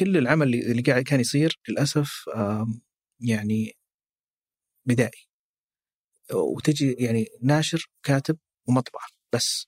[0.00, 2.24] كل العمل اللي قاعد كان يصير للأسف
[3.20, 3.76] يعني
[4.86, 5.28] بدائي
[6.32, 9.66] وتجي يعني ناشر كاتب ومطبعة بس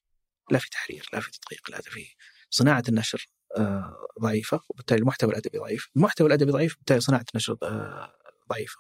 [0.51, 2.07] لا في تحرير لا في تدقيق لا في
[2.51, 3.27] صناعة النشر
[3.57, 8.13] آه، ضعيفة وبالتالي المحتوى الأدبي ضعيف، المحتوى الأدبي ضعيف بالتالي صناعة النشر آه،
[8.51, 8.79] ضعيفة.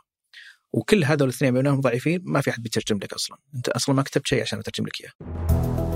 [0.72, 4.26] وكل هذول الاثنين بينهم ضعيفين ما في أحد بيترجم لك أصلا، أنت أصلا ما كتبت
[4.26, 5.91] شيء عشان اترجم لك إياه.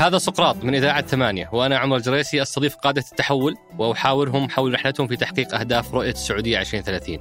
[0.00, 5.16] هذا سقراط من إذاعة ثمانية وأنا عمر الجريسي أستضيف قادة التحول وأحاورهم حول رحلتهم في
[5.16, 7.18] تحقيق أهداف رؤية السعودية 2030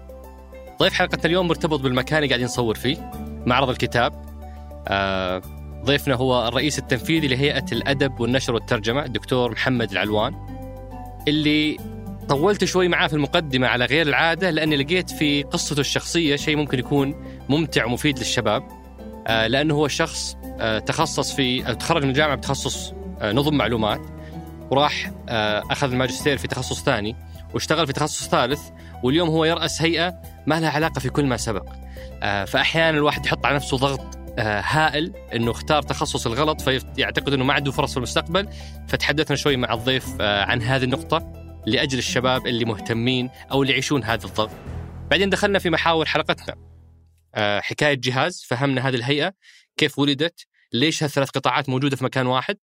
[0.79, 3.11] ضيف حلقة اليوم مرتبط بالمكان اللي قاعدين نصور فيه
[3.45, 4.13] معرض الكتاب.
[4.87, 5.41] آه
[5.85, 10.35] ضيفنا هو الرئيس التنفيذي لهيئة الأدب والنشر والترجمة الدكتور محمد العلوان
[11.27, 11.77] اللي
[12.29, 16.79] طولت شوي معاه في المقدمة على غير العادة لأني لقيت في قصته الشخصية شيء ممكن
[16.79, 17.15] يكون
[17.49, 18.63] ممتع ومفيد للشباب.
[19.27, 20.38] آه لأنه هو شخص
[20.85, 24.01] تخصص في تخرج من الجامعة بتخصص آه نظم معلومات
[24.71, 27.15] وراح آه أخذ الماجستير في تخصص ثاني
[27.53, 28.61] واشتغل في تخصص ثالث
[29.03, 31.65] واليوم هو يرأس هيئة ما لها علاقة في كل ما سبق
[32.23, 37.43] آه فأحيانا الواحد يحط على نفسه ضغط آه هائل إنه اختار تخصص الغلط فيعتقد إنه
[37.43, 38.47] ما عنده فرص في المستقبل
[38.87, 41.33] فتحدثنا شوي مع الضيف آه عن هذه النقطة
[41.65, 44.51] لأجل الشباب اللي مهتمين أو اللي يعيشون هذا الضغط.
[45.11, 46.55] بعدين دخلنا في محاور حلقتنا.
[47.35, 49.33] آه حكاية جهاز فهمنا هذه الهيئة
[49.77, 52.57] كيف ولدت ليش هالثلاث قطاعات موجودة في مكان واحد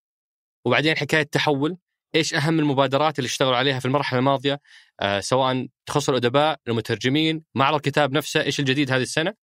[0.65, 1.77] وبعدين حكاية تحول
[2.15, 4.59] إيش أهم المبادرات اللي اشتغلوا عليها في المرحلة الماضية
[4.99, 9.33] آه سواء تخص الأدباء، المترجمين، معرض الكتاب نفسه، إيش الجديد هذه السنة؟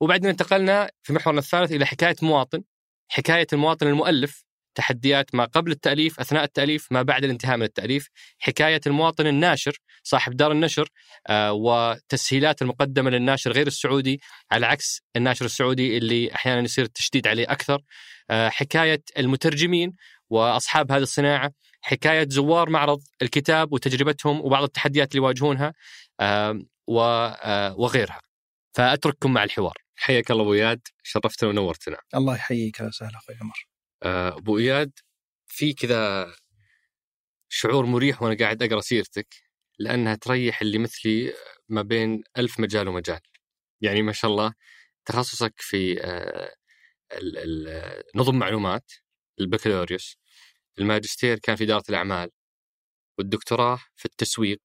[0.00, 2.62] وبعدين انتقلنا في محورنا الثالث إلى حكاية مواطن،
[3.08, 4.44] حكاية المواطن المؤلف،
[4.74, 8.08] تحديات ما قبل التأليف، أثناء التأليف، ما بعد الانتهاء من التأليف،
[8.38, 10.88] حكاية المواطن الناشر، صاحب دار النشر
[11.26, 17.52] آه وتسهيلات المقدمة للناشر غير السعودي على عكس الناشر السعودي اللي أحيانا يصير التشديد عليه
[17.52, 17.82] أكثر،
[18.30, 19.92] آه حكاية المترجمين
[20.30, 25.74] وأصحاب هذه الصناعة حكاية زوار معرض الكتاب وتجربتهم وبعض التحديات اللي يواجهونها
[27.76, 28.20] وغيرها.
[28.76, 29.74] فأترككم مع الحوار.
[29.96, 31.96] حياك الله أبو إياد شرفتنا ونورتنا.
[32.14, 32.80] الله يحييك.
[32.80, 33.73] يا سهلا أخوي عمر.
[34.04, 34.92] أبو إياد
[35.48, 36.34] في كذا
[37.48, 39.34] شعور مريح وأنا قاعد أقرأ سيرتك
[39.78, 41.34] لأنها تريح اللي مثلي
[41.68, 43.20] ما بين ألف مجال ومجال.
[43.80, 44.54] يعني ما شاء الله
[45.06, 45.94] تخصصك في
[48.16, 48.92] نظم معلومات
[49.40, 50.16] البكالوريوس
[50.78, 52.30] الماجستير كان في إدارة الأعمال
[53.18, 54.60] والدكتوراه في التسويق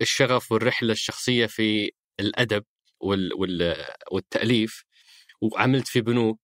[0.00, 1.90] الشغف والرحلة الشخصية في
[2.20, 2.64] الأدب
[3.00, 4.84] وال وال والتأليف
[5.42, 6.40] وعملت في بنوك.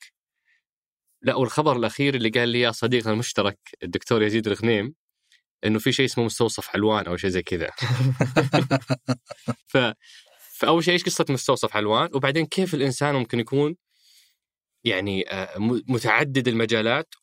[1.27, 4.95] لا والخبر الأخير اللي قال لي يا صديقنا المشترك الدكتور يزيد الغنيم
[5.65, 7.71] إنه في شيء اسمه مستوصف حلوان أو شيء زي كذا.
[9.73, 9.79] ف
[10.59, 13.77] فأول شيء إيش قصة مستوصف حلوان؟ وبعدين كيف الإنسان ممكن يكون
[14.85, 15.25] يعني
[15.89, 17.15] متعدد المجالات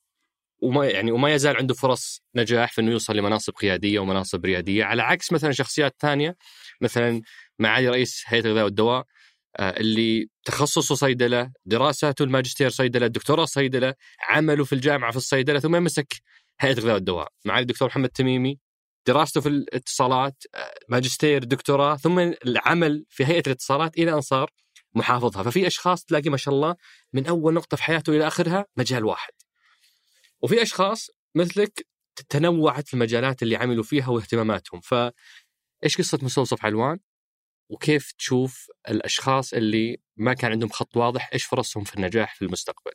[0.62, 5.02] وما يعني وما يزال عنده فرص نجاح في إنه يوصل لمناصب قيادية ومناصب ريادية على
[5.02, 6.38] عكس مثلا شخصيات ثانية
[6.82, 7.22] مثلا
[7.60, 9.06] معالي رئيس هيئة الغذاء والدواء
[9.60, 13.94] اللي تخصصه صيدلة، دراساته الماجستير صيدلة، الدكتوراه صيدلة،
[14.30, 16.14] عمله في الجامعة في الصيدلة ثم مسك
[16.60, 18.60] هيئة الغذاء والدواء، معالي الدكتور محمد تميمي
[19.08, 20.44] دراسته في الاتصالات،
[20.90, 24.50] ماجستير، دكتوراه، ثم العمل في هيئة الاتصالات إلى أن صار
[24.96, 26.76] محافظها، ففي أشخاص تلاقي ما شاء الله
[27.14, 29.34] من أول نقطة في حياته إلى آخرها مجال واحد.
[30.42, 31.88] وفي أشخاص مثلك
[32.30, 34.82] تنوعت المجالات اللي عملوا فيها واهتماماتهم.
[34.82, 34.94] ف
[35.84, 37.00] إيش قصه مستوصف حلوان
[37.74, 42.92] وكيف تشوف الأشخاص اللي ما كان عندهم خط واضح إيش فرصهم في النجاح في المستقبل؟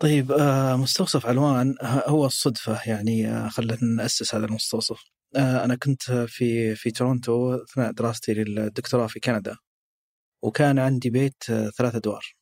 [0.00, 0.32] طيب
[0.78, 5.04] مستوصف علوان هو الصدفة يعني خلينا نأسس هذا المستوصف.
[5.36, 9.56] أنا كنت في في تورونتو أثناء دراستي للدكتوراه في كندا
[10.44, 11.42] وكان عندي بيت
[11.78, 12.34] ثلاث أدوار.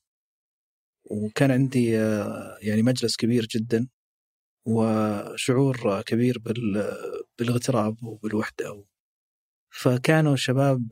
[1.04, 1.90] وكان عندي
[2.62, 3.88] يعني مجلس كبير جدا
[4.66, 6.38] وشعور كبير
[7.38, 8.84] بالاغتراب وبالوحدة
[9.78, 10.88] فكانوا شباب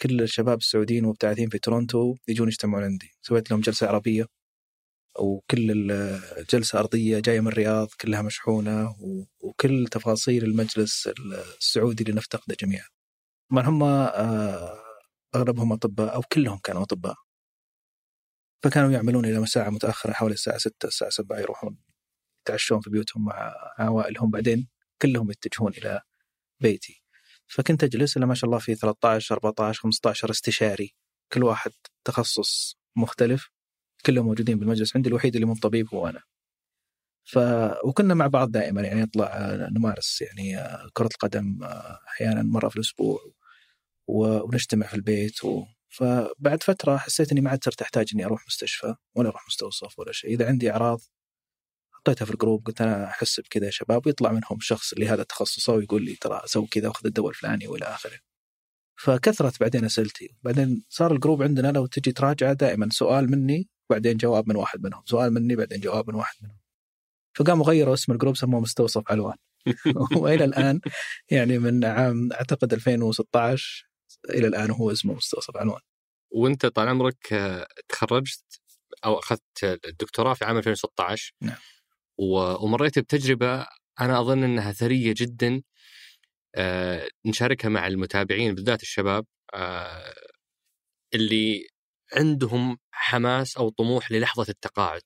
[0.00, 3.10] كل الشباب السعوديين مبتعثين في تورونتو يجون يجتمعون عندي.
[3.22, 4.26] سويت لهم جلسة عربية
[5.18, 5.90] وكل
[6.38, 8.96] الجلسة أرضية جاية من الرياض كلها مشحونة
[9.40, 11.08] وكل تفاصيل المجلس
[11.58, 12.86] السعودي اللي نفتقده جميعا.
[13.50, 13.82] طبعا هم
[15.34, 17.14] أغلبهم أطباء أو كلهم كانوا أطباء.
[18.62, 21.78] فكانوا يعملون إلى مساعة متأخرة حوالي الساعة 6 الساعة 7 يروحون
[22.42, 24.68] يتعشون في بيوتهم مع عوائلهم بعدين
[25.02, 26.00] كلهم يتجهون إلى
[26.60, 27.01] بيتي.
[27.52, 30.94] فكنت أجلس إلى ما شاء الله في 13 14 15 استشاري.
[31.32, 31.72] كل واحد
[32.04, 33.50] تخصص مختلف
[34.06, 36.22] كلهم موجودين بالمجلس عندي الوحيد اللي مو طبيب هو أنا.
[37.24, 37.38] ف
[37.84, 40.56] وكنا مع بعض دائما يعني نطلع نمارس يعني
[40.92, 41.58] كرة القدم
[42.08, 43.18] أحيانا مرة في الأسبوع
[44.08, 45.64] ونجتمع في البيت و...
[45.88, 50.12] فبعد فترة حسيت إني ما عاد صرت أحتاج إني أروح مستشفى ولا أروح مستوصف ولا
[50.12, 50.30] شيء.
[50.30, 51.00] إذا عندي أعراض
[52.02, 55.22] حطيتها في ال group قلت أنا أحس بكذا يا شباب ويطلع منهم شخص اللي هذا
[55.22, 58.18] تخصصه ويقول لي ترى سوي كذا واخذ الدواء الفلاني وإلى آخره.
[59.00, 64.16] فكثرت بعدين أسئلتي، بعدين صار ال group عندنا لو تجي تراجعه دائما سؤال مني بعدين
[64.16, 66.58] جواب من واحد منهم، سؤال مني بعدين جواب من واحد منهم.
[67.36, 69.36] فقاموا غيروا اسم الجروب سموه مستوصف علوان.
[70.16, 70.80] وإلى الآن
[71.30, 73.88] يعني من عام أعتقد 2016
[74.30, 75.80] إلى الآن هو اسمه مستوصف علوان.
[76.30, 78.62] وأنت طال عمرك آه، تخرجت
[79.04, 81.56] أو أخذت الدكتوراه في عام 2016 نعم.
[82.62, 83.66] ومريت بتجربة
[84.00, 85.62] أنا أظن إنها ثرية جدا
[86.54, 90.14] آه، نشاركها مع المتابعين بالذات الشباب آه،
[91.14, 91.66] اللي
[92.16, 95.02] عندهم حماس أو طموح للحظة التقاعد.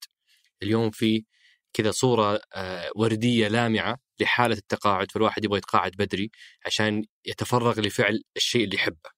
[0.63, 1.25] اليوم في
[1.73, 6.31] كذا صورة آه، وردية لامعة لحالة التقاعد فالواحد يبغى يتقاعد بدري
[6.67, 9.11] عشان يتفرغ لفعل الشيء اللي يحبه.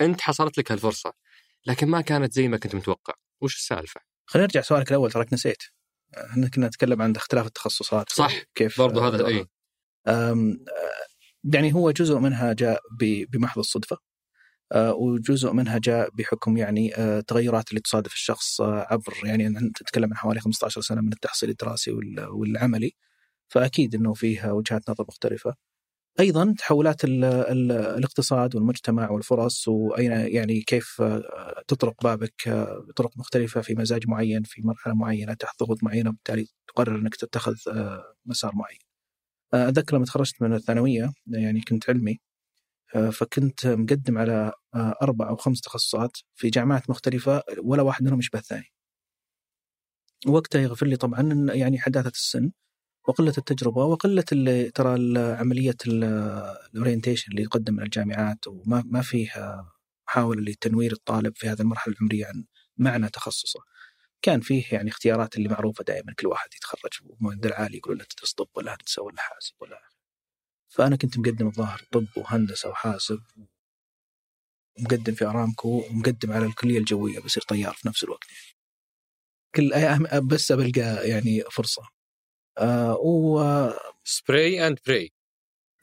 [0.00, 1.12] أنت حصلت لك هالفرصة
[1.66, 5.62] لكن ما كانت زي ما كنت متوقع، وش السالفة؟ خلينا نرجع سؤالك الأول تراك نسيت.
[6.30, 8.42] إحنا كنا نتكلم عن اختلاف التخصصات صح.
[8.54, 9.46] كيف برضو هذا إي.
[11.54, 12.80] يعني هو جزء منها جاء
[13.32, 13.98] بمحض الصدفة
[14.72, 16.90] أه، وجزء منها جاء بحكم يعني
[17.26, 21.90] تغيرات اللي تصادف الشخص عبر يعني أنت تتكلم عن حوالي 15 سنة من التحصيل الدراسي
[21.90, 22.92] وال- والعملي
[23.48, 25.54] فأكيد أنه فيها وجهات نظر مختلفة.
[26.20, 31.02] أيضا تحولات ال ال الاقتصاد والمجتمع والفرص وأين يعني كيف
[31.68, 32.48] تطرق بابك
[32.88, 37.56] بطرق مختلفة في مزاج معين في مرحلة معينة تحت ضغوط معينة وبالتالي تقرر أنك تتخذ
[37.68, 38.78] أه، مسار معين
[39.54, 42.20] أتذكر لما تخرجت من الثانوية يعني كنت علمي
[42.96, 48.18] آه، فكنت مقدم على آه، أربع أو خمس تخصصات في جامعات مختلفة ولا واحد منهم
[48.18, 48.66] يشبه الثاني.
[50.26, 52.50] وقتها يغفر لي طبعا يعني حداثة السن
[53.08, 54.22] وقلة التجربة وقلة
[54.74, 59.72] ترى عملية الاورينتيشن اللي يقدم من الجامعات وما ما فيه آه،
[60.08, 62.44] محاولة لتنوير الطالب في هذه المرحلة العمرية عن
[62.76, 63.60] معنى تخصصه.
[64.22, 68.32] كان فيه يعني اختيارات اللي معروفة دائما كل واحد يتخرج ومعدل عالي يقول له تدرس
[68.32, 69.80] طب ولا هندسه ولا حاسب ولا
[70.68, 73.20] فأنا كنت مقدم الظاهر طب وهندسة وحاسب
[74.78, 78.54] ومقدم في أرامكو ومقدم على الكلية الجوية بصير طيار في نفس الوقت يعني.
[79.54, 79.72] كل
[80.28, 81.82] بس بلقى يعني فرصة
[82.58, 85.12] آه وبالضبط spray and pray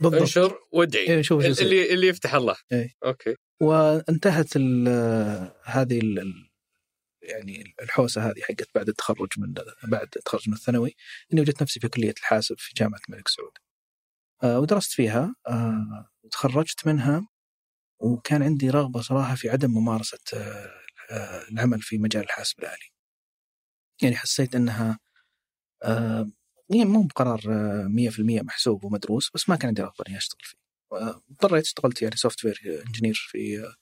[0.04, 1.64] انشر وادعي إيه، شوف شو.
[1.64, 2.94] اللي اللي يفتح الله إيه.
[3.06, 6.50] أوكي وانتهت ال- هذه ال-
[7.22, 9.54] يعني الحوسة هذه حقت بعد التخرج من
[9.84, 10.96] بعد التخرج من الثانوي
[11.34, 13.52] إني وجدت نفسي في كلية الحاسب في جامعة الملك سعود.
[14.44, 17.28] آه، ودرست فيها آه، وتخرجت منها
[18.00, 20.72] وكان عندي رغبة صراحة في عدم ممارسة آه،
[21.12, 22.90] آه، العمل في مجال الحاسب الآلي.
[24.04, 25.00] يعني حسيت إنها
[25.84, 26.32] آه،
[26.72, 30.58] يعني مو بقرار آه، 100% محسوب ومدروس بس ما كان عندي رغبة إني أشتغل فيه.
[31.32, 33.74] اضطريت اشتغلت يعني software engineer في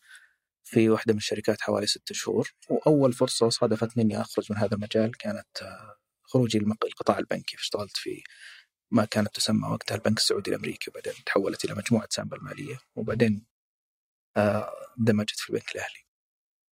[0.63, 5.18] في واحدة من الشركات حوالي ست شهور وأول فرصة صادفتني إني أخرج من هذا المجال
[5.18, 8.24] كانت آه، خروجي القطاع البنكي فاشتغلت في
[8.91, 13.45] ما كانت تسمى وقتها البنك السعودي الأمريكي وبعدين تحولت إلى مجموعة سامبا المالية وبعدين
[14.38, 16.06] آه، اندمجت في البنك الأهلي.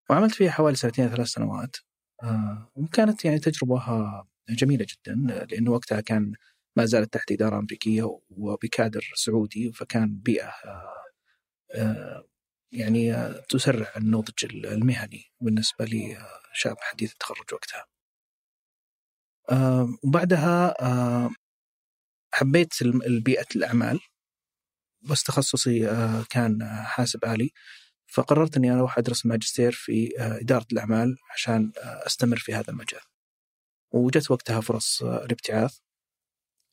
[0.10, 1.78] وعملت فيها حوالي سنتين ثلاث سنوات
[2.24, 6.34] آه، وكانت يعني تجربة آه، جميلة جدا لأنه وقتها كان
[6.78, 10.94] ما زالت تحت إدارة أمريكية وبكادر سعودي فكان بيئة آه،
[11.76, 12.28] آه،
[12.72, 17.86] يعني آه، تسرع النضج المهني بالنسبة لي آه، شاب حديث التخرج وقتها.
[20.04, 20.76] وبعدها
[22.34, 24.00] حبيت البيئة الأعمال
[25.02, 25.80] بس تخصصي
[26.30, 27.52] كان حاسب آلي
[28.08, 33.02] فقررت أني أروح أدرس ماجستير في إدارة الأعمال عشان أستمر في هذا المجال
[33.94, 35.80] وجت وقتها فرص آه، الابتعاث.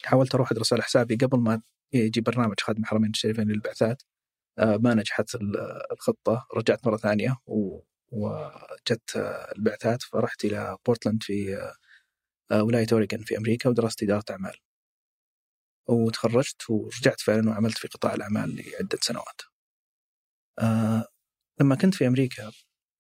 [0.05, 4.03] حاولت أروح أدرس على حسابي قبل ما يجي برنامج خادم الحرمين الشريفين للبعثات.
[4.59, 7.81] آه، ما نجحت ال- الخطة رجعت مرة ثانية و-
[8.13, 10.03] وجت آه، البعثات.
[10.03, 11.71] فرحت إلى بورتلاند في
[12.53, 14.57] ولاية أوريغون في أمريكا ودرست إدارة أعمال.
[15.89, 19.41] وتخرجت ورجعت فعلا وعملت في قطاع الأعمال لعدة سنوات.
[21.61, 22.53] لما كنت في أمريكا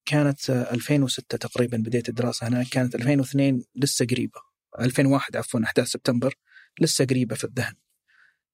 [0.06, 4.40] كانت آه، 2006 تقريبا بديت الدراسة هناك كانت 2002 لسه قريبة
[4.80, 6.34] 2001 عفوا أحداث سبتمبر
[6.80, 7.74] لسه قريبة في الذهن.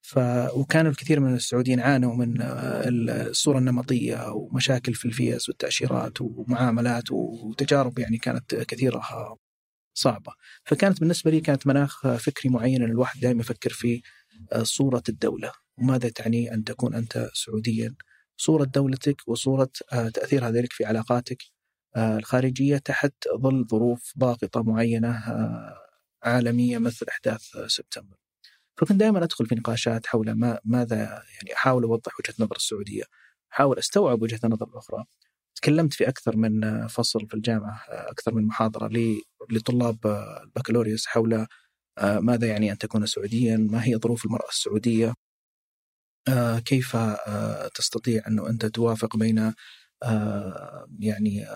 [0.03, 0.19] ف
[0.55, 7.99] وكان الكثير من السعوديين عانوا من آه، الصورة النمطية ومشاكل في الفيز والتأشيرات ومعاملات وتجارب
[7.99, 9.37] يعني كانت كثيرة آه،
[9.95, 10.33] صعبة.
[10.65, 14.03] فكانت بالنسبة لي كانت مناخ فكري معين الواحد دائما يفكر في
[14.53, 15.53] آه، صورة الدولة.
[15.79, 17.95] وماذا تعني أن تكون أنت سعوديا؟
[18.41, 21.43] صورة دولتك وصورة آه، تأثير ذلك في علاقاتك
[21.97, 25.77] آه، الخارجية تحت ظل ظروف ضاغطة معينة آه،
[26.23, 28.17] عالمية مثل أحداث سبتمبر
[28.77, 30.97] فكنت دائما أدخل في نقاشات حول ما ماذا
[31.35, 33.03] يعني أحاول أوضح وجهة نظر السعودية
[33.53, 35.05] أحاول أستوعب وجهة النظر الأخرى
[35.55, 38.91] تكلمت في أكثر من فصل في الجامعة أكثر من محاضرة
[39.51, 40.07] لطلاب
[40.43, 41.47] البكالوريوس حول
[42.03, 45.15] ماذا يعني أن تكون سعوديا؟ ما هي ظروف المرأة السعودية؟
[46.65, 46.97] كيف
[47.75, 49.55] تستطيع انه أنت توافق بين
[50.99, 51.47] يعني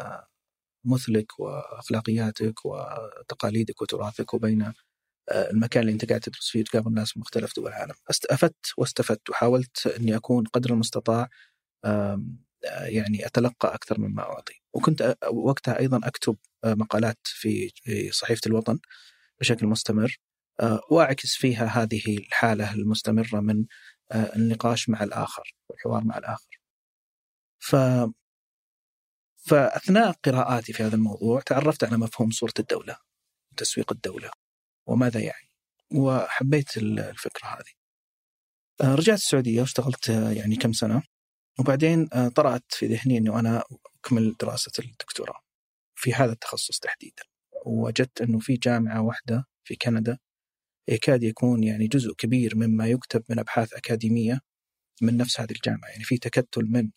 [0.87, 4.73] مثلك وأخلاقياتك وتقاليدك وتراثك وبين
[5.35, 7.95] المكان اللي أنت قاعد تدرس فيه تقابل ناس من مختلف دول العالم.
[8.31, 11.29] أفدت واستفدت وحاولت أني أكون قدر المستطاع
[12.65, 14.55] يعني أتلقى أكثر مما أعطي.
[14.75, 17.71] وكنت وقتها أيضا أكتب مقالات في
[18.11, 18.79] صحيفة الوطن
[19.41, 20.19] بشكل مستمر
[20.91, 23.65] وأعكس فيها هذه الحالة المستمرة من
[24.13, 26.61] النقاش مع الآخر والحوار مع الآخر.
[27.59, 27.77] ف
[29.47, 32.97] فأثناء قراءاتي في هذا الموضوع تعرفت على مفهوم صورة الدولة
[33.53, 34.31] وتسويق الدولة
[34.87, 35.51] وماذا يعني
[35.95, 37.85] وحبيت الفكرة هذه.
[38.83, 41.03] رجعت السعودية واشتغلت يعني كم سنة
[41.59, 43.65] وبعدين طرأت في ذهني إنه أنا
[44.05, 45.41] أكمل دراسة الدكتوراه
[45.95, 47.23] في هذا التخصص تحديدا
[47.67, 50.19] ووجدت إنه في جامعة واحدة في كندا
[50.89, 54.41] يكاد يكون يعني جزء كبير مما يكتب من أبحاث أكاديمية
[55.03, 55.89] من نفس هذه الجامعة.
[55.89, 56.91] يعني في تكتل من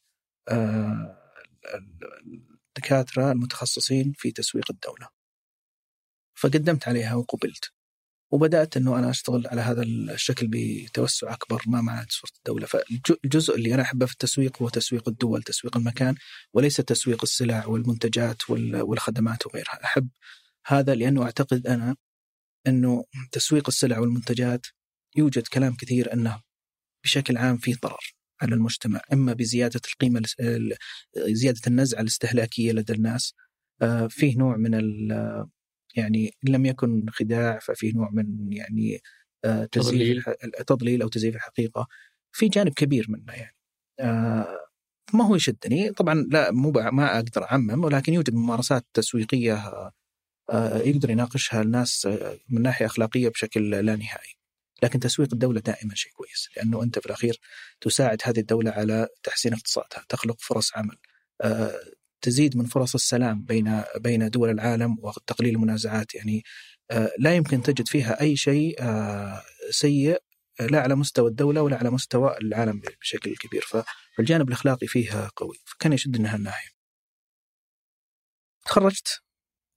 [2.78, 5.08] الدكاترة المتخصصين في تسويق الدولة.
[6.36, 7.72] فقدمت عليها وقبلت.
[8.32, 12.66] وبدأت إنه أنا أشتغل على هذا الشكل بتوسع أكبر ما مع صوره الدولة.
[12.68, 16.16] فالجزء اللي أنا أحبه في التسويق هو تسويق الدول تسويق المكان
[16.54, 19.84] وليس تسويق السلع والمنتجات والخدمات وغيرها.
[19.84, 20.10] أحب
[20.66, 21.96] هذا لأنه أعتقد أنا
[22.68, 24.66] إنه تسويق السلع والمنتجات
[25.16, 26.42] يوجد كلام كثير إنه
[27.04, 30.22] بشكل عام في ضرر على المجتمع إما بزيادة القيمة
[31.18, 33.34] زيادة النزعة الاستهلاكية لدى الناس.
[33.82, 34.74] آه، فيه نوع من
[35.96, 39.00] يعني إن لم يكن خداع ففيه نوع من يعني
[39.46, 40.30] آه، تزييف
[40.68, 41.02] تضليل.
[41.02, 41.88] أو تزييف الحقيقة.
[42.32, 43.56] في جانب كبير منه يعني.
[44.00, 44.68] آه،
[45.14, 49.64] ما هو يشدني طبعا لا مو ما أقدر أعمم ولكن يوجد ممارسات تسويقية
[50.86, 52.08] يقدر يناقشها الناس
[52.50, 54.38] من ناحية أخلاقية بشكل لا نهائي.
[54.84, 57.40] لكن تسويق الدولة دائما شيء كويس لأنه أنت في الأخير
[57.82, 60.98] تساعد هذه الدولة على تحسين اقتصادها، تخلق فرص عمل،
[62.22, 66.16] تزيد من فرص السلام بين بين دول العالم وتقليل المنازعات.
[66.16, 66.44] يعني
[66.92, 70.22] آه، لا يمكن تجد فيها أي شيء آه، سيء
[70.60, 73.66] لا على مستوى الدولة ولا على مستوى العالم بشكل كبير.
[74.18, 75.56] فالجانب الأخلاقي فيها قوي.
[75.66, 76.70] فكان يشدني هالناحيه.
[78.66, 79.27] تخرجت؟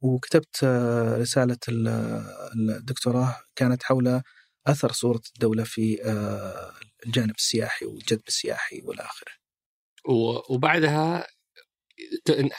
[0.02, 4.23] وكتبت آه، رسالة الدكتوراه كانت حول
[4.66, 5.99] أثر صورة الدولة في
[7.07, 9.33] الجانب السياحي والجذب السياحي والى آخره.
[10.50, 11.26] وبعدها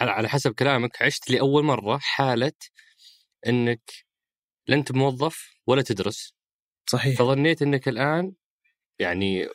[0.01, 2.51] على حسب كلامك عشت لأول مرة حالة
[3.47, 3.91] إنك
[4.67, 6.33] لا انت موظف ولا تدرس.
[6.89, 7.19] صحيح.
[7.19, 8.33] فظنيت إنك الآن
[8.99, 9.47] يعني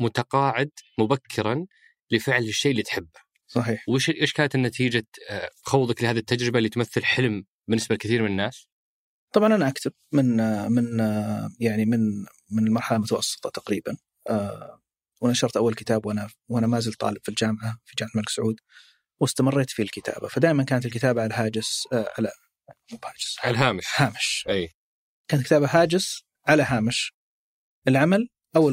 [0.00, 1.66] متقاعد مبكرا
[2.10, 3.20] لفعل الشيء اللي تحبه.
[3.50, 3.84] صحيح.
[3.88, 8.68] وش إيش كانت النتيجة آه، خوضك لهذه التجربة اللي تمثل حلم بالنسبة لكثير من الناس؟
[9.32, 10.36] طبعا أنا أكتب من
[10.72, 10.98] من
[11.60, 12.00] يعني من
[12.50, 13.96] من المرحلة المتوسطة تقريبا
[14.30, 14.80] آه،
[15.20, 18.56] ونشرت أول كتاب وأنا وأنا ما زلت طالب في الجامعة في جامعة الملك سعود
[19.20, 20.28] واستمريت في الكتابة.
[20.28, 22.30] فدائما كانت الكتابة على الهاجس آه، على
[22.92, 23.36] مو بهاجس.
[23.44, 23.84] على الهامش.
[23.96, 24.44] هامش.
[24.48, 24.68] أي.
[25.28, 27.12] كانت كتابه هاجس على هامش
[27.88, 28.70] العمل أو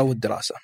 [0.00, 0.54] أو الدراسة.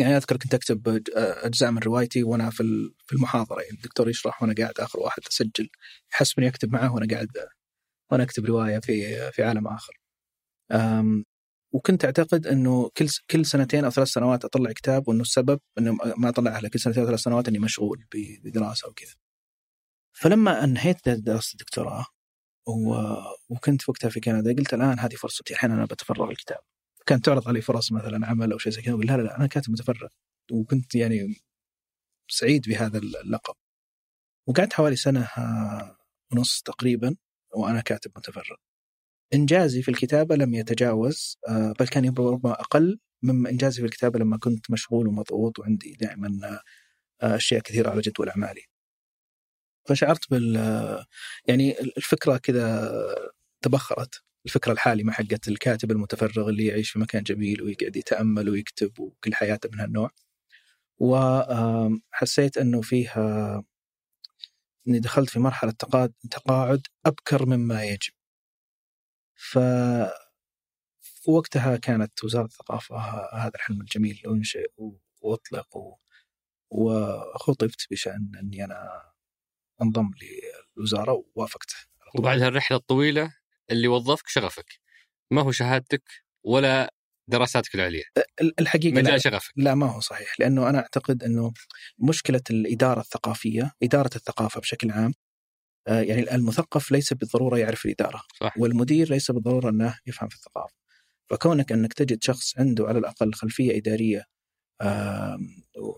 [0.00, 4.54] يعني أذكر كنت أكتب أجزاء من روايتي وأنا في في المحاضرة يعني الدكتور يشرح وأنا
[4.58, 5.68] قاعد آخر واحد أسجل
[6.14, 7.28] يحسبني أكتب معه وأنا قاعد
[8.12, 9.94] وأنا أكتب رواية في في عالم آخر.
[11.74, 16.28] وكنت أعتقد إنه كل كل سنتين أو ثلاث سنوات أطلع كتاب وإنه السبب إنه ما
[16.28, 18.04] أطلعه كل سنتين أو ثلاث سنوات إني مشغول
[18.44, 19.14] بدراسة وكذا.
[20.12, 22.06] فلما أنهيت دراسه الدكتوراه
[23.50, 26.58] وكنت وقتها في كندا قلت الآن هذه فرصتي الحين أنا بتفرغ الكتاب.
[27.06, 29.70] كانت تعرض علي فرص مثلا عمل أو شيء زي كذا لا لا لا أنا كاتب
[29.72, 30.08] متفرغ
[30.52, 31.34] وكنت يعني
[32.30, 33.54] سعيد بهذا اللقب.
[34.48, 35.28] وقعدت حوالي سنة
[36.32, 37.16] ونص تقريبا
[37.54, 38.56] وأنا كاتب متفرغ.
[39.34, 44.38] إنجازي في الكتابة لم يتجاوز آه، بل كان ربما أقل مما إنجازي في الكتابة لما
[44.38, 46.60] كنت مشغول ومضغوط وعندي دائما
[47.22, 48.62] آه، أشياء كثيرة على جدول أعمالي.
[49.88, 50.56] فشعرت بال
[51.46, 52.92] يعني الفكرة كذا
[53.62, 59.34] تبخرت الفكرة الحالمه حقت الكاتب المتفرغ اللي يعيش في مكان جميل ويقعد يتأمل ويكتب وكل
[59.34, 60.10] حياته من هالنوع.
[60.98, 63.62] وحسيت إنه فيها
[64.88, 65.72] إني دخلت في مرحلة
[66.30, 68.12] تقاعد أبكر مما يجب.
[69.34, 69.58] ف
[71.28, 72.96] وقتها كانت وزارة الثقافة
[73.34, 74.70] هذا الحلم الجميل أنشئ
[75.22, 75.78] وأطلق.
[76.70, 79.02] وخطبت بشأن أني أنا
[79.82, 80.10] أنضم
[80.76, 81.70] للوزارة ووافقت
[82.18, 83.34] وبعد هالرحلة الطويلة
[83.72, 84.66] اللي وظفك شغفك.
[85.30, 86.02] ما هو شهادتك
[86.44, 86.92] ولا
[87.28, 88.04] دراساتك العليا.
[88.40, 89.52] ال- الحقيقة لا, مجال شغفك.
[89.56, 90.34] لا ما هو صحيح.
[90.40, 91.52] لأنه أنا أعتقد أنه
[91.98, 95.14] مشكلة الإدارة الثقافية إدارة الثقافة بشكل عام
[95.88, 98.54] آه، يعني المثقف ليس بالضرورة يعرف الإدارة صح.
[98.58, 100.74] والمدير ليس بالضرورة أنه يفهم في الثقافة.
[101.30, 104.24] فكونك أنك تجد شخص عنده على الأقل خلفية إدارية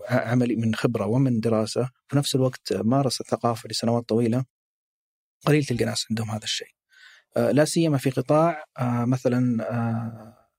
[0.09, 4.45] عملي من خبرة ومن دراسة في نفس الوقت مارس الثقافة لسنوات طويلة
[5.45, 6.67] قليل تلقى ناس عندهم هذا الشيء.
[7.37, 10.49] لا سيما في قطاع آه، مثلا آه،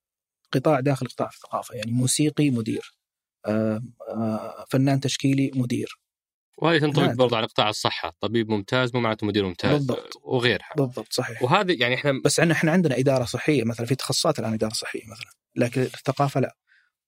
[0.53, 2.97] قطاع داخل قطاع الثقافة يعني موسيقي مدير
[3.47, 6.01] آه، آه، فنان تشكيلي مدير.
[6.59, 7.13] وهذه تنطبق.
[7.13, 10.21] برضه على قطاع الصحة طبيب ممتاز مو معناته مدير ممتاز بالضبط.
[10.23, 10.69] وغيرها.
[10.77, 11.43] بالضبط صحيح.
[11.43, 15.07] وهذه يعني إحنا بس عندنا إحنا عندنا إدارة صحية مثلا في تخصصات الآن إدارة صحية
[15.07, 16.57] مثلا لكن الثقافة لا.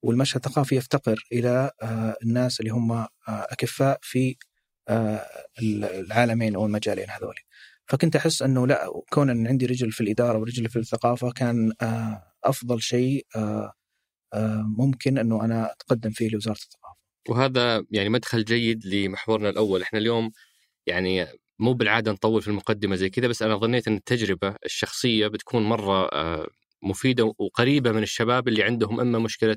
[0.02, 4.36] والمشهد الثقافي يفتقر إلى آه، الناس اللي هم آه، أكفاء في
[4.88, 5.26] آه،
[5.82, 7.34] العالمين أو المجالين هذول
[7.88, 12.22] فكنت أحس إنه لا كون إن عندي رجل في الإدارة ورجل في الثقافة كان آه،
[12.44, 13.72] أفضل شيء آه،
[14.34, 16.98] آه، ممكن إنه أنا أتقدم فيه لوزارة الثقافة.
[17.28, 19.82] وهذا يعني مدخل جيد لمحورنا الأول.
[19.82, 20.30] إحنا اليوم
[20.86, 21.26] يعني
[21.58, 26.10] مو بالعادة نطول في المقدمة زي كذا بس أنا ظنيت إن التجربة الشخصية بتكون مرة
[26.82, 29.56] مفيدة وقريبة من الشباب اللي عندهم إما مشكلة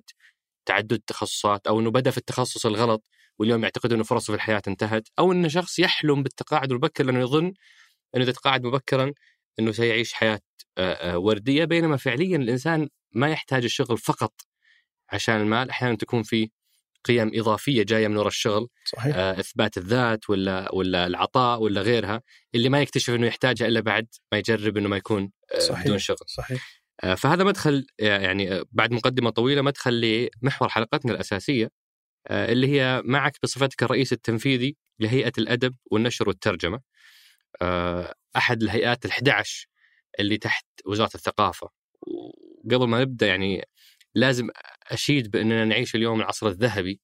[0.65, 3.03] تعدد تخصصات أو إنه بدأ في التخصص الغلط
[3.39, 7.53] واليوم يعتقد إنه فرصة في الحياة انتهت أو انه شخص يحلم بالتقاعد المبكر لأنه يظن
[8.15, 9.13] إنه اذا تقاعد مبكرا
[9.59, 10.41] إنه سيعيش حياة
[11.03, 14.33] وردية بينما فعليا الإنسان ما يحتاج الشغل فقط
[15.11, 16.51] عشان المال أحيانا تكون في
[17.03, 19.15] قيم إضافية جاية من وراء الشغل صحيح.
[19.15, 22.21] آه، إثبات الذات ولا ولا العطاء ولا غيرها
[22.55, 25.85] اللي ما يكتشف إنه يحتاجها إلا بعد ما يجرب إنه ما يكون آه، صحيح.
[25.85, 26.17] بدون شغل.
[26.27, 26.81] صحيح.
[27.03, 31.69] آه، فهذا مدخل يعني بعد مقدمة طويلة مدخل لمحور حلقتنا الأساسية
[32.31, 36.79] اللي هي معك بصفتك الرئيس التنفيذي لهيئة الأدب والنشر والترجمة.
[38.35, 39.65] أحد الهيئات ال11
[40.19, 41.69] اللي تحت وزارة الثقافة.
[42.01, 43.65] وقبل ما نبدأ يعني
[44.15, 44.49] لازم
[44.87, 47.01] أشيد بأننا نعيش اليوم العصر الذهبي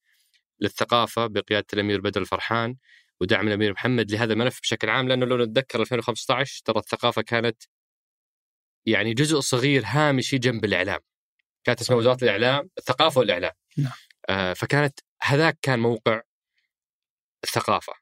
[0.59, 2.75] للثقافة بقيادة الأمير بدر الفرحان
[3.21, 7.63] ودعم الأمير محمد لهذا الملف بشكل عام لأنه لو نتذكر 2015 ترى الثقافة كانت
[8.85, 10.99] يعني جزء صغير هامشي جنب الإعلام.
[11.63, 13.51] كانت اسمها وزارة الإعلام الثقافة والإعلام.
[13.77, 13.91] نعم.
[14.29, 16.21] آه فكانت هذاك كان موقع
[17.43, 17.93] الثقافة.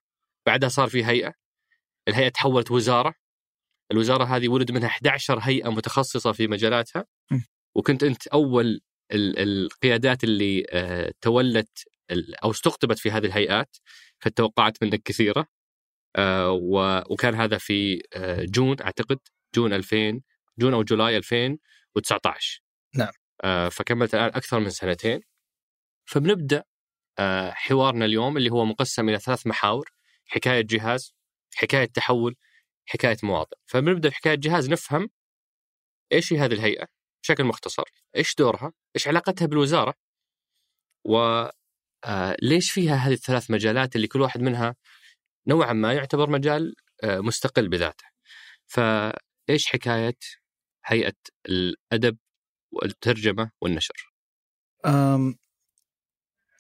[0.46, 1.34] بعدها صار في هيئة
[2.08, 3.14] الهيئة تحولت وزارة.
[3.92, 7.06] الوزارة هذه ولد منها 11 هيئة متخصصة في مجالاتها.
[7.76, 11.70] وكنت أنت أول ال- القيادات اللي آه، تولت
[12.44, 13.78] أو استقطبت في هذه الهيئات.
[14.20, 15.48] فتوقعت منك كثيرة.
[16.16, 16.52] آه،
[17.10, 19.20] وكان هذا في آه، June أعتقد
[19.56, 20.22] June 2000
[20.60, 22.62] June أو July 2019
[22.96, 23.12] نعم.
[23.70, 25.22] فكملت الآن أكثر من سنتين.
[26.06, 26.64] فبنبدأ
[27.52, 29.90] حوارنا اليوم اللي هو مقسم إلى ثلاث محاور.
[30.26, 31.15] حكاية جهاز
[31.56, 32.36] حكاية تحول
[32.86, 33.58] حكاية مواطن.
[33.66, 35.10] فبنبدا بحكاية جهاز نفهم
[36.12, 36.88] إيش هي هذه الهيئة
[37.24, 37.84] بشكل مختصر
[38.16, 39.94] إيش دورها إيش علاقتها بالوزارة
[41.06, 44.76] وليش فيها هذه الثلاث مجالات اللي كل واحد منها
[45.48, 48.06] نوعا ما يعتبر مجال آه، مستقل بذاته.
[48.68, 50.18] فإيش حكاية
[50.86, 51.14] هيئة
[51.50, 52.18] الأدب
[52.72, 54.14] والترجمة والنشر؟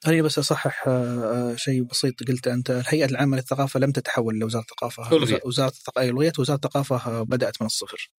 [0.03, 2.71] خليني بس أصحح آه، آه، شيء بسيط قلت أنت.
[2.71, 5.12] الهيئة العامة للثقافة لم تتحول لوزارة الثقافة.
[5.17, 5.45] ألغيت.
[5.45, 8.12] وزارة الثقافه الغيت وزارة الثقافة بدأت من الصفر.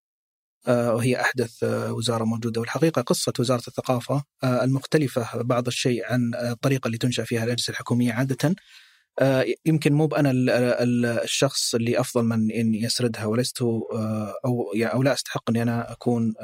[0.69, 2.61] آه، وهي أحدث وزارة موجودة.
[2.61, 8.55] والحقيقة قصة وزارة الثقافة المختلفة بعض الشيء عن الطريقة اللي تنشأ فيها الأجهزة الحكومية عادة.
[9.67, 15.03] يمكن مو بأنا ال- ال- الشخص اللي أفضل من ان يسردها ولست أو يعني أو
[15.03, 16.35] لا أستحق إني أنا أكون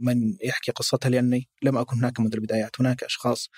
[0.00, 2.80] من يحكي قصتها لأني لم أكن هناك منذ البدايات.
[2.80, 3.48] هناك أشخاص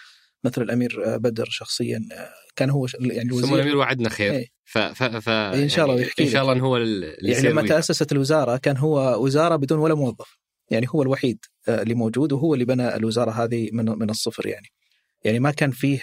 [0.47, 3.55] مثل الأمير آه، بدر شخصيا آه، كان هو يعني الوزير.
[3.55, 4.33] الأمير وعدنا خير.
[4.33, 4.47] إيه.
[4.65, 6.43] ف, ف, ف إن شاء الله يعني ويحكي إن شاء.
[6.43, 7.63] الله هو ال- اللي يعني لما.
[7.63, 10.39] تأسست الوزارة كان هو وزارة بدون ولا موظف.
[10.71, 14.67] يعني هو الوحيد آه، اللي موجود وهو اللي بنى الوزارة هذه من من الصفر يعني.
[15.25, 16.01] يعني ما كان فيه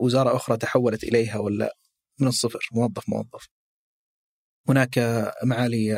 [0.00, 1.76] وزارة أخرى تحولت إليها ولا
[2.20, 3.48] من الصفر موظف موظف.
[4.68, 4.98] هناك
[5.44, 5.92] معالي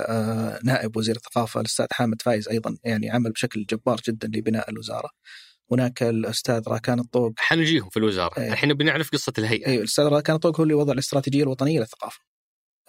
[0.64, 5.10] نائب وزير الثقافة الأستاذ حامد فايز أيضا يعني عمل بشكل جبار جدا لبناء الوزارة.
[5.72, 8.52] هناك الأستاذ راكان الطوق حنجيهم في الوزارة إيه.
[8.52, 12.20] الحين بنعرف قصة الهيئة أيوه الأستاذ راكان الطوق هو اللي وضع الاستراتيجية الوطنية للثقافة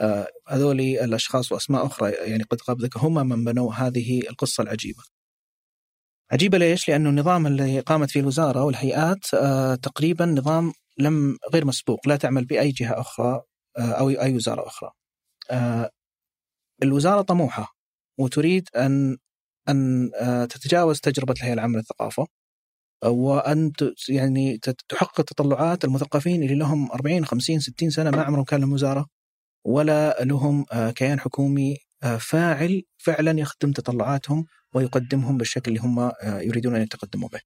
[0.02, 5.04] آه، هذول الأشخاص وأسماء أخرى يعني قد قبل ذكر هم من بنوا هذه القصة العجيبة.
[6.32, 12.08] عجيبة ليش؟ لأنه النظام اللي قامت فيه الوزارة والهيئات آه، تقريبا نظام لم غير مسبوق
[12.08, 13.42] لا تعمل بأي جهة أخرى
[13.78, 14.92] آه، أو أي وزارة أخرى.
[15.52, 15.90] آه،
[16.84, 17.76] الوزارة طموحة
[18.20, 19.18] وتريد أن
[19.70, 22.28] أن آه، تتجاوز تجربة الهيئة العامة للثقافة
[23.06, 23.72] وأن
[24.10, 24.58] يعني
[24.90, 29.08] تحقق تطلعات المثقفين اللي لهم 40 50 60 سنة ما عمرهم كان لهم وزارة
[29.66, 36.14] ولا لهم آه، كيان حكومي آه، فاعل فعلا يخدم تطلعاتهم ويقدمهم بالشكل اللي هم آه،
[36.24, 37.42] يريدون أن يتقدموا به.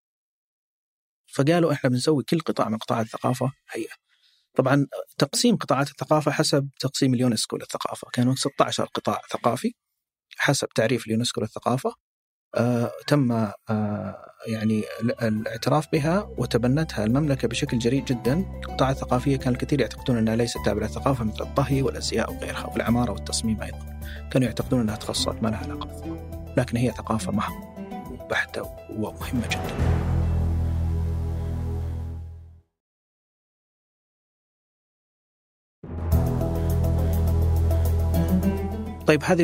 [1.33, 3.93] فقالوا إحنا بنسوي كل قطاع من قطاعات الثقافة هيئة.
[4.55, 4.87] طبعا
[5.17, 9.73] تقسيم قطاعات الثقافة حسب تقسيم اليونسكو للثقافة، كانوا 16 قطاع ثقافي
[10.37, 11.93] حسب تعريف اليونسكو للثقافة
[12.55, 14.15] آه تم آه
[14.47, 14.83] يعني
[15.21, 20.83] الاعتراف بها وتبنتها المملكة بشكل جريء جدا، القطاعات الثقافية كان الكثير يعتقدون أنها ليست تابعة
[20.83, 23.99] للثقافه مثل الطهي والأزياء وغيرها والعماره والتصميم أيضا.
[24.31, 27.53] كانوا يعتقدون أنها تخصصات ما لها علاقة بالثقافة، لكن هي ثقافة محض
[28.29, 30.03] بحته ومهمة جدا.
[39.07, 39.43] طيب هذه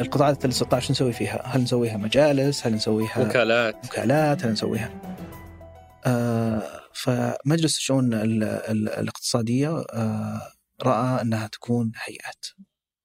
[0.00, 5.00] القطاعات ال 16 نسوي فيها؟ هل نسويها مجالس؟ هل نسويها وكالات؟ وكالات هل نسويها؟
[6.06, 6.62] آه
[6.94, 12.46] فمجلس الشؤون الاقتصادية آه رأى أنها تكون هيئات.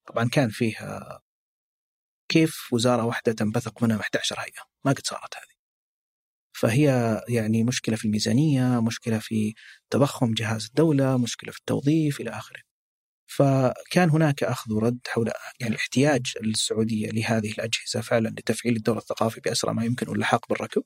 [0.08, 1.22] طبعا كان فيها
[2.30, 5.56] كيف وزارة واحدة تنبثق منها 11 هيئة؟ ما قد صارت هذه.
[6.54, 9.54] فهي يعني مشكلة في الميزانية، مشكلة في
[9.90, 12.65] تضخم جهاز الدولة، مشكلة في التوظيف إلى آخره.
[13.28, 19.74] فكان هناك أخذ ورد حول يعني احتياج السعودية لهذه الأجهزة فعلا لتفعيل الدور الثقافي بأسرع
[19.74, 20.84] ما يمكن واللحاق بالركب.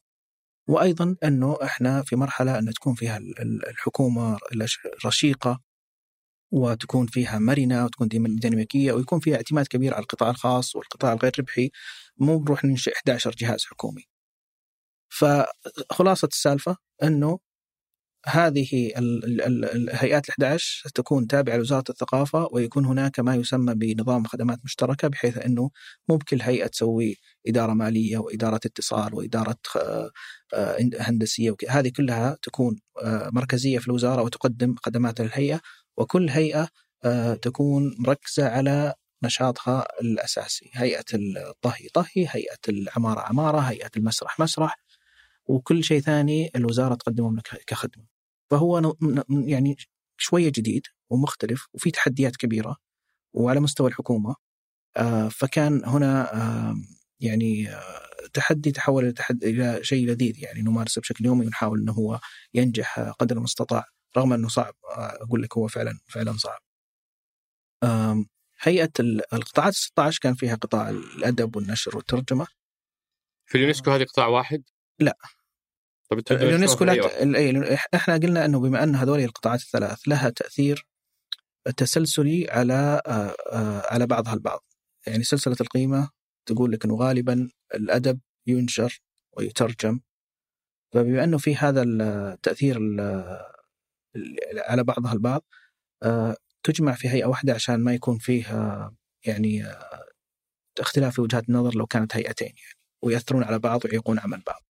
[0.67, 3.17] وأيضا أنه إحنا في مرحلة أن تكون فيها
[3.69, 4.37] الحكومة
[5.05, 5.59] رشيقه
[6.51, 11.71] وتكون فيها مرنه وتكون ديناميكية ويكون فيها اعتماد كبير على القطاع الخاص والقطاع الغير ربحي
[12.17, 14.03] مو بنروح ننشئ 11 جهاز حكومي.
[15.09, 17.39] فخلاصة السالفة أنه
[18.25, 25.37] هذه الهيئات ال11 ستكون تابعة لوزارة الثقافة ويكون هناك ما يسمى بنظام خدمات مشتركة بحيث
[25.37, 25.69] أنه
[26.09, 30.11] مو بكل هيئة تسوي إدارة مالية وإدارة اتصال وإدارة آه،
[30.99, 35.61] هندسية هذه كلها تكون آه، مركزية في الوزارة وتقدم خدمات للهيئة
[35.97, 36.67] وكل هيئة
[37.05, 44.88] آه، تكون مركزة على نشاطها الأساسي هيئة الطهي طهي هيئة العمارة عمارة هيئة المسرح مسرح.
[45.49, 48.05] وكل شيء ثاني الوزارة تقدمه لك كخدمة.
[48.51, 48.95] فهو
[49.29, 49.77] يعني
[50.17, 52.77] شوية جديد ومختلف وفي تحديات كبيرة
[53.33, 54.35] وعلى مستوى الحكومة
[54.97, 56.31] آه، فكان هنا
[57.19, 61.91] يعني آه، تحدي تحول إلى تحدي إلى شيء لذيذ يعني نمارسه بشكل يومي ونحاول إنه
[61.91, 62.19] هو
[62.53, 63.85] ينجح قدر المستطاع
[64.17, 66.59] رغم إنه صعب آه، أقول لك هو فعلا فعلا صعب.
[68.61, 68.91] هيئة
[69.33, 72.47] القطاعات 16 كان فيها قطاع الأدب والنشر والترجمة.
[73.45, 74.63] في اليونسكو هذه قطاع واحد؟
[74.99, 75.17] لا
[76.11, 77.13] طب اليونسكو لا
[77.95, 80.87] إحنا قلنا إنه بما أن هذول القطاعات الثلاث لها تأثير
[81.77, 84.63] تسلسلي على آه، آه، على بعضها البعض.
[85.07, 86.09] يعني سلسلة القيمة
[86.45, 89.01] تقول لك إنه غالبا الأدب ينشر
[89.37, 89.99] ويترجم.
[90.93, 92.77] فبما أنه في هذا التاثير
[94.57, 95.43] على بعضها البعض
[96.03, 98.45] آه، تجمع في هيئة واحدة عشان ما يكون فيه
[99.25, 99.63] يعني
[100.79, 104.68] اختلاف في وجهات النظر لو كانت هيئتين يعني ويأثرون على بعض ويعيقون عمل بعض.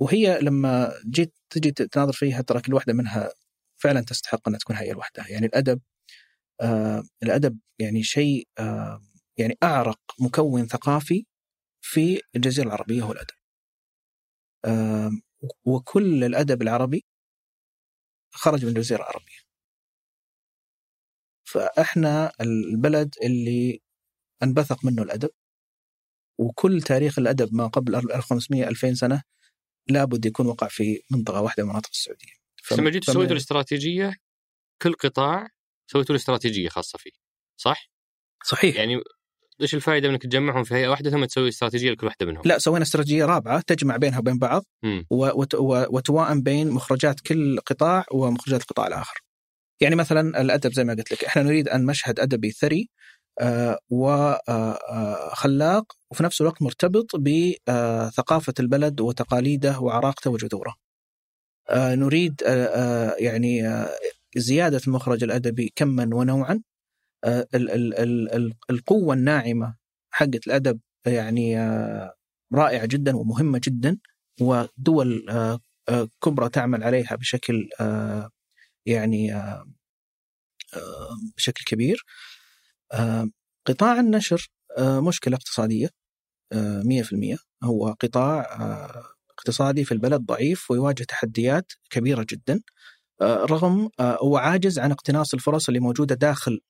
[0.00, 3.30] وهي لما جيت تجي تناظر فيها ترى كل واحدة منها
[3.82, 5.80] فعلا تستحق أنها تكون هي لوحدها يعني الأدب
[6.60, 9.02] آه الأدب يعني شيء آه
[9.38, 11.26] يعني أعرق مكون ثقافي
[11.82, 13.34] في الجزيرة العربية هو الأدب.
[14.64, 15.10] آه
[15.64, 17.04] وكل الأدب العربي
[18.34, 19.38] خرج من الجزيره العربيه.
[21.44, 23.80] فإحنا البلد اللي
[24.42, 25.30] أنبثق منه الأدب
[26.38, 29.22] وكل تاريخ الأدب ما قبل 1500 2000 سنة
[29.88, 32.32] لابد يكون وقع في منطقة واحدة من مناطق السعودية.
[32.78, 34.16] لما جيت سويتوا الاستراتيجيه
[34.82, 35.48] كل قطاع
[35.92, 37.10] سويتوا الاستراتيجيه خاصة فيه
[37.56, 37.90] صح؟
[38.44, 39.00] صحيح يعني
[39.60, 42.82] إيش الفائدة إنك تجمعهم في هيئة واحدة ثم تسوي استراتيجية لكل واحدة منهم؟ لا سوينا
[42.82, 44.64] استراتيجية رابعة تجمع بينها وبين بعض
[45.90, 49.20] وتوائم بين مخرجات كل قطاع ومخرجات القطاع الآخر.
[49.80, 52.88] يعني مثلا الأدب زي ما قلت لك إحنا نريد أن مشهد أدبي ثري
[53.90, 60.74] وخلاق آه، وفي نفس الوقت مرتبط بثقافة البلد وتقاليده وعراقته وجذوره.
[61.70, 62.42] آه، نريد
[63.18, 63.62] يعني
[64.36, 66.62] زيادة المخرج الأدبي كما ونوعا.
[68.70, 69.74] القوة الناعمة
[70.10, 71.56] حقت الأدب يعني
[72.54, 73.98] رائعة جدا ومهمة جدا
[74.40, 75.26] ودول
[76.22, 77.68] كبرى تعمل عليها بشكل
[78.86, 79.34] يعني
[81.36, 82.04] بشكل كبير.
[83.66, 85.88] قطاع النشر آه، مشكلة اقتصادية
[86.54, 89.02] 100% آه، هو قطاع آه،
[89.38, 92.60] اقتصادي في البلد ضعيف ويواجه تحديات كبيرة جدا.
[93.22, 96.60] رغم هو عاجز عن اقتناص الفرص اللي موجودة داخل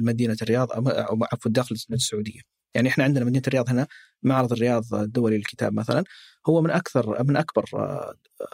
[0.00, 2.40] مدينة الرياض أو عفوا داخل السعودية.
[2.74, 3.86] يعني إحنا عندنا مدينة الرياض هنا
[4.22, 6.04] معرض الرياض الدولي للكتاب مثلا
[6.48, 7.64] هو من أكثر من أكبر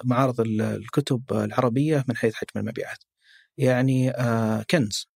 [0.05, 2.99] معارض الكتب العربية من حيث حجم المبيعات.
[3.59, 4.13] يعني
[4.71, 5.09] كنز.
[5.11, 5.16] آه،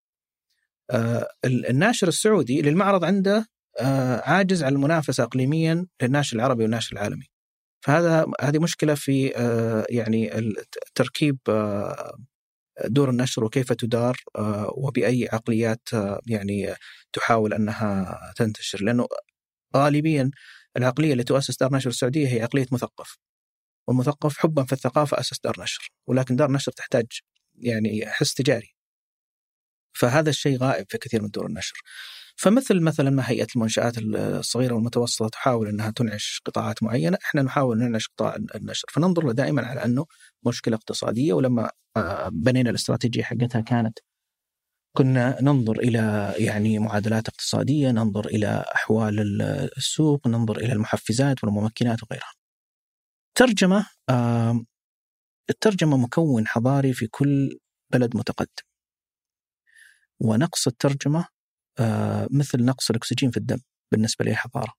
[1.45, 3.47] الناشر السعودي للمعرض عنده
[3.81, 7.27] آه، عاجز عن المنافسة اقليميا للناشر العربي والناشر العالمي.
[7.85, 10.31] فهذا هذه مشكلة في آه، يعني
[10.95, 12.13] تركيب آه،
[12.85, 15.89] دور النشر وكيف تدار آه، وبأي عقليات
[16.27, 16.75] يعني
[17.13, 18.83] تحاول أنها تنتشر.
[18.85, 19.07] لأنه
[19.77, 20.31] غالبيا
[20.77, 23.17] العقلية اللي تؤسس دار نشر السعودية هي عقلية مثقف.
[23.89, 25.91] والمثقف حبا في الثقافة اسس دار نشر.
[26.09, 27.07] ولكن دار نشر تحتاج
[27.55, 28.75] يعني حس تجاري.
[29.93, 31.81] فهذا الشيء غائب في كثير من دور النشر
[32.37, 38.09] فمثل مثلا ما هيئة المنشآت الصغيرة والمتوسطة تحاول إنها تنعش قطاعات معينة، إحنا نحاول ننعش
[38.09, 40.07] قطاع النشر، فننظر له دائما على أنه
[40.47, 43.99] مشكلة اقتصادية ولما آه، بنينا الاستراتيجية حقتها كانت
[44.97, 49.43] كنا ننظر إلى يعني معادلات اقتصادية، ننظر إلى أحوال
[49.77, 52.33] السوق، ننظر إلى المحفزات والممكنات وغيرها.
[53.39, 53.87] ترجمة
[55.51, 57.59] الترجمة مكون حضاري في كل
[57.93, 58.70] بلد متقدم.
[60.21, 61.27] ونقص الترجمة
[61.79, 63.59] آه، مثل نقص الأكسجين في الدم
[63.93, 64.73] بالنسبة للحضاره.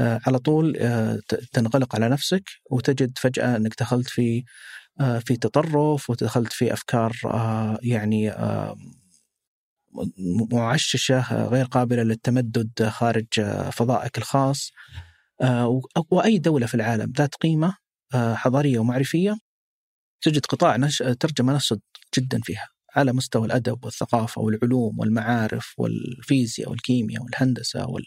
[0.00, 1.20] آه، على طول آه،
[1.52, 4.44] تنغلق على نفسك وتجد فجأة إنك دخلت في
[5.20, 7.12] في تطرف ودخلت في أفكار
[7.82, 8.30] يعني
[10.52, 13.26] معششه غير قابلة للتمدد خارج
[13.72, 14.70] فضائك الخاص
[16.10, 17.76] وأي دولة في العالم ذات قيمة
[18.14, 19.36] حضارية ومعرفية
[20.22, 20.76] تجد قطاع
[21.20, 21.82] ترجمة نشط
[22.18, 28.04] جدا فيها على مستوى الأدب والثقافة والعلوم والمعارف والفيزياء والكيمياء والهندسة وال...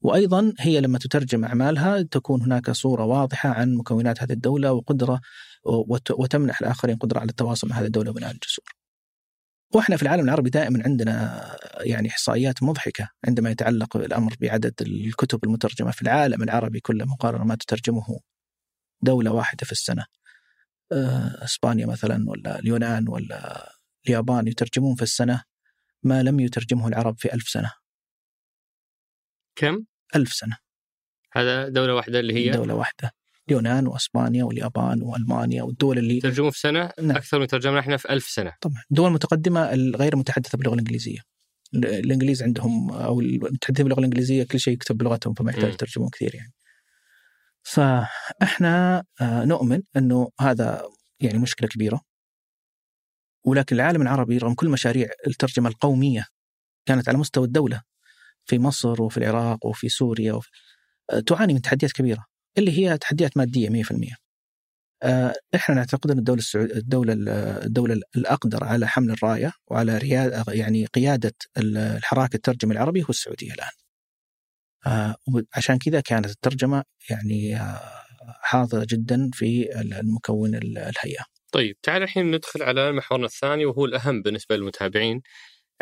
[0.00, 5.20] وأيضا هي لما تترجم أعمالها تكون هناك صورة واضحة عن مكونات هذه الدولة وقدرة
[5.64, 6.10] وت...
[6.10, 8.64] وتمنح الآخرين قدرة على التواصل مع هذه الدولة وبناء الجسور.
[9.74, 11.42] وإحنا في العالم العربي دائما عندنا
[11.80, 17.54] يعني إحصائيات مضحكة عندما يتعلق الأمر بعدد الكتب المترجمة في العالم العربي كله مقارنة ما
[17.54, 18.20] تترجمه
[19.02, 20.04] دولة واحدة في السنة.
[20.92, 23.72] آه، إسبانيا مثلا ولا اليونان ولا
[24.06, 25.42] اليابان يترجمون في السنة
[26.02, 27.72] ما لم يترجمه العرب في ألف سنة.
[29.56, 29.84] كم؟
[30.16, 30.56] ألف سنة.
[31.32, 33.12] هذا دولة واحدة اللي هي؟ دولة واحدة.
[33.48, 37.16] اليونان وأسبانيا واليابان وألمانيا والدول اللي يترجمون في سنة؟ نعم.
[37.16, 38.52] أكثر من ترجمنا إحنا في ألف سنة.
[38.60, 38.82] طبعا.
[38.90, 41.18] الدول المتقدمه الغير متحدثة باللغة الإنجليزية.
[41.74, 46.52] الإنجليز عندهم أو المتحدثين باللغة الإنجليزية كل شيء يكتب بلغتهم فما يحتاج يترجمون كثير يعني.
[47.62, 50.82] فاحنا آه، نؤمن إنه هذا
[51.20, 52.00] يعني مشكلة كبيرة.
[53.46, 56.26] ولكن العالم العربي رغم كل مشاريع الترجمة القومية
[56.86, 57.82] كانت على مستوى الدولة
[58.44, 60.50] في مصر وفي العراق وفي سوريا وفي
[61.26, 62.24] تعاني من تحديات كبيرة
[62.58, 64.26] اللي هي تحديات مادية 100%
[65.02, 67.12] آه، إحنا نعتقد أن الدولة السعود الدولة
[67.64, 70.00] الدولة الأقدر على حمل الراية وعلى
[70.48, 73.70] يعني قيادة الحراك الترجمي العربي هو السعودية الآن.
[74.86, 75.16] آه،
[75.54, 77.80] عشان كذا كانت الترجمة يعني آه،
[78.42, 81.24] حاضرة جدا في المكون الهيئة.
[81.56, 85.22] طيب تعال الحين ندخل على محورنا الثاني وهو الأهم بالنسبة للمتابعين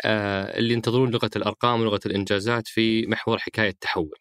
[0.05, 4.19] آه اللي ينتظرون لغة الأرقام ولغة الإنجازات في محور حكاية تحول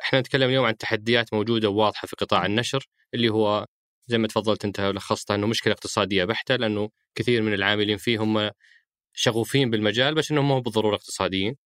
[0.00, 3.66] إحنا نتكلم اليوم عن تحديات موجودة وواضحة في قطاع النشر اللي هو
[4.08, 8.50] زي ما تفضلت أنت ولخصتها أنه مشكلة اقتصادية بحتة لأنه كثير من العاملين فيه هم
[9.14, 11.56] شغوفين بالمجال بس إنهم مو بالضرورة اقتصاديين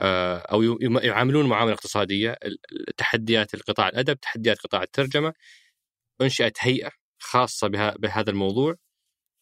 [0.00, 2.38] آه، أو يعاملون معاملة اقتصادية
[2.98, 5.34] تحديات القطاع الأدب تحديات قطاع الترجمة
[6.22, 8.74] انشئت هيئة خاصة بها بهذا الموضوع.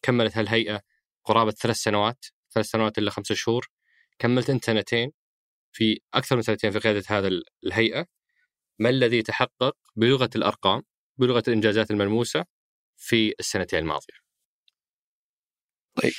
[0.01, 0.81] كملت هالهيئة
[1.25, 3.67] قرابة ثلاث سنوات ثلاث سنوات إلا خمسة شهور.
[4.19, 5.11] كملت أنت سنتين
[5.71, 7.29] في أكثر من سنتين في قيادة هذا
[7.63, 8.05] الهيئة.
[8.79, 10.83] ما الذي تحقق؟ بلغة الأرقام
[11.17, 12.45] بلغة الإنجازات الملموسة
[12.97, 14.23] في السنتين الماضية.
[16.01, 16.13] طيب.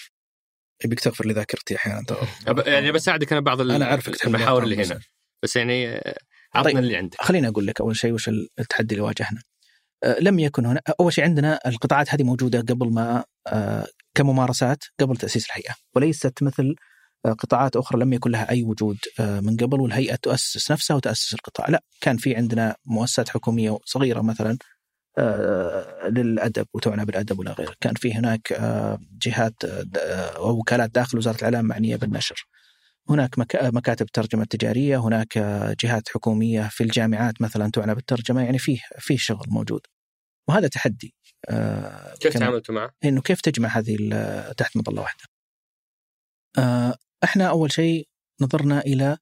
[0.85, 2.05] يبيك تغفر لذاكرتي أحيانا.
[2.67, 5.01] يعني بساعدك أنا بعض أنا أعرفك المحاور اللي هنا.
[5.43, 5.57] بس.
[5.57, 5.87] يعني
[6.55, 6.77] عطنا طيب.
[6.77, 7.21] اللي عندك.
[7.21, 9.43] خليني أقول لك أول شيء وش التحدي اللي واجهنا.
[10.21, 10.81] لم يكن هنا.
[11.01, 15.75] أول شيء عندنا القطاعات هذه موجودة قبل ما آه، كممارسات قبل تأسيس الهيئة.
[15.95, 16.75] وليست مثل
[17.27, 21.69] آه، قطاعات أخرى لم يكن لها أي وجود من قبل والهيئة تؤسس نفسها وتأسس القطاع،
[21.69, 24.59] لا كان في عندنا مؤسسات حكومية صغيرة مثلا
[26.09, 28.53] للأدب وتعنى بالأدب ولا غيره، كان في هناك
[29.23, 29.65] جهات
[30.37, 32.47] أو وكالات داخل وزارة الإعلام معنية بالنشر.
[33.09, 35.39] هناك مكاتب ترجمة تجارية، هناك
[35.81, 39.81] جهات حكومية في الجامعات مثلا تعنى بالترجمة، يعني فيه فيه شغل موجود.
[40.49, 41.15] وهذا تحدي
[41.51, 43.97] آه كيف تعاملتوا معه؟ إنه كيف تجمع هذه
[44.57, 45.25] تحت مظلة واحدة.
[46.59, 48.09] آه إحنا أول شيء
[48.41, 49.19] نظرنا إلى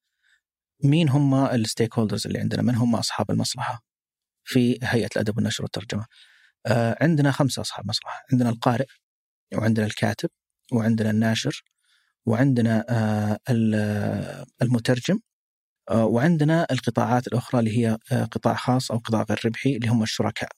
[0.85, 3.85] مين هم الستيك هولدرز اللي عندنا؟ من هم أصحاب المصلحة
[4.45, 6.07] في هيئة الأدب والنشر والترجمة؟
[6.67, 8.87] آه عندنا خمسة أصحاب مصلحة، عندنا القارئ
[9.55, 10.29] وعندنا الكاتب
[10.73, 11.65] وعندنا الناشر
[12.27, 13.39] وعندنا آه
[14.63, 15.19] المترجم
[15.93, 20.51] وعندنا القطاعات الأخرى اللي هي قطاع خاص أو قطاع غير ربحي اللي هم الشركاء.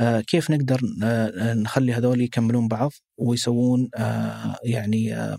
[0.00, 5.36] آه، كيف نقدر آه، نخلي هذول يكملون بعض ويسوون آه، يعني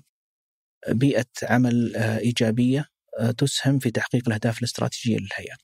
[0.90, 2.86] بيئة عمل إيجابية
[3.38, 5.56] تسهم في تحقيق الأهداف الاستراتيجية للهيئة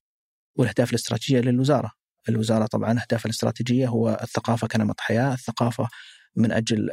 [0.58, 1.91] والأهداف الاستراتيجية للوزارة
[2.29, 5.88] الوزارة طبعا اهدافها الاستراتيجية هو الثقافة كنمط حياة، الثقافة
[6.36, 6.89] من أجل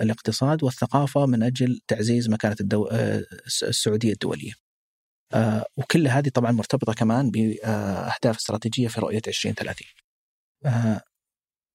[0.00, 2.88] الاقتصاد والثقافة من أجل تعزيز مكانة الدو...
[3.62, 4.52] السعودية الدولية.
[5.76, 10.03] وكل هذه طبعا مرتبطة كمان بأهداف استراتيجية في رؤية 2030.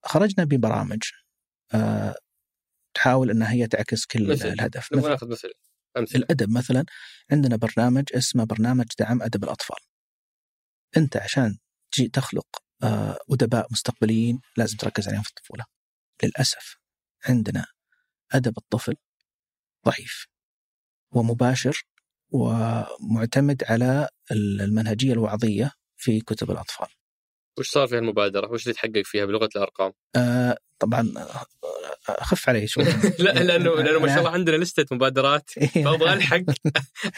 [0.06, 1.00] خرجنا ببرامج
[2.94, 4.48] تحاول إنها هي تعكس كل مثل.
[4.48, 5.52] الهدف نبغى ناخذ مثل
[5.98, 6.22] أمثلة.
[6.22, 6.86] الأدب مثلا
[7.32, 9.78] عندنا برنامج اسمه برنامج دعم أدب الأطفال.
[10.98, 11.58] أنت عشان
[11.92, 12.64] تجي تخلق
[13.32, 15.66] أدباء مستقبليين لازم تركز عليهم في الطفولة.
[16.24, 16.78] للأسف
[17.26, 17.66] عندنا
[18.32, 18.96] أدب الطفل
[19.86, 20.26] ضعيف
[21.12, 21.84] ومباشر
[22.32, 26.88] ومعتمد على المنهجية الوعظية في كتب الأطفال.
[27.60, 31.14] وش صار في المبادرة؟ وش اللي تحقق فيها بلغة الأرقام؟ آه طبعا
[32.10, 32.84] اخف علي شوي.
[33.20, 35.50] لا لأنه لأنه ما شاء الله عندنا لستة مبادرات.
[35.58, 35.84] إيه.
[35.84, 36.42] فأبغى ألحق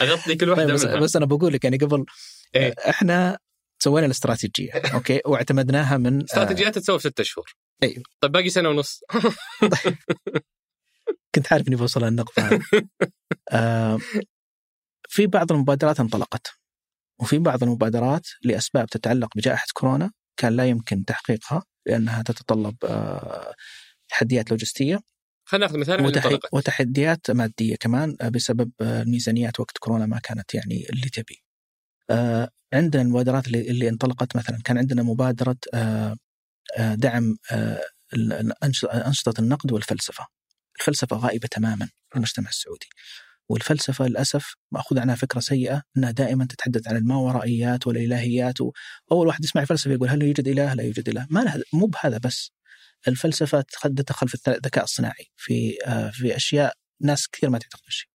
[0.02, 1.00] أغطي كل واحدة طيب بس, منها.
[1.00, 2.04] بس أنا بقول لك يعني قبل
[2.54, 3.38] إيه؟ إحنا
[3.82, 7.54] سوينا الاستراتيجية أوكي؟ واعتمدناها من استراتيجيات تتسوى في ستة شهور.
[7.82, 9.00] أيوه طيب باقي سنة ونص.
[9.60, 9.96] طيب.
[11.34, 12.24] كنت عارف إني بوصل هذه.
[13.52, 13.98] آه
[15.08, 16.46] في بعض المبادرات انطلقت
[17.20, 22.76] وفي بعض المبادرات لأسباب تتعلق بجائحة كورونا كان لا يمكن تحقيقها لأنها تتطلب
[24.08, 25.00] تحديات لوجستية
[25.44, 26.38] خلينا ناخذ مثال وتح...
[26.52, 31.44] وتحديات مادية كمان بسبب الميزانيات وقت كورونا ما كانت يعني اللي تبي.
[32.74, 35.56] عندنا المبادرات اللي, اللي انطلقت مثلا كان عندنا مبادرة
[36.78, 37.36] دعم
[39.06, 40.26] أنشطة النقد والفلسفة.
[40.80, 42.88] الفلسفة غائبة تماما في المجتمع السعودي.
[43.48, 49.64] والفلسفة للأسف مأخوذ عنها فكرة سيئة أنها دائما تتحدث عن الماورائيات والإلهيات وأول واحد يسمع
[49.64, 51.26] فلسفة يقول هل يوجد إله؟ لا يوجد إله.
[51.30, 52.52] ما لها مو بهذا بس.
[53.08, 55.76] الفلسفة تدخل في الذكاء الصناعي في
[56.12, 58.08] في أشياء ناس كثير ما تعتقد بالشيء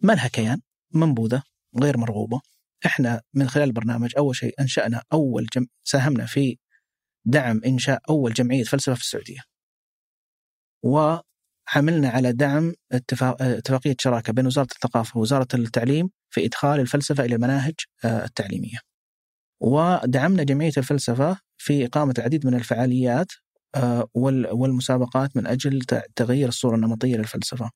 [0.00, 0.60] ما لها كيان
[0.94, 1.42] منبوذة
[1.82, 2.40] غير مرغوبة.
[2.86, 5.66] إحنا من خلال البرنامج أول شيء أنشأنا أول جم...
[5.84, 6.58] ساهمنا في
[7.24, 9.40] دعم إنشاء أول جمعية فلسفة في السعودية.
[11.70, 17.34] و عملنا على دعم اتفاقية شراكة بين وزارة الثقافة ووزارة التعليم في إدخال الفلسفة إلى
[17.34, 18.78] المناهج التعليمية
[19.62, 23.26] ودعمنا جمعية الفلسفة في إقامة العديد من الفعاليات
[24.52, 25.80] والمسابقات من أجل
[26.16, 27.70] تغيير الصورة النمطية للفلسفة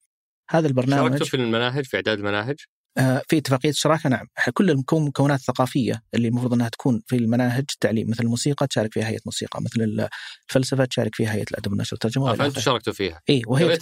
[0.51, 2.57] هذا البرنامج شاركتوا في المناهج في إعداد المناهج؟
[2.99, 4.27] آه، في اتفاقية الشراكة نعم.
[4.55, 9.21] كل المكونات الثقافيه اللي المفروض إنها تكون في المناهج التعليم مثل الموسيقى تشارك فيها هيئة
[9.27, 10.09] موسيقى مثل
[10.49, 13.21] الفلسفة تشارك فيها هيئة الأدب والنشر والترجمة آه فانتم شاركتوا فيها.
[13.31, 13.79] اي وهي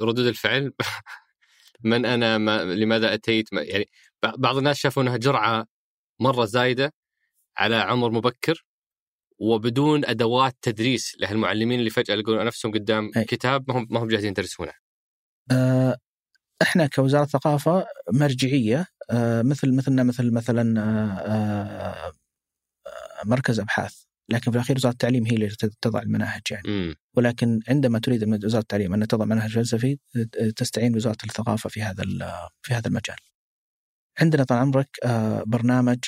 [0.00, 0.72] ردود الفعل.
[1.84, 3.88] من أنا ما لماذا أتيت؟ ما يعني
[4.22, 5.66] بعض الناس شافوا إنها جرعة
[6.20, 6.92] مرة زايدة
[7.56, 8.64] على عمر مبكر
[9.38, 13.24] وبدون أدوات تدريس لهالمعلمين اللي فجأة يلقون نفسهم قدام أي.
[13.24, 14.72] كتاب ما هم ما هم جاهزين يدرسونه.
[15.52, 15.96] آه
[16.62, 22.12] إحنا كوزارة ثقافه مرجعية آه، مثل مثلنا مثل مثلا آه، آه،
[23.24, 25.48] مركز أبحاث لكن في الأخير وزارة التعليم هي اللي
[25.80, 26.94] تضع المناهج يعني م.
[27.14, 29.98] ولكن عندما تريد من وزارة التعليم أن تضع منهج فلسفي
[30.56, 32.04] تستعين وزاره الثقافة في هذا
[32.62, 33.16] في هذا المجال.
[34.20, 34.98] عندنا طال عمرك
[35.46, 35.98] برنامج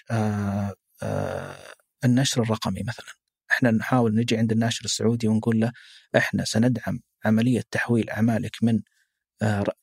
[2.04, 3.14] النشر الرقمي مثلا.
[3.50, 5.72] إحنا نحاول نجي عند الناشر السعودي ونقول له
[6.16, 8.80] إحنا سندعم عملية تحويل أعمالك من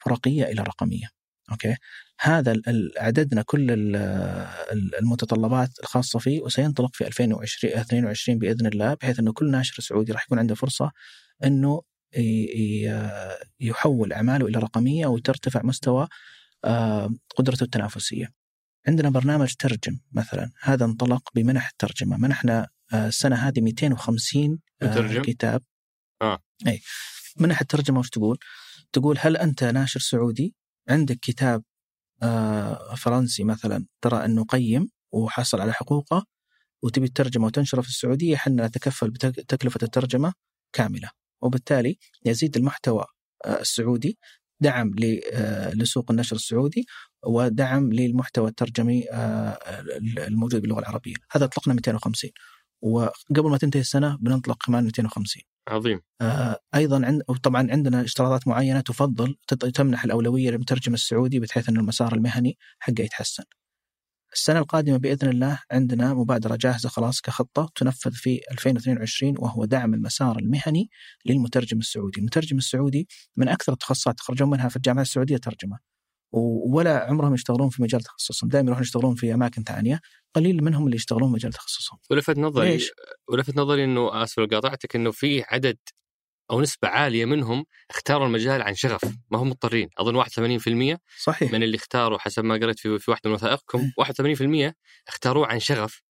[0.06, 1.08] ورقيه إلى رقمية.
[1.52, 1.76] أوكي
[2.20, 2.62] هذا
[2.98, 3.68] عددنا كل
[5.00, 10.24] المتطلبات الخاصة فيه وسينطلق في 2020 22 بإذن الله بحيث إنه كل ناشر سعودي راح
[10.24, 10.92] يكون عنده فرصة
[11.44, 11.82] إنه
[13.60, 16.08] يحول أعماله إلى رقمية وترتفع مستوى
[17.36, 18.28] قدرته التنافسية.
[18.88, 25.22] عندنا برنامج ترجم مثلا هذا انطلق بمنح الترجمة، منحنا السنة هذه 250 مترجم.
[25.22, 25.62] كتاب
[26.22, 26.82] آه اي
[27.38, 28.38] منح الترجمة وش تقول؟
[28.94, 30.56] تقول هل أنت ناشر سعودي؟
[30.90, 31.64] عندك كتاب
[32.24, 36.26] آه، فرنسي مثلا ترى أنه قيم وحصل على حقوقه
[36.84, 40.34] وتبي تترجمه وتنشره في السعودية إحنا نتكفل بتكلفه الترجمة
[40.74, 41.10] كاملة.
[41.42, 43.06] وبالتالي يزيد المحتوى
[43.46, 44.18] آه، السعودي
[44.60, 44.96] دعم
[45.34, 46.86] آه، لسوق النشر السعودي
[47.28, 49.06] ودعم للمحتوى الترجمي
[50.18, 51.16] الموجود باللغة العربية.
[51.32, 52.32] هذا أطلقنا 250
[52.82, 58.82] وقبل ما تنتهي السنة بنطلق كمان 250 عظيم آه أيضا عند طبعا عندنا اشتراطات معينة
[58.82, 59.36] تفضل
[59.74, 63.44] تمنح الأولوية للمترجم السعودي بحيث أن المسار المهني حقه يتحسن.
[64.34, 70.40] السنة القادمة بإذن الله عندنا مبادرة جاهزة خلاص كخطة تنفذ في 2022 وهو دعم المسار
[70.40, 70.90] المهني
[71.26, 73.08] للمترجم السعودي، المترجم السعودي
[73.38, 75.95] من أكثر التخصصات تخرجون منها في الجامعة السعودية ترجمة.
[76.32, 78.50] ولا عمرهم يشتغلون في مجال تخصصهم.
[78.50, 80.00] دائما يروحون يشتغلون في أماكن ثانية
[80.34, 82.00] قليل منهم اللي يشتغلون مجال تخصصهم.
[82.10, 82.92] ولفت نظري ليش؟
[83.30, 85.78] ولفت نظري إنه آسف قاطعتك إنه في عدد
[86.52, 89.02] أو نسبة عالية منهم اختاروا المجال عن شغف.
[89.32, 89.90] ما هم مضطرين.
[89.98, 91.52] أظن 81% صحيح.
[91.52, 94.74] من اللي اختاروا حسب ما قريت في في واحدة من وثائقكم 81%
[95.08, 96.02] اختاروه عن شغف.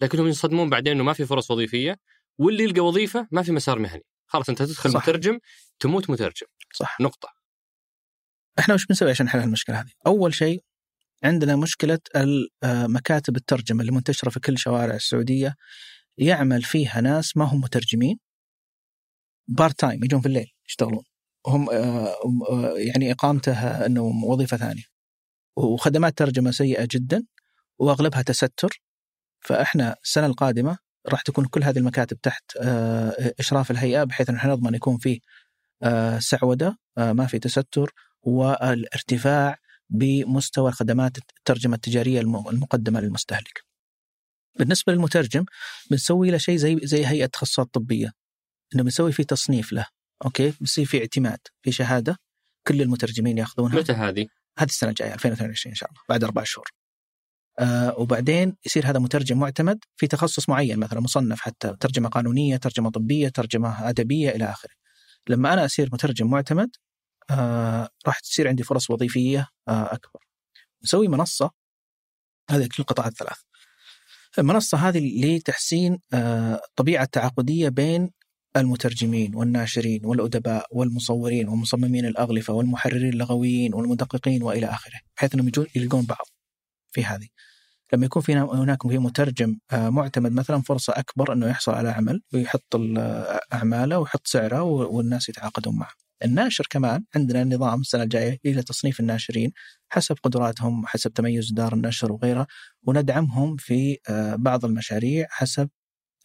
[0.00, 1.96] لكنهم ينصدمون بعدين إنه ما في فرص وظيفية
[2.38, 4.04] واللي يلقى وظيفة ما في مسار مهني.
[4.26, 5.02] خلاص أنت تدخل صح.
[5.02, 5.38] مترجم
[5.80, 6.46] تموت مترجم.
[6.74, 7.00] صح.
[7.00, 7.39] نقطة.
[8.58, 10.62] إحنا وش بنسوي عشان نحل المشكلة هذه؟ أول شيء
[11.24, 15.54] عندنا مشكلة آه، مكاتب الترجمة اللي منتشرة في كل شوارع السعودية.
[16.18, 18.18] يعمل فيها ناس ما هم مترجمين.
[19.48, 21.04] part time يجون في الليل يشتغلون.
[21.46, 22.14] هم آه،
[22.50, 24.82] آه، يعني إقامته إنه وظيفة ثانية.
[25.56, 27.22] وخدمات ترجمة سيئة جدا
[27.78, 28.82] وأغلبها تستر.
[29.40, 30.78] فإحنا السنة القادمة
[31.08, 32.56] راح تكون كل هذه المكاتب تحت
[33.40, 35.20] إشراف الهيئة بحيث إن إحنا نضمن يكون فيه
[36.18, 37.92] سعودة ما في تستر.
[38.22, 39.58] والارتفاع
[39.90, 43.64] بمستوى الخدمات الترجمة التجارية الم- المقدمة للمستهلك.
[44.58, 45.44] بالنسبة للمترجم
[45.90, 48.12] بنسوي له شيء زي زي هيئة تخصصات طبية
[48.74, 49.86] إنه بنسوي فيه تصنيف له
[50.24, 52.16] أوكي بيصير في اعتماد في شهادة
[52.66, 54.26] كل المترجمين ياخذونها متى هذه؟
[54.58, 56.66] هذه السنة الجاية 2022 إن شاء الله بعد أربع شهور.
[57.58, 62.90] آه وبعدين يصير هذا مترجم معتمد في تخصص معين مثلا مصنف حتى ترجمة قانونية، ترجمة
[62.90, 64.72] طبية، ترجمة أدبية إلى آخره.
[65.28, 66.70] لما أنا أصير مترجم معتمد
[67.30, 70.20] آه راح تصير عندي فرص وظيفية آه أكبر.
[70.84, 71.50] نسوي منصة
[72.50, 73.38] هذه كل القطاعات الثلاث.
[74.38, 78.10] المنصة هذه لتحسين آه الطبيعة التعاقدية بين
[78.56, 86.26] المترجمين والناشرين والأدباء والمصورين ومصممين الأغلفة والمحررين اللغويين والمدققين وإلى آخره بحيث يجون يلقون بعض
[86.92, 87.28] في هذه
[87.92, 92.74] لما يكون في هناك في مترجم معتمد مثلا فرصة أكبر أنه يحصل على عمل ويحط
[92.74, 92.98] ال-
[93.52, 95.92] أعماله ويحط سعره والناس يتعاقدون معه
[96.24, 99.52] الناشر كمان عندنا نظام السنة الجاية إلى تصنيف الناشرين
[99.88, 102.46] حسب قدراتهم حسب تميز دار النشر وغيرها
[102.82, 105.68] وندعمهم في آه، بعض المشاريع حسب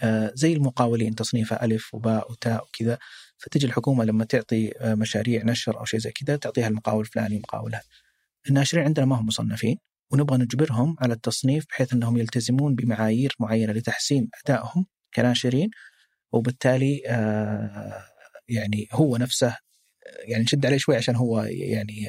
[0.01, 2.97] آه، زي المقاولين تصنيفها ألف وباء وتاء وكذا.
[3.37, 7.75] فتجي الحكومة لما تعطي آه، مشاريع نشر أو شيء زي كذا تعطيها المقاول الفلاني مقاول
[7.75, 7.83] هذا
[8.49, 9.77] الناشرين عندنا ما هم مصنفين
[10.11, 14.85] ونبغى نجبرهم على التصنيف بحيث أنهم يلتزمون بمعايير معينة لتحسين أدائهم
[15.15, 15.69] كناشرين
[16.31, 17.01] وبالتالي
[18.49, 19.57] يعني هو نفسه
[20.05, 22.07] يعني نشد عليه شوي عشان هو يعني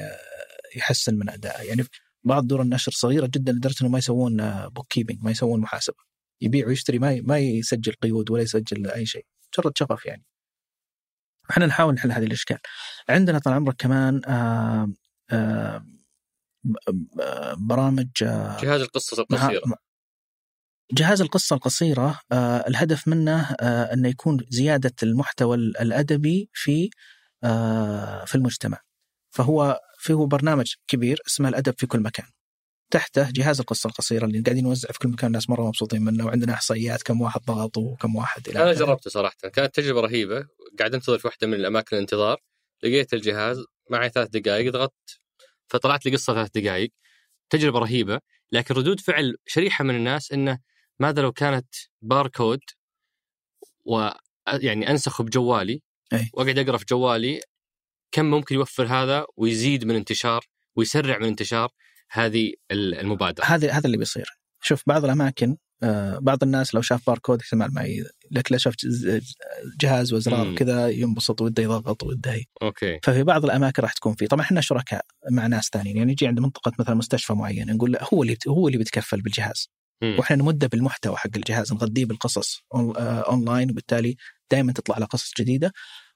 [0.75, 1.83] يحسن من أدائه يعني
[2.23, 5.97] بعض دور النشر صغيرة جدا لدرجة أنه ما يسوون bookkeeping ما يسوون محاسبة.
[6.41, 9.25] يبيع ويشتري ما ما يسجل قيود ولا يسجل أي شيء.
[9.57, 10.25] مجرد شغف يعني.
[11.51, 12.57] إحنا نحاول نحل هذا الإشكال.
[13.09, 14.93] عندنا طال عمرك كمان آه
[15.31, 15.85] آه
[17.21, 19.63] آه، برامج آه جهاز القصص القصيرة.
[20.93, 22.19] جهاز القصة القصيرة
[22.67, 26.89] الهدف منه أنه يكون زيادة المحتوى الأدبي في
[28.25, 28.81] في المجتمع
[29.31, 32.25] فهو فيه برنامج كبير اسمه الأدب في كل مكان
[32.91, 36.53] تحته جهاز القصة القصيرة اللي قاعدين نوزع في كل مكان الناس مرة مبسوطين منه وعندنا
[36.53, 38.73] إحصائيات كم واحد ضغط وكم واحد إلى أنا.
[38.73, 40.47] جربته صراحة كانت تجربة رهيبة
[40.79, 42.41] قاعد أنتظر في واحدة من الأماكن الانتظار
[42.83, 45.19] لقيت الجهاز معي ثلاث دقائق ضغطت
[45.67, 46.91] فطلعت لي قصة ثلاث دقائق
[47.49, 48.19] تجربة رهيبة
[48.51, 50.59] لكن ردود فعل شريحة من الناس إنه
[50.99, 51.67] ماذا لو كانت
[52.01, 52.59] باركود
[53.85, 54.09] و
[54.47, 55.81] يعني أنسخه بجوالي.
[56.33, 57.41] وأقعد أقرأ في جوالي
[58.11, 60.45] كم ممكن يوفر هذا ويزيد من انتشار
[60.75, 61.69] ويسرع من انتشار
[62.11, 63.45] هذه المبادرة.
[63.45, 64.39] هذا هذا اللي بيصير.
[64.61, 68.03] شوف بعض الأماكن آه بعض الناس لو شاف باركود احتمال ما ي...
[68.31, 68.75] لكن لو شاف
[69.81, 70.47] جهاز وازرار.
[70.47, 72.99] وكذا ينبسط وده يضغط وده okay.
[73.03, 74.27] ففي بعض الأماكن راح تكون فيه.
[74.27, 75.97] طبعا إحنا شركاء مع ناس ثانيين.
[75.97, 79.69] يعني يجي عند منطقة مثلا مستشفى معين نقول له هو اللي هو اللي بيتكفل بالجهاز.
[80.19, 84.15] وإحنا نمده بالمحتوى حق الجهاز نغذيه بالقصص on- آه، اونلاين وبالتالي
[84.51, 85.71] دائما تطلع له قصص جديدة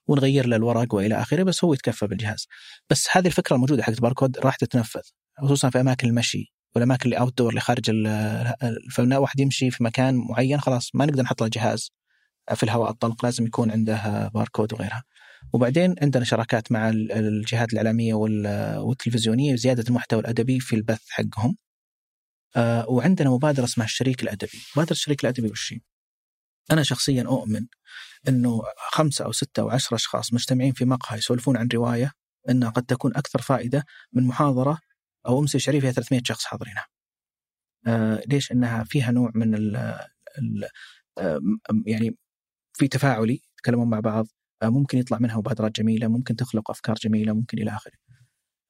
[0.08, 2.48] ونغير له الورق وإلى آخره بس هو يتكفل بالجهاز.
[2.90, 5.02] بس هذه الفكرة الموجودة حقت باركود راح تتنفذ
[5.44, 7.92] خصوصا في أماكن المشي والاماكن اللي outdoor اللي خارج
[8.92, 11.92] فلما واحد يمشي في مكان معين خلاص ما نقدر نحط له جهاز
[12.56, 15.04] في الهواء الطلق لازم يكون عنده باركود وغيرها.
[15.54, 21.56] وبعدين عندنا شراكات مع ال- الجهات الإعلامية وال- والتلفزيونية لزياده المحتوى الأدبي في البث حقهم.
[22.56, 25.74] آه، وعندنا مبادرة اسمها الشريك الأدبي مبادرة الشريك الأدبي وش؟
[26.72, 27.68] أنا شخصيا أؤمن
[28.30, 32.12] إنه خمسة أو ستة أو عشرة أشخاص مجتمعين في مقهى يسولفون عن رواية
[32.50, 34.80] إنها قد تكون أكثر فائدة من محاضرة
[35.28, 36.86] أو امسيه شعريه فيها 300 شخص حاضرينها.
[37.88, 39.76] آه ليش؟ إنها فيها نوع من ال
[40.40, 40.70] ال
[41.20, 41.40] آه،
[41.88, 42.18] يعني
[42.74, 44.28] في تفاعلي يتكلمون مع بعض
[44.64, 47.94] آه، ممكن يطلع منها مبادرات جميلة، ممكن تخلق أفكار جميلة، ممكن إلى آخره.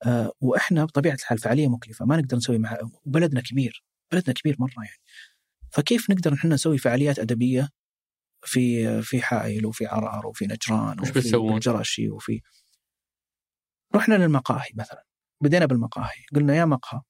[0.06, 4.84] آه، وإحنا بطبيعة الحال فعالية مكلفة ما نقدر نسوي مع وبلدنا كبير، بلدنا كبير مرة
[4.84, 5.02] يعني.
[5.72, 7.70] فكيف نقدر إحنا نسوي فعاليات أدبية
[8.46, 12.42] في في حائل وفي عرعر وفي نجران وفي؟ الجرشي وفي
[13.96, 15.06] رحنا للمقاهي مثلا
[15.42, 17.02] بدينا بالمقاهي قلنا يا مقهى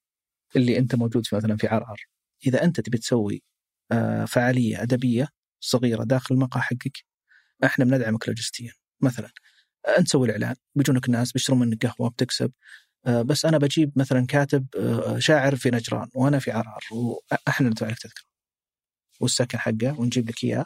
[0.56, 2.06] اللي أنت موجود في مثلا في عرعر
[2.46, 3.44] إذا أنت تبي تسوي
[3.92, 5.28] آه، فعالية أدبية
[5.60, 7.06] صغيرة داخل المقهى حقك
[7.64, 9.32] إحنا بندعمك لوجستيا مثلا
[9.88, 12.52] آه، انت تسوي الإعلان بيجونك ناس بيشترون منك قهوة بتكسب آه،
[13.06, 18.00] بس أنا بجيب مثلا كاتب آه، شاعر في نجران وأنا في عرعر وأحنا ندفع لك
[18.00, 18.24] تذكرة
[19.20, 20.66] والسكن حقه ونجيب لك إياه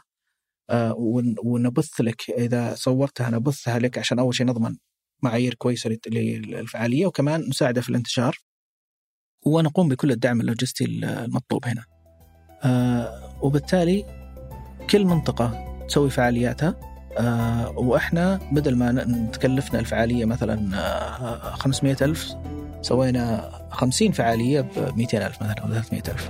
[0.69, 4.75] آه، ون- ونبث لك إذا صورتها نبثها لك عشان أول شيء نضمن
[5.23, 8.37] معايير كويسة للفعالية وكمان نساعده في الانتشار
[9.45, 11.83] ونقوم بكل الدعم اللوجستي المطلوب هنا.
[12.63, 14.05] آه، وبالتالي
[14.89, 22.35] كل منطقة تسوي فعالياتها آه، وإحنا بدل ما تكلفنا الفعالية مثلا آه، 500 ألف
[22.81, 26.29] سوينا 50 فعالية ب 200 ألف مثلا أو 300 ألف.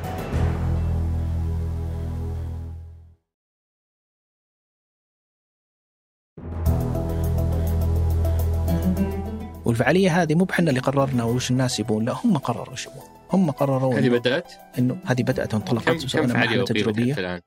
[9.66, 13.52] والفعالية هذه مو بحنا اللي قررنا وش الناس يبون لا هم قرروا وش يبون هم
[13.52, 17.42] قرروا هذه بدأت إنه هذه بدأت وانطلقت وسوينا مرحله تجريبية الآن؟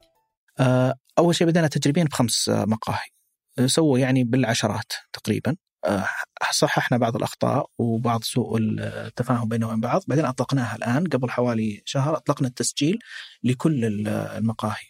[0.61, 3.18] آه، أول شيء بدأنا تجريبيا بخمس مقاهي
[3.66, 5.56] سووا يعني بالعشرات تقريبا.
[5.84, 6.09] آه،
[6.52, 10.02] صححنا بعض الأخطاء وبعض سوء التفاهم بيننا وبين بعض.
[10.09, 11.06] بعدين أطلقناها الآن.
[11.06, 12.98] قبل حوالي شهر أطلقنا التسجيل
[13.42, 14.86] لكل ال- المقاهي.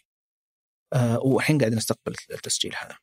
[0.93, 2.95] آه، والحين قاعد نستقبل التسجيل هذا.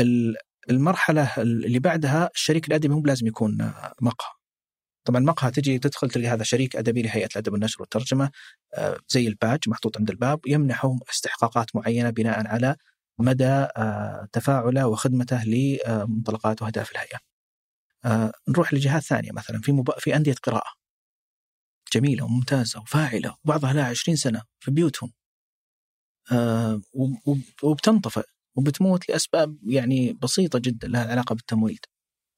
[0.00, 0.36] ال-
[0.70, 4.32] المرحلة اللي بعدها الشريك الأدبي مو بلازم يكون آه، مقهى.
[5.06, 8.30] طبعا مقهى تجي تدخل تلقى هذا شريك أدبي لهيئة الأدب والنشر والترجمة
[9.08, 12.76] زي الباج محطوط عند الباب يمنحه استحقاقات معينة بناء على
[13.18, 13.44] مدى
[13.76, 17.18] آه، تفاعله وخدمته لمنطلقات وأهداف الهيئة.
[18.04, 19.90] آه، نروح لجهات ثانية مثلا في مب...
[19.98, 20.72] في أندية قراءة
[21.94, 25.12] جميلة وممتازة وفاعلة وبعضها لها 20 سنة في بيوتهم.
[26.32, 28.22] آه، وب- وب- وبتنطفئ
[28.56, 31.78] وبتموت لأسباب يعني بسيطة جدا لها علاقة بالتمويل.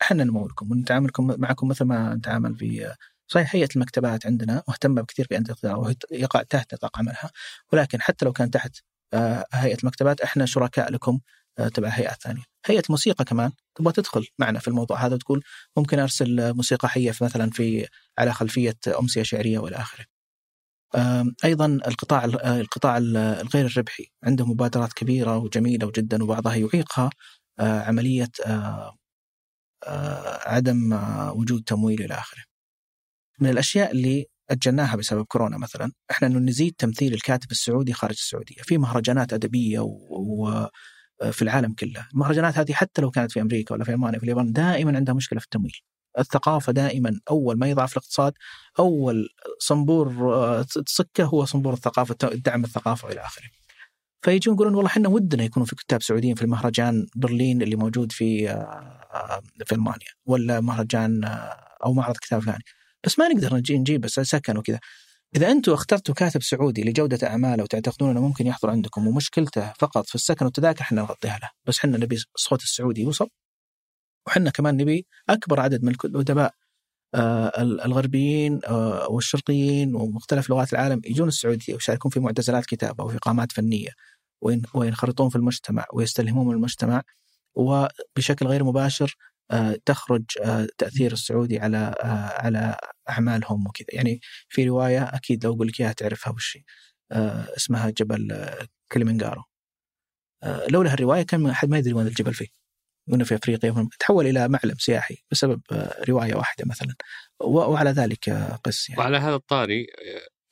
[0.03, 2.95] إحنا نمولكم ونتعاملكم معكم مثل ما نتعامل في
[3.29, 7.31] صحيح هيئة المكتبات عندنا مهتمة بكثير بأندية القراءة يقع تحت نطاق عملها
[7.72, 8.77] ولكن حتى لو كان تحت
[9.53, 11.21] هيئة المكتبات إحنا شركاء لكم
[11.59, 12.43] آه، تبع هيئات ثانية.
[12.67, 15.43] هيئة الموسيقى كمان تبغى تدخل معنا في الموضوع هذا وتقول
[15.77, 17.87] ممكن أرسل موسيقى حية في مثلا في
[18.19, 20.05] على خلفية أمسية شعرية وإلى آخره.
[20.97, 27.11] آم، أيضا القطاع آه، القطاع ال- الغير الربحي عنده مبادرات كبيرة وجميلة جدا وبعضها يعيقها
[27.61, 28.97] آه، عملية آه،
[29.87, 32.43] آه، عدم آه، وجود تمويل إلى آخره.
[33.41, 38.62] من الأشياء اللي أجلناها بسبب كورونا مثلا إحنا إنه نزيد تمثيل الكاتب السعودي خارج السعودية،
[38.62, 43.92] في مهرجانات أدبية وفي العالم كله، المهرجانات هذه حتى لو كانت في أمريكا ولا في
[43.92, 45.80] ألمانيا في اليابان دائما عندها مشكلة في التمويل.
[46.18, 48.32] الثقافة دائما أول ما يضعف الاقتصاد
[48.78, 49.28] أول
[49.59, 53.49] صنبور آه، تصكه هو صنبور الثقافة دعم الثقافه والى آخره.
[54.24, 58.51] فيجون يقولون والله إحنا ودنا يكونوا في كتاب سعوديين في المهرجان برلين اللي موجود في
[58.51, 58.55] آه،
[59.14, 62.64] آه، في ألمانيا ولا مهرجان آه، أو معرض كتاب فلاني
[63.07, 64.80] بس ما نقدر نجي نجيب بس سكن وكذا.
[65.36, 70.14] إذا أنتم اخترتوا كاتب سعودي لجودة أعماله وتعتقدون أنه ممكن يحضر عندكم ومشكلته فقط في
[70.14, 71.50] السكن والتذاكر إحنا نغطيها له.
[71.66, 73.28] بس إحنا نبي الصوت السعودي يوصل.
[74.26, 76.55] وحنا كمان نبي أكبر عدد من الأدباء
[77.14, 83.52] آه، الغربيين آه، والشرقيين ومختلف لغات العالم يجون السعودية ويشاركون في معتزلات كتابة وفي قامات
[84.42, 87.02] وين- وينخرطون في المجتمع ويستلهمون من المجتمع.
[87.55, 89.16] وبشكل غير مباشر
[89.86, 92.76] تخرج آه، تأثير السعودي على آه، على
[93.11, 93.86] أعمالهم وكذا.
[93.92, 96.59] يعني في رواية أكيد لو أقول لك إياها تعرفها وش.
[97.12, 99.42] آه، اسمها جبل آه، كليمنجارو.
[100.42, 102.47] آه، لولا الروايه كان ما حد ما يدري وين الجبل فيه.
[103.09, 106.95] وانه في أفريقيا تحول إلى معلم سياحي بسبب آه، رواية واحدة مثلا.
[107.40, 109.01] وعلى ذلك آه، قس يعني.
[109.01, 109.80] وعلى هذا الطاري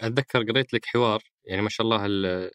[0.01, 2.51] آه، أتذكر قريت لك حوار يعني ما شاء الله ال-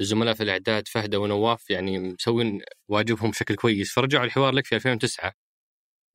[0.00, 3.92] الزملاء في الإعداد فهده ونواف يعني مسوين واجبهم بشكل كويس.
[3.92, 5.32] فرجعوا الحوار لك في 2009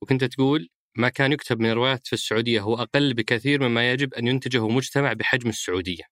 [0.02, 4.26] وكنت تقول ما كان يكتب من الروايات في السعودية هو أقل بكثير مما يجب أن
[4.26, 6.04] ينتجه مجتمع بحجم السعودية.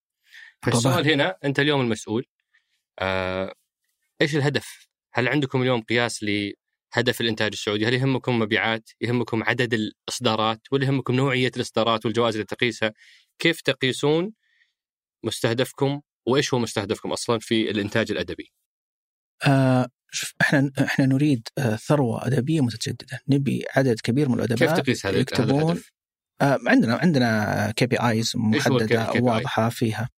[0.63, 1.11] فالسؤال.
[1.11, 2.27] هنا أنت اليوم المسؤول
[2.99, 3.55] آه
[4.21, 10.61] إيش الهدف؟ هل عندكم اليوم قياس لهدف الإنتاج السعودي؟ هل يهمكم مبيعات؟ يهمكم عدد الإصدارات؟
[10.73, 12.93] ولا يهمكم نوعية الإصدارات والجوائز اللي تقيسها؟
[13.39, 14.33] كيف تقيسون
[15.25, 18.53] مستهدفكم وإيش هو مستهدفكم أصلا في الإنتاج الأدبي؟
[19.47, 19.89] آه
[20.41, 25.19] إحنا إحنا نريد آه ثروة أدبية متجددة، نبي عدد كبير من الأدباء كيف تقيس هذا
[25.19, 25.91] يكتبون الهدف؟
[26.41, 30.09] آه عندنا عندنا KPIs محددة؟ واضحة فيها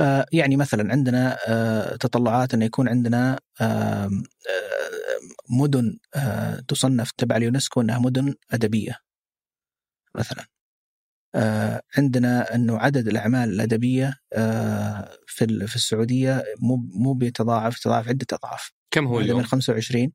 [0.00, 1.38] آه يعني مثلا عندنا
[2.00, 3.38] تطلعات انه يكون عندنا
[5.50, 5.98] مدن
[6.68, 8.96] تصنف تبع اليونسكو أنها مدن أدبية
[10.14, 10.46] مثلا
[11.96, 14.14] عندنا أنه عدد الأعمال الأدبية
[15.26, 20.12] في في السعودية مو مو بيتضاعف يتضاعف عدة أضعاف كم هو اليوم؟ من 25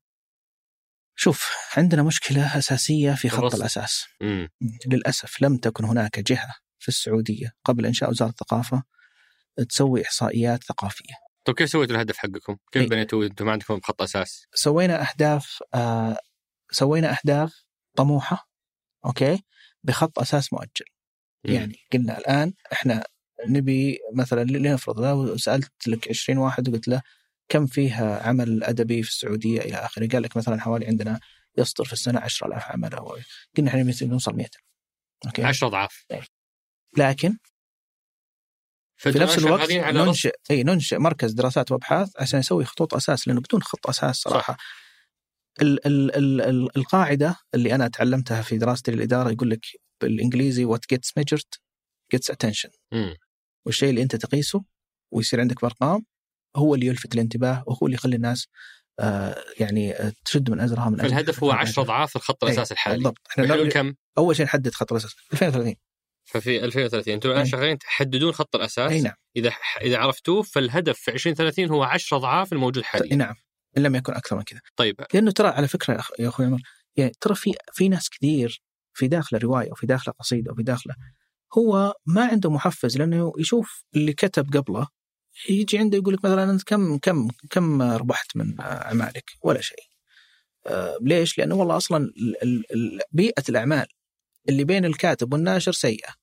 [1.15, 3.55] شوف عندنا مشكلة أساسية في خط الرصد.
[3.55, 4.49] الأساس مم.
[4.87, 8.83] للأسف لم تكن هناك جهة في السعودية قبل إنشاء وزارة الثقافة
[9.69, 11.13] تسوي إحصائيات ثقافية
[11.45, 12.89] طيب كيف سويتوا الهدف حقكم؟ كيف إيه.
[12.89, 16.17] بنيتوا أنتم ما عندكم خط أساس؟ سوينا أهداف آه
[16.71, 17.63] سوينا أهداف
[17.95, 18.49] طموحة
[19.05, 19.43] okay
[19.83, 20.85] بخط أساس مؤجل
[21.45, 21.53] مم.
[21.53, 23.03] يعني قلنا الآن إحنا
[23.47, 27.01] نبي مثلا لنفرض لو سألت لك 20 واحد وقلت له
[27.49, 31.19] كم فيها عمل أدبي في السعودية إلى آخره؟ قال لك مثلا حوالي عندنا
[31.57, 33.17] يصدر في السنة 10000 عمل أو
[33.57, 34.47] قلنا إحنا نوصل 100
[35.25, 36.05] okay؟ 10 أضعاف.
[36.97, 37.37] لكن
[38.97, 43.63] في نفس الوقت ننشئ إي ننشئ مركز دراسات وأبحاث عشان يسوي خطوط أساس لأنه بدون
[43.63, 44.53] خط أساس صراحة.
[44.53, 44.59] صح.
[45.61, 49.65] ال ال ال ال القاعدة اللي أنا تعلمتها في دراستي للإدارة يقول لك
[50.01, 51.59] بالإنجليزي what gets measured
[52.11, 52.69] gets attention
[53.65, 54.63] والشيء اللي أنت تقيسه
[55.13, 56.05] ويصير عندك بأرقام
[56.55, 58.47] هو اللي يلفت الانتباه وهو اللي يخلي الناس
[58.99, 62.95] آه يعني آه، تشد من أزرها من الهدف هو 10 أضعاف الخط الأساسي الحالي.
[62.95, 63.17] بالضبط.
[63.31, 65.75] إحنا كم؟ أول شيء نحدد خط الأساس 2030
[66.25, 68.91] ففي 2030 أنتم الآن شغالين تحددون خط الأساس.
[68.91, 69.13] اي نعم.
[69.35, 69.51] إذا
[69.81, 73.15] إذا عرفتوه فالهدف في 2030 هو 10 أضعاف الموجود حاليا.
[73.15, 73.35] نعم.
[73.77, 74.59] إن لم يكن أكثر من كذا.
[74.75, 74.95] طيب.
[75.13, 76.59] لأنه ترى على فكرة يا أخوي عمر
[76.97, 78.61] يعني ترى في في ناس كثير
[78.93, 80.95] في داخله روايه أو في داخله قصيده أو في داخله
[81.57, 84.87] هو ما عنده محفز لأنه يشوف اللي كتب قبله
[85.49, 89.83] يجي عنده يقول لك مثلا انت كم كم كم ربحت من أعمالك؟ ولا شيء.
[90.67, 92.11] آه ليش؟ لأنه والله أصلا
[93.11, 93.85] بيئة الأعمال
[94.49, 96.13] اللي بين الكاتب والناشر سيئة.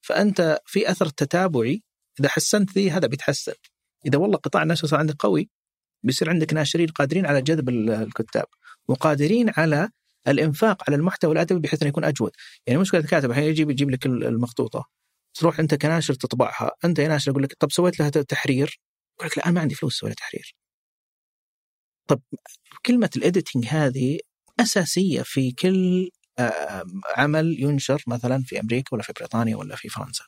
[0.00, 1.82] فأنت في أثر تتابعي
[2.20, 3.54] إذا حسنت ذي هذا بيتحسن.
[4.06, 5.50] إذا والله قطاع النشر صار عندك قوي
[6.02, 8.46] بيصير عندك ناشرين قادرين على جذب الكتاب
[8.88, 9.88] وقادرين على
[10.28, 12.30] الإنفاق على المحتوى الأدبي بحيث إنه يكون أجود،
[12.66, 14.88] يعني مشكله الكاتب الحين يجيب يجيب لك المخطوطة
[15.34, 18.80] تروح أنت كناشر تطبعها، أنت يا ناشر يقول لك طب سويت لها تحرير؟
[19.18, 20.56] يقول لك لا أنا ما عندي فلوس أسوي تحرير.
[22.08, 22.20] طب
[22.86, 24.18] كلمة الإديتنج هذه
[24.60, 26.10] أساسية في كل
[27.16, 30.24] عمل ينشر مثلا في أمريكا ولا في بريطانيا ولا في فرنسا.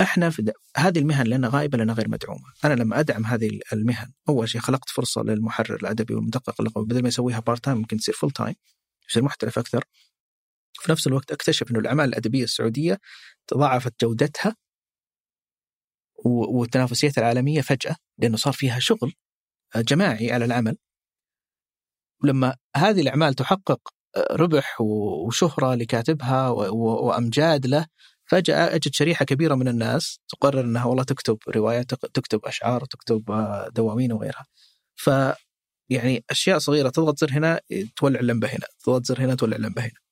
[0.00, 4.48] إحنا في هذه المهن لأنها غائبه لأنها غير مدعومة، أنا لما أدعم هذه المهن أول
[4.48, 8.30] شيء خلقت فرصة للمحرر الأدبي والمدقق اللغوي بدل ما يسويها part time ممكن تصير full
[8.30, 8.54] time
[9.10, 9.84] يصير محترف أكثر.
[10.84, 13.00] في نفس الوقت اكتشف إنه الاعمال الأدبية السعودية
[13.46, 14.56] تضاعفت جودتها
[16.26, 19.12] وتنافسيتها العالمية فجأة لأنه صار فيها شغل
[19.76, 20.76] جماعي على العمل.
[22.22, 23.80] ولما هذه الأعمال تحقق
[24.30, 27.86] ربح وشهرة لكاتبها وأمجاد له
[28.26, 33.24] فجأة أجد شريحة كبيرة من الناس تقرر أنها والله تكتب روايات تكتب أشعار تكتب
[33.74, 34.46] دواوين وغيرها
[34.94, 35.10] ف
[35.90, 37.60] يعني أشياء صغيرة تضغط زر هنا
[37.96, 40.03] تولع اللمبة هنا تضغط زر هنا تولع اللمبة هنا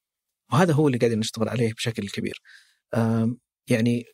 [0.52, 2.42] وهذا هو اللي قاعدين نشتغل عليه بشكل كبير.
[3.70, 4.04] يعني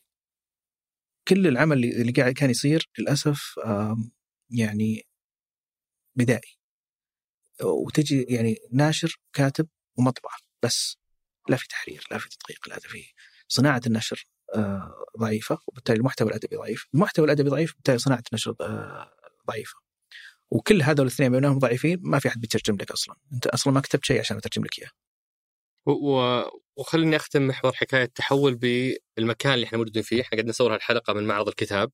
[1.29, 3.55] كل العمل اللي قاعد كان يصير للأسف
[4.51, 5.03] يعني
[6.17, 6.59] بدائي.
[7.63, 9.69] وتجي يعني ناشر كاتب
[9.99, 10.99] ومطبعة بس.
[11.49, 13.05] لا في تحرير لا في تدقيق لا في
[13.49, 19.11] صناعة النشر آه، ضعيفة وبالتالي المحتوى الأدبي ضعيف، المحتوى الأدبي ضعيف بالتالي صناعة النشر آه،
[19.49, 19.75] ضعيفة.
[20.51, 24.05] وكل هذول الاثنين بينهم ضعيفين ما في أحد بيترجم لك أصلا، أنت أصلا ما كتبت
[24.05, 24.91] شيء عشان أترجم لك إياه.
[25.93, 26.43] و...
[26.77, 31.27] وخليني أختم محور حكاية التحول بالمكان اللي إحنا موجودين فيه، إحنا قاعدين نصور هالحلقة من
[31.27, 31.91] معرض الكتاب.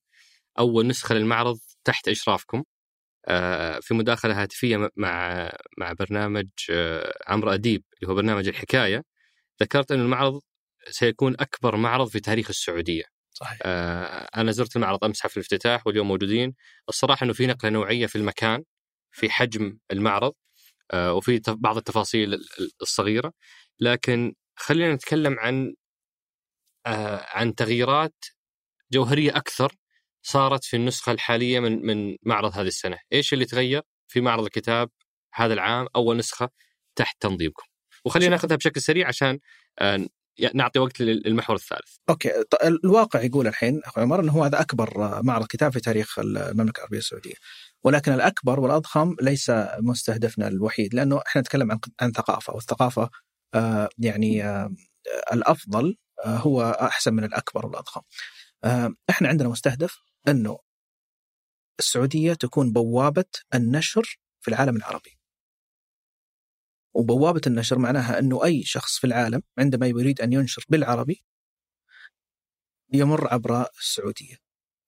[0.59, 2.63] أول نسخة للمعرض تحت إشرافكم.
[3.27, 6.47] آه، في مداخلة هاتفية مع مع برنامج
[7.27, 9.03] عمرو أديب اللي هو برنامج الحكاية
[9.61, 10.41] ذكرت إنه المعرض
[10.89, 13.03] سيكون أكبر معرض في تاريخ السعودية.
[13.31, 13.59] صحيح.
[13.63, 16.53] آه أنا زرت المعرض امس حفل الافتتاح واليوم موجودين،
[16.89, 18.63] الصراحة إنه في نقلة نوعية في المكان
[19.11, 20.33] في حجم المعرض
[20.91, 22.39] آه وفي بعض التفاصيل
[22.81, 23.33] الصغيرة،
[23.79, 25.75] لكن خلينا نتكلم عن
[26.85, 28.25] آه عن تغييرات
[28.91, 29.75] جوهرية أكثر
[30.23, 34.89] صارت في النسخة الحالية من من معرض هذه السنة، إيش اللي تغير في معرض الكتاب
[35.33, 36.49] هذا العام أول نسخة
[36.95, 37.63] تحت تنظيمكم؟
[38.05, 39.39] وخلينا نأخذها بشكل سريع عشان
[39.79, 40.07] آه،
[40.53, 41.95] نعطي وقت للمحور الثالث.
[42.09, 42.31] أوكي
[42.63, 46.97] الواقع يقول الحين أخوي عمر إنه هو هذا أكبر معرض كتاب في تاريخ المملكة العربية
[46.97, 47.33] السعودية.
[47.83, 53.09] ولكن الأكبر والأضخم ليس مستهدفنا الوحيد لأنه إحنا نتكلم عن عن ثقافة والثقافة
[53.97, 54.75] يعني آه
[55.33, 58.01] الأفضل آه هو أحسن من الأكبر والأضخم.
[58.63, 60.59] آه إحنا عندنا مستهدف أنه
[61.79, 63.25] السعودية تكون بوابة
[63.55, 65.19] النشر في العالم العربي.
[66.95, 71.23] وبوابة النشر معناها أنه أي شخص في العالم عندما يريد أن ينشر بالعربي
[72.93, 74.35] يمر عبر السعودية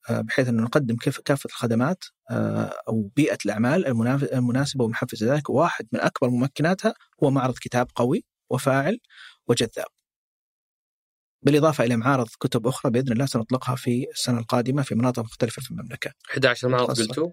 [0.10, 3.86] آه، بحيث أن نقدم كيف كافة الخدمات آه، أو بيئة الأعمال
[4.34, 6.94] المناسبة ومحفزة ذلك واحد من أكبر ممكناتها
[7.24, 9.00] هو معرض كتاب قوي وفاعل
[9.48, 9.88] وجذاب.
[11.42, 15.72] بالإضافة إلى معارض كتب أخرى بإذن الله سنطلقها في السنة القادمة في مناطق مختلفة في
[15.72, 16.12] المملكة.
[16.32, 17.32] 11 معرض قلتوا؟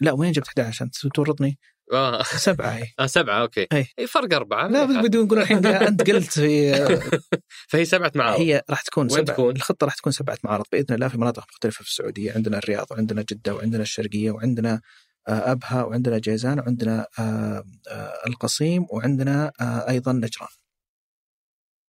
[0.00, 1.58] لا وين جبت 11 تورطني
[1.92, 2.22] آه.
[2.22, 3.66] سبعة هي آه سبعة أوكي.
[3.72, 3.86] أي.
[3.98, 4.68] إي فرق أربعة.
[4.68, 6.72] لا بس بدون نقول الحين أنت قلت في
[7.70, 8.40] فهي سبعة معارض.
[8.40, 9.36] هي راح تكون وين سبعة.
[9.36, 12.86] تكون؟ الخطة راح تكون سبعة معارض بإذن الله في مناطق مختلفة في السعودية عندنا الرياض
[12.90, 14.80] وعندنا جدة وعندنا الشرقية وعندنا
[15.28, 19.52] آه، أبها وعندنا جيزان وعندنا آه، آه، القصيم وعندنا
[19.88, 20.48] أيضا نجران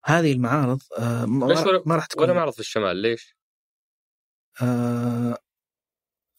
[0.06, 0.82] هذه المعارض
[1.86, 3.36] ما راح تكون ولا معرض في الشمال ليش؟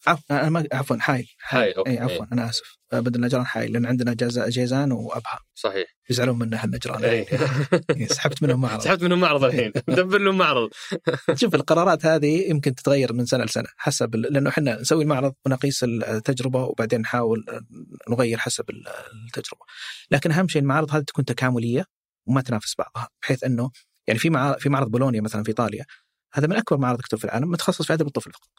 [0.07, 1.73] آه عفوا أنا ما عفوا حايل حايل.
[1.73, 1.89] أوكي.
[1.91, 2.77] إي عفوا أنا آسف.
[2.93, 4.15] آه، بدل نجران حايل لأن عندنا.
[4.49, 5.39] جيزان وأبها.
[5.55, 5.87] صحيح.
[6.09, 7.03] يزعلون منا النجران.
[7.05, 8.81] إيه، سحبت منهم معرض.
[8.81, 9.71] سحبت منهم معرض الحين.
[9.87, 10.69] مدبر لهم معرض.
[11.41, 16.63] شوف القرارات هذه يمكن تتغير من سنة لسنة حسب لأنه إحنا نسوي المعرض ونقيس التجربة
[16.63, 17.45] وبعدين نحاول
[18.09, 18.87] نغير حسب ال-
[19.27, 19.61] التجربة.
[20.11, 21.85] لكن أهم شيء المعارض هذه تكون تكاملية
[22.27, 23.71] وما تنافس بعضها بحيث إنه
[24.07, 25.85] يعني في معارض في معرض بولونيا مثلا في إيطاليا
[26.33, 28.49] هذا من أكبر معارض الكتب في العالم متخصص في ادب الطفل فقط.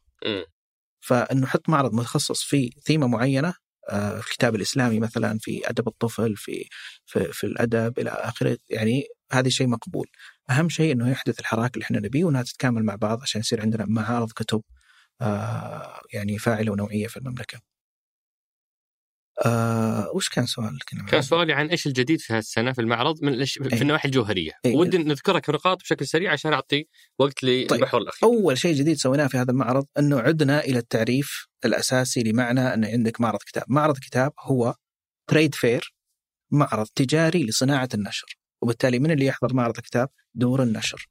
[1.02, 3.54] فإنه نحط معرض متخصص في ثيمه معينة
[3.90, 6.68] آه، في الكتاب الإسلامي مثلا في أدب الطفل في
[7.06, 10.06] في, في الأدب إلى آخره يعني هذا شيء مقبول.
[10.50, 13.84] أهم شيء إنه يحدث الحراك اللي إحنا نبيه وإنها تتكامل مع بعض عشان يصير عندنا
[13.88, 14.62] معارض كتب
[15.20, 17.71] آه، يعني فاعلة ونوعية في المملكة.
[19.44, 23.22] آه، وش كان سؤال كنا كان سؤالي عن إيش الجديد في هذه السنة في المعرض
[23.22, 23.52] من الأش...
[23.52, 23.82] في إيه.
[23.82, 24.76] النواحي الجوهرية إيه.
[24.76, 26.86] ودي نذكرها كنقاط بشكل سريع عشان أعطي
[27.18, 27.72] وقت طيب.
[27.72, 32.74] للمحور الاخير أول شيء جديد سويناه في هذا المعرض أنه عدنا إلى التعريف الأساسي لمعنى
[32.74, 34.74] أن عندك معرض كتاب، معرض كتاب هو
[35.30, 35.94] تريد فير
[36.50, 41.08] معرض تجاري لصناعة النشر، وبالتالي من اللي يحضر معرض الكتاب؟ دور النشر.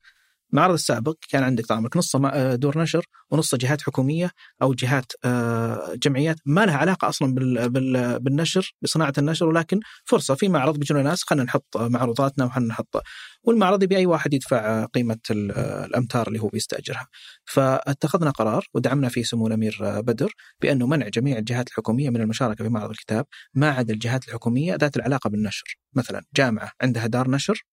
[0.54, 4.32] المعرض السابق كان عندك طبعا نصه مع- دور نشر ونصه جهات حكومية
[4.62, 10.36] أو جهات آه، جمعيات ما لها علاقة أصلا بال- بال- بالنشر بصناعة النشر ولكن فرصة
[10.36, 13.02] في معرض بيجونا ناس خلينا نحط معروضاتنا وخلينا نحط
[13.44, 17.08] والمعرض يبي أي واحد يدفع قيمة ال- الأمتار اللي هو بيستأجرها.
[17.46, 20.32] فاتخذنا قرار ودعمنا فيه سمو الأمير بدر
[20.62, 24.98] بأنه منع جميع الجهات الحكومية من المشاركة في معرض الكتاب ما عدا الجهات الحكومية ذات
[24.98, 27.64] العلاقة بالنشر، مثلا جامعة عندها دار نشر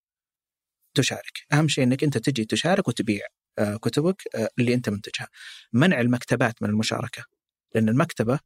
[0.99, 3.27] تشارك، أهم شيء إنك أنت تجي تشارك وتبيع
[3.59, 5.29] آه، كتبك آه، اللي أنت منتجها.
[5.73, 7.25] منع المكتبات من المشاركة
[7.75, 8.39] لأن المكتبة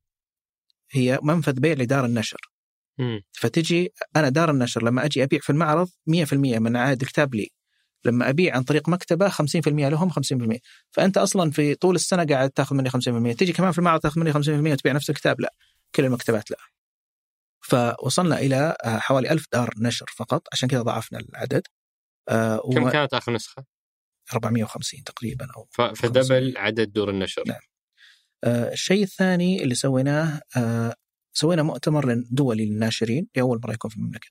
[0.92, 2.40] هي منفذ بيع لدار النشر.
[2.98, 3.22] مم.
[3.32, 7.48] فتجي أنا دار النشر لما أجي أبيع في المعرض 100% من عائد الكتاب لي.
[8.04, 10.58] لما أبيع عن طريق مكتبة 50% لهم 50%
[10.90, 14.32] فأنت أصلا في طول السنة قاعد تأخذ مني 50% تيجي كمان في المعرض تأخذ مني
[14.32, 15.54] 50% وتبيع نفس الكتاب؟ لا.
[15.94, 16.56] كل المكتبات لا.
[17.60, 20.42] فوصلنا إلى آه، حوالي ألف دار نشر فقط.
[20.52, 21.62] عشان كذا ضاعفنا العدد.
[22.28, 23.64] آه، كم كانت آخر نسخة؟
[24.34, 25.92] 450 تقريبا أو.
[25.94, 27.60] فدبل عدد دور النشر نعم.
[28.44, 30.94] آه، الشيء الثاني اللي سويناه آه،
[31.32, 34.28] سوينا مؤتمر دولي للناشرين لاول مرة يكون في المملكة.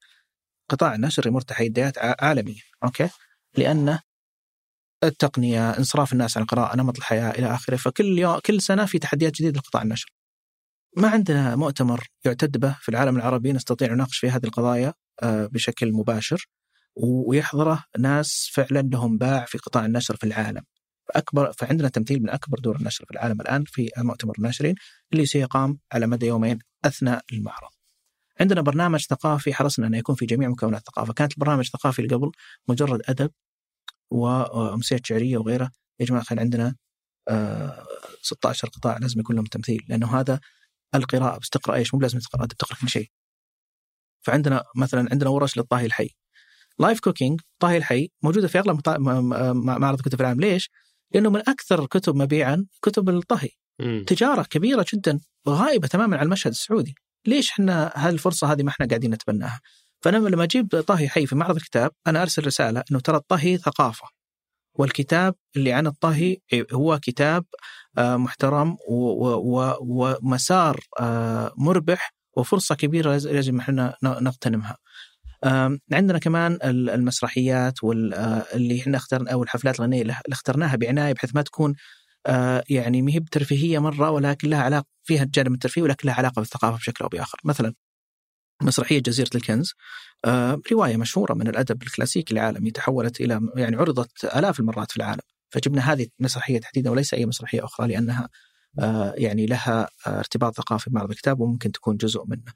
[0.69, 3.09] قطاع النشر يمر تحديات ع- عالمية، أوكي؟
[3.57, 3.99] لأن
[5.03, 9.33] التقنية، انصراف الناس عن القراءة، نمط الحياة إلى آخره، فكل يوم كل سنة في تحديات
[9.33, 10.13] جديدة لقطاع النشر.
[10.97, 15.91] ما عندنا مؤتمر يعتد به في العالم العربي نستطيع نناقش في هذه القضايا آه، بشكل
[15.93, 16.45] مباشر
[16.95, 20.61] ويحضره ناس فعلا لهم باع في قطاع النشر في العالم.
[21.07, 24.75] فأكبر فعندنا تمثيل من أكبر دور النشر في العالم الآن في مؤتمر الناشرين
[25.13, 27.69] اللي سيقام على مدى يومين أثناء المعرض.
[28.39, 32.31] عندنا برنامج ثقافي حرصنا انه يكون في جميع مكونات الثقافة، كانت البرنامج الثقافي اللي قبل
[32.67, 33.31] مجرد أدب
[34.11, 36.75] وامسيات شعرية وغيرها، يا جماعة كان عندنا
[37.29, 37.85] آه،
[38.21, 40.39] 16 قطاع لازم يكون لهم تمثيل لأنه هذا
[40.95, 43.11] القراءة بس تقرا إيش؟ مو لازم تقرأ ادب تقرا كل شيء.
[44.21, 46.09] فعندنا مثلا عندنا ورش للطهي الحي.
[46.79, 50.69] live cooking طهي الحي موجودة في أغلب مطا- م- م- معارض كتب العالم، ليش؟
[51.13, 53.49] لأنه من أكثر الكتب مبيعا كتب الطهي.
[53.79, 54.03] مم.
[54.07, 55.19] تجارة كبيرة جدا
[55.49, 56.95] غائبه تماما عن المشهد السعودي
[57.27, 59.61] ليش إحنا هالفرصة هذه ما إحنا قاعدين نتبناها
[60.01, 64.07] فأنا لما أجيب طهي حي في معرض الكتاب أنا أرسل رسالة إنه ترى الطهي ثقافة
[64.75, 66.37] والكتاب اللي عن الطهي
[66.73, 67.45] هو كتاب
[67.97, 68.77] آه، محترم
[69.81, 74.77] ومسار آه، مربح وفرصة كبيرة لاز- لازم إحنا نغتنمها.
[75.93, 81.13] عندنا كمان ال- المسرحيات وال- آه، اللي إحنا اخترنا أو الحفلات الغنية اللي اخترناها بعناية
[81.13, 81.75] بحيث ما تكون
[82.69, 86.77] يعني ما هي بترفيهية مرة ولكن لها علاقة فيها الجانب الترفيهي ولكن لها علاقة بالثقافة
[86.77, 87.73] بشكل أو بآخر، مثلا
[88.63, 89.73] مسرحية جزيرة الكنز
[90.71, 95.93] رواية مشهورة من الأدب الكلاسيكي العالمي تحولت إلى يعني عرضت آلاف المرات في العالم، فجبنا
[95.93, 98.29] هذه المسرحية تحديدا وليس أي مسرحية أخرى لأنها
[98.79, 102.53] آه، يعني لها ارتباط ثقافي بمعرض الكتاب وممكن تكون جزء منه.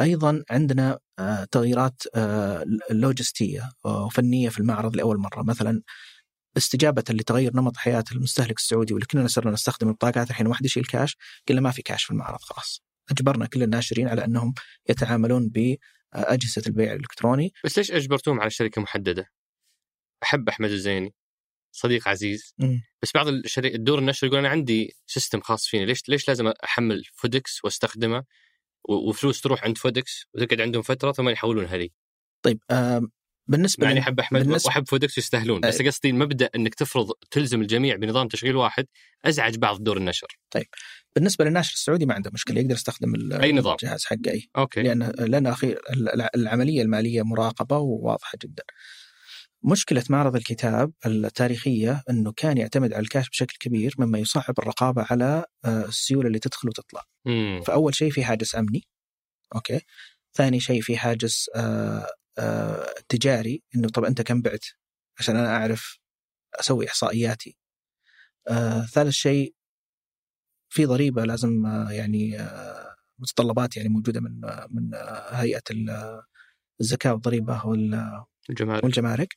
[0.00, 5.82] أيضا عندنا آه، تغييرات آه، لوجستية وفنيه في المعرض لأول مرة، مثلا
[6.56, 11.16] استجابة لتغير نمط حياة المستهلك السعودي واللي كنا صرنا نستخدم البطاقات الحين واحد يشيل كاش
[11.48, 14.54] قلنا ما في كاش في المعرض خلاص أجبرنا كل الناشرين على أنهم
[14.88, 19.26] يتعاملون بأجهزة البيع الإلكتروني بس ليش أجبرتوهم على شركة محددة؟
[20.22, 21.14] أحب أحمد الزيني
[21.72, 22.82] صديق عزيز مم.
[23.02, 27.04] بس بعض الشركات الدور النشر يقول أنا عندي system خاص فيني ليش ليش لازم أحمل
[27.14, 28.24] Foodics وأستخدمه
[28.88, 31.90] وفلوس تروح عند Foodics وتقعد عندهم فترة ثم يحولونها لي
[32.42, 33.10] طيب آم،
[33.46, 35.86] بالنسبة يعني أحب أحمد بالنسبة- واحب Foodics يستاهلون بس أي.
[35.88, 38.86] قصدي المبدا إنك تفرض تلزم الجميع بنظام تشغيل واحد
[39.24, 40.38] أزعج بعض دور النشر.
[41.16, 43.72] بالنسبة للناشر السعودي ما عنده مشكلة يقدر يستخدم أي نظام.
[43.72, 44.48] الجهاز حقه أي.
[44.56, 44.82] أوكي.
[44.82, 48.62] لأن لأن أخير ال- العملية المالية مراقبة وواضحة جدا.
[49.64, 55.44] مشكلة معرض الكتاب التاريخية أنه كان يعتمد على الكاش بشكل كبير مما يصعب الرقابة على
[55.64, 57.02] آه، السيولة اللي تدخل وتطلع.
[57.24, 57.60] مم.
[57.66, 58.82] فأول شيء في حاجز أمني
[59.54, 59.80] أوكي؟
[60.34, 62.06] ثاني شيء في حاجز آه،
[62.38, 64.64] آه، تجاري أنه طب أنت كم بعت؟
[65.18, 65.98] عشان أنا أعرف
[66.60, 67.56] أسوي إحصائياتي.
[68.92, 69.54] ثالث شيء
[70.68, 72.38] في ضريبة لازم يعني
[73.18, 74.40] متطلبات يعني موجودة من
[74.70, 74.90] من
[75.30, 76.22] هيئة ال-
[76.80, 78.84] الزكاة والضريبة وال- الجمارك.
[78.84, 79.36] والجمارك.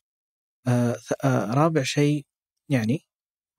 [0.68, 2.26] آه آه رابع شيء
[2.70, 3.06] يعني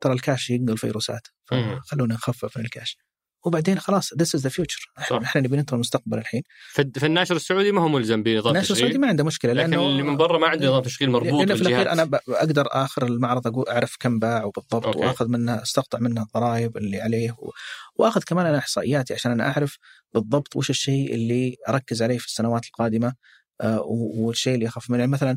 [0.00, 1.28] ترى الكاش ينقل فيروسات.
[1.44, 2.98] فخلونا نخفف من الكاش
[3.46, 5.16] وبعدين خلاص this is the future صح.
[5.22, 9.09] إحنا نبي ننتظر المستقبل الحين في الناشر السعودي ما هو ملزم بنظام الناس السعودي ما
[9.09, 11.92] عنده مشكلة لكن لأنه اللي من برا ما عنده نظام تشغيل مربوط لأنه في الأخير
[11.92, 14.98] أنا أقدر آخر المعرض أقول أعرف كم باع وبالضبط أوكي.
[14.98, 17.50] وآخذ منها أستقطع منها الضرائب اللي عليه و...
[17.94, 19.78] وآخذ كمان أنا إحصائياتي عشان أنا أعرف
[20.14, 23.14] بالضبط وش الشيء اللي أركز عليه في السنوات القادمة
[23.61, 23.80] آه
[24.16, 25.36] والشيء اللي أخاف منه يعني مثلا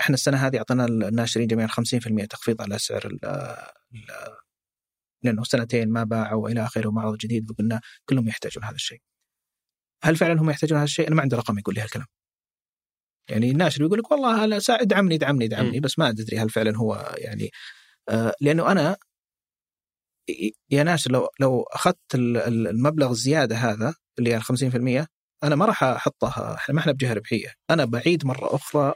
[0.00, 4.06] إحنا السنة هذه أعطينا الناشرين جميعا 50% تخفيض على سعر ال ال
[5.24, 9.00] لأنه سنتين ما باعوا والى آخره ومعرض جديد وقلنا كلهم يحتاجون هذا الشيء.
[10.04, 12.06] هل فعلا هم يحتاجون هذا الشيء؟ أنا ما عندي رقم يقول لي هالكلام.
[13.30, 17.14] يعني الناشر يقول لك والله هلا ادعمني ادعمني ادعمني بس ما أدري هل فعلا هو
[17.18, 17.50] يعني
[18.08, 18.96] آه لأنه أنا
[20.70, 25.06] يا ناشر لو لو أخذت ال- ال- المبلغ الزيادة هذا اللي هي ال 50%
[25.44, 28.94] أنا ما راح أحطها إحنا ما إحنا بجهة ربحية، أنا بعيد مرة أخرى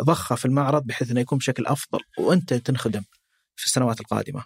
[0.00, 3.02] ضخها في المعرض بحيث إنه يكون بشكل أفضل وأنت تنخدم
[3.56, 4.44] في السنوات القادمة.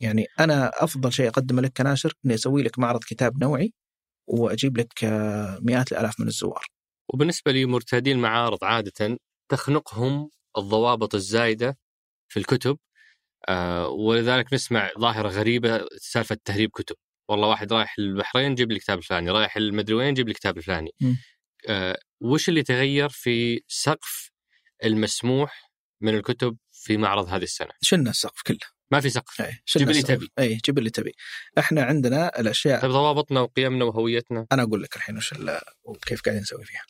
[0.00, 3.72] يعني أنا أفضل شيء أقدمه لك كناشر إني أسوي لك معرض كتاب نوعي
[4.26, 6.66] وأجيب لك آه، مئات الآلاف من الزوار.
[7.08, 9.18] وبالنسبة لمرتادين المعارض عادة
[9.48, 11.78] تخنقهم الضوابط الزايدة
[12.28, 12.78] في الكتب
[13.48, 16.96] آه ولذلك نسمع ظاهرة غريبة سالفة تهريب كتب
[17.28, 20.90] والله واحد رايح البحرين جيب لي الكتاب الفلاني رايح المدري وين جيب لي الكتاب الفلاني.
[21.68, 24.31] آه وش اللي تغير في سقف
[24.84, 28.58] المسموح من الكتب في معرض هذه السنة شلنا السقف كله.
[28.90, 30.16] ما في سقف شلنا جيب اللي.
[30.16, 30.28] تبي.
[30.38, 31.12] اي جيب اللي تبي.
[31.58, 36.42] إحنا عندنا الأشياء طيب ضوابطنا وقيمنا وهويتنا أنا أقول لك الحين وش ال- وكيف قاعدين
[36.42, 36.82] نسوي فيها.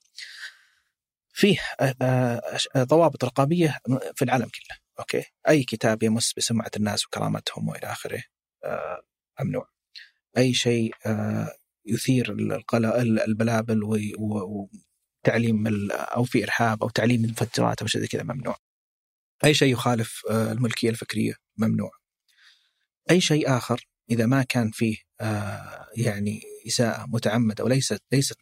[1.34, 2.43] فيه آه، آه،
[2.76, 3.78] آه، ضوابط رقابية
[4.14, 8.22] في العالم كله، أوكي؟ أي كتاب يمس بسمعة الناس وكرامتهم وإلى آخره
[9.40, 9.68] ممنوع.
[10.38, 10.95] أي شيء
[11.86, 13.82] يثير القلق البلابل
[15.66, 18.56] ال- أو في إرهاب أو تعليم المفجرات أو شيء زي كذا ممنوع.
[19.44, 21.90] أي شيء يخالف آه، الملكية الفكرية ممنوع.
[23.10, 28.36] أي شيء آخر إذا ما كان فيه آه، يعني إساءة متعمدة وليست ليست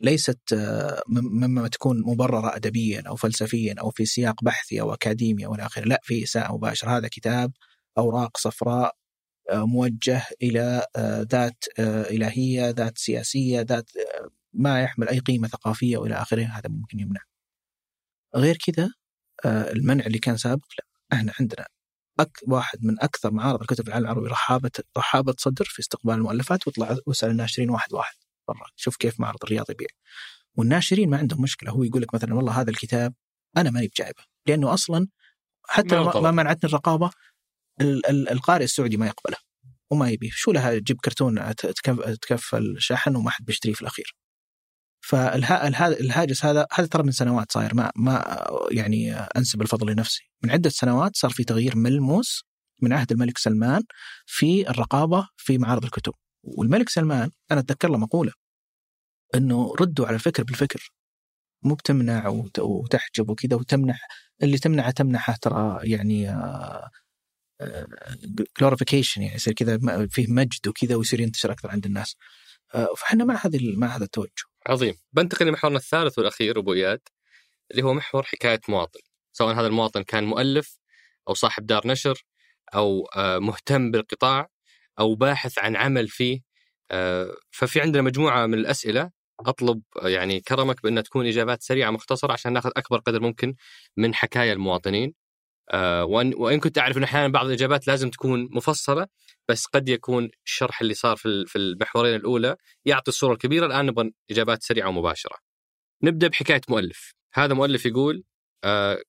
[0.00, 5.46] ليست آه، مم- مما تكون مبررة ادبيا أو فلسفيا أو في سياق بحثي أو أكاديمي
[5.46, 7.52] أو إلى آخره، لا في إساءة مباشرة، هذا كتاب
[7.98, 8.96] أوراق صفراء
[9.52, 10.86] موجه إلى
[11.32, 11.64] ذات
[12.10, 13.90] إلهية، ذات سياسية، ذات
[14.52, 17.20] ما يحمل أي قيمة ثقافية وإلى آخره، هذا ممكن يمنع.
[18.36, 18.90] غير كذا
[19.44, 20.84] آه، المنع اللي كان سابق لا،
[21.18, 21.66] إحنا عندنا
[22.20, 26.66] أك واحد من أكثر معارض الكتب في العالم العربي رحابه رحابة صدر في استقبال المؤلفات
[26.66, 28.14] واطلع واسال الناشرين واحد واحد.
[28.48, 29.88] برا شوف كيف معرض الرياض يبيع.
[30.56, 33.14] والناشرين ما عندهم مشكلة هو يقول لك مثلا والله هذا الكتاب
[33.56, 35.08] أنا ماني بجايبه لأنه أصلا
[35.68, 37.10] حتى ما ما- منعتني الرقابة
[37.80, 39.36] ال- ال- القارئ السعودي ما يقبله
[39.90, 40.30] وما يبيه.
[40.32, 41.54] شو لها؟ تجيب كرتون
[42.22, 44.16] تكفل شحن وما حد بيشتريه في الأخير.
[45.04, 47.74] فالهاجس هذا هذا ترى من سنوات صاير.
[47.74, 50.22] ما ما يعني أنسب الفضل لنفسي.
[50.42, 52.44] من عدة سنوات صار في تغيير ملموس
[52.82, 53.82] من عهد الملك سلمان
[54.26, 56.12] في الرقابة في معارض الكتب.
[56.42, 58.32] والملك سلمان أنا أتذكر له مقولة
[59.34, 60.92] إنه ردوا على الفكر بالفكر.
[61.64, 64.08] مو بتمنع وت- وتحجب وكذا وتمنح
[64.42, 66.36] اللي تمنعه تمنحه ترى يعني
[68.60, 69.78] جلوريفيكيشن يعني يصير كذا
[70.10, 72.16] فيه مجد وكذا ويصير ينتشر أكثر عند الناس.
[72.74, 74.51] آه، فإحنا مع هذه مع هذا التوجه.
[74.68, 74.94] عظيم.
[75.12, 77.00] بنتقل لمحورنا الثالث والأخير أبو إياد
[77.70, 79.00] اللي هو محور حكاية مواطن.
[79.32, 80.78] سواء هذا المواطن كان مؤلف
[81.28, 82.24] أو صاحب دار نشر
[82.74, 84.48] أو آه، مهتم بالقطاع
[85.00, 86.40] أو باحث عن عمل فيه
[86.90, 89.10] آه، ففي عندنا مجموعة من الأسئلة.
[89.40, 93.54] أطلب آه، يعني كرمك بانها تكون إجابات سريعة مختصرة عشان ناخذ أكبر قدر ممكن
[93.96, 95.14] من حكايا المواطنين.
[95.72, 99.06] آه، وان وإن كنت أعرف ان أحيانا بعض الإجابات لازم تكون مفصلة
[99.48, 104.12] بس قد يكون الشرح اللي صار في في المحورين الأولى يعطي الصورة الكبيرة الآن نبغى
[104.30, 105.36] إجابات سريعة ومباشرة.
[106.02, 108.24] نبدأ بحكاية مؤلف، هذا مؤلف يقول
[108.64, 109.02] آه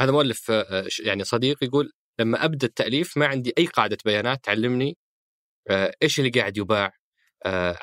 [0.00, 4.44] هذا مؤلف آه ش- يعني صديق يقول لما أبدأ التأليف ما عندي أي قاعدة بيانات
[4.44, 4.96] تعلمني
[5.70, 6.92] آه إيش اللي قاعد يباع
[7.46, 7.78] آه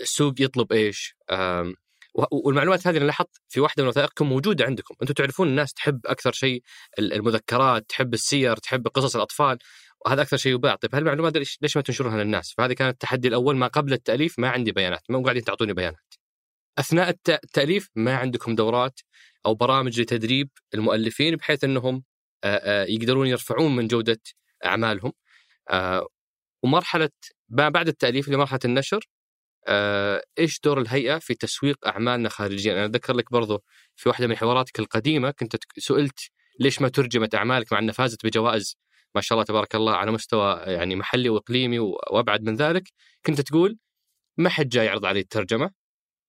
[0.00, 1.74] السوق يطلب إيش آه
[2.14, 6.32] والمعلومات هذه أنا لاحظت في واحدة من وثائقكم موجودة عندكم، أنتم تعرفون الناس تحب أكثر
[6.32, 6.62] شيء
[6.98, 9.58] ال- المذكرات، تحب السير، تحب قصص الأطفال،
[10.06, 13.66] وهذا أكثر شيء يباع، طيب هالمعلومات ليش ما تنشرونها للناس؟ فهذا كان التحدي الأول ما
[13.66, 16.14] قبل التأليف ما عندي بيانات، ما قاعدين تعطوني بيانات.
[16.78, 19.00] أثناء الت- التأليف ما عندكم دورات
[19.46, 22.04] أو برامج لتدريب المؤلفين بحيث أنهم
[22.88, 24.20] يقدرون يرفعون من جودة
[24.64, 25.12] أعمالهم
[26.62, 27.10] ومرحلة
[27.48, 29.00] ما بعد التأليف لمرحلة النشر
[30.38, 33.62] إيش دور الهيئة في تسويق أعمالنا خارجيا؟ أنا أذكر لك برضو
[33.96, 38.76] في واحدة من حواراتك القديمة كنت سئلت ليش ما ترجمت أعمالك مع أنها فازت بجوائز
[39.14, 42.92] ما شاء الله تبارك الله على مستوى يعني محلي وإقليمي وأبعد من ذلك
[43.26, 43.78] كنت تقول
[44.36, 45.70] ما حد جاي يعرض علي الترجمة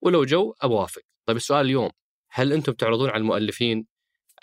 [0.01, 1.89] ولو جو ابوافق طيب السؤال اليوم
[2.31, 3.85] هل أنتم تعرضون على المؤلفين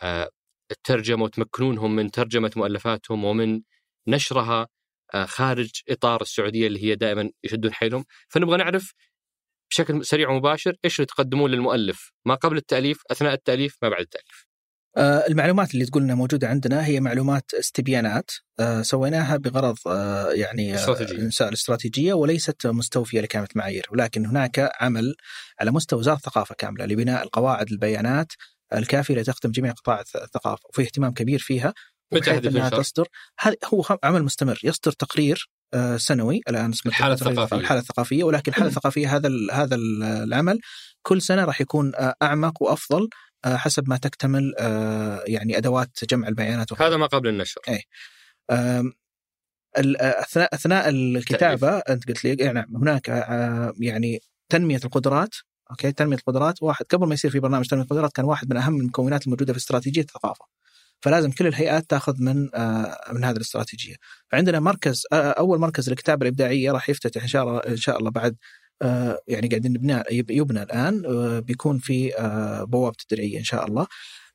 [0.03, 0.30] آه،
[0.70, 3.62] الترجمة وتمكنونهم من ترجمة مؤلفاتهم ومن
[4.07, 4.68] نشرها آه،
[5.14, 8.04] خارج إطار السعودية اللي هي دائما يشدون حيلهم.
[8.28, 8.92] فنبغى نعرف
[9.70, 14.46] بشكل سريع ومباشر إيش اللي تقدمون للمؤلف؟ ما قبل التأليف أثناء التأليف ما بعد التأليف.
[14.96, 18.30] آه، المعلومات اللي تقول إنها موجودة عندنا هي معلومات استبيانات
[18.61, 21.30] آه، سويناها بغرض آه، يعني استراتيجية.
[21.40, 25.14] الاستراتيجية وليست مستوفية لكافه المعايير ولكن هناك عمل
[25.61, 28.32] على مستوى وزارة الثقافة كاملة لبناء القواعد البيانات
[28.74, 31.74] الكافية لتخدم جميع قطاع الثقافة وفي اهتمام كبير فيها.
[32.12, 33.09] بحيث إنها تصدر.
[33.40, 34.61] هذا هو عمل مستمر.
[34.64, 35.50] يصدر تقرير
[35.96, 36.40] سنوي.
[36.48, 37.57] الآن اسمه الحالة الثقافية.
[37.57, 38.24] الحالة الثقافية.
[38.24, 39.76] ولكن الحالة الثقافية هذا هذا
[40.24, 40.59] العمل
[41.02, 41.92] كل سنة راح يكون
[42.22, 43.09] أعمق وأفضل
[43.44, 47.61] آه، حسب ما تكتمل آه، يعني أدوات جمع البيانات هذا ما قبل النشر.
[47.68, 47.82] اي
[49.76, 55.34] اثناء أثناء الكتابة أنت قلت لي يعني هناك آه، يعني تنمية القدرات.
[55.70, 56.62] أوكي تنمية القدرات.
[56.62, 59.59] واحد قبل ما يصير في برنامج تنمية القدرات كان واحد من أهم المكونات الموجودة في
[59.59, 60.44] استراتيجية الثقافة.
[61.01, 62.42] فلازم كل الهيئات تاخذ من
[63.12, 63.94] من هذه الاستراتيجية
[64.32, 68.36] فعندنا مركز أول مركز للكتابة الإبداعية راح يفتتح إن شاء الله إن شاء الله بعد
[68.82, 73.86] آه، يعني قاعدين نبنى يبنى الآن آه، بيكون في آه، بوابة الدرعيه إن شاء الله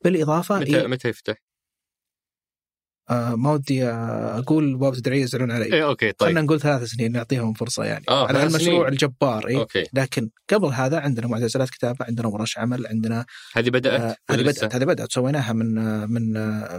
[0.04, 1.36] بالإضافة متى متى يفتح؟
[3.12, 5.74] ما ودي أقول بوابه الدرعيه يزعلون علي.
[5.74, 6.30] اي أوكي طيب.
[6.30, 8.06] خلينا نقول ثلاث سنين نعطيهم فرصة يعني.
[8.10, 9.84] آه على المشروع الجبار إيه؟ أوكي.
[9.94, 14.76] لكن قبل هذا عندنا معتزلات كتابه عندنا ورش عمل عندنا هذه بدأت آه هذه بدأت
[14.76, 15.76] هذه بدأت سويناها من
[16.10, 16.34] من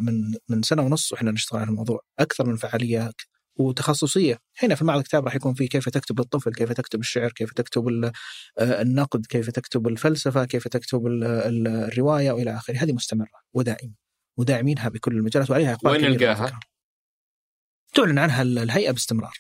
[0.05, 2.01] من من سنة ونص وإحنا نشتغل على الموضوع.
[2.19, 3.11] أكثر من فعالية
[3.57, 4.39] وتخصصية.
[4.63, 7.89] هنا في معرض الكتاب راح يكون في كيف تكتب للطفل كيف تكتب الشعر كيف تكتب
[8.59, 12.77] آه، النقد كيف تكتب الفلسفة كيف تكتب الرواية وإلى آخره.
[12.77, 13.93] هذه مستمرة ودائمة.
[14.37, 16.61] وداعمينها بكل المجالات وعليها إقبال وين نلقاها؟
[17.95, 19.35] تعلن عنها الهيئة باستمرار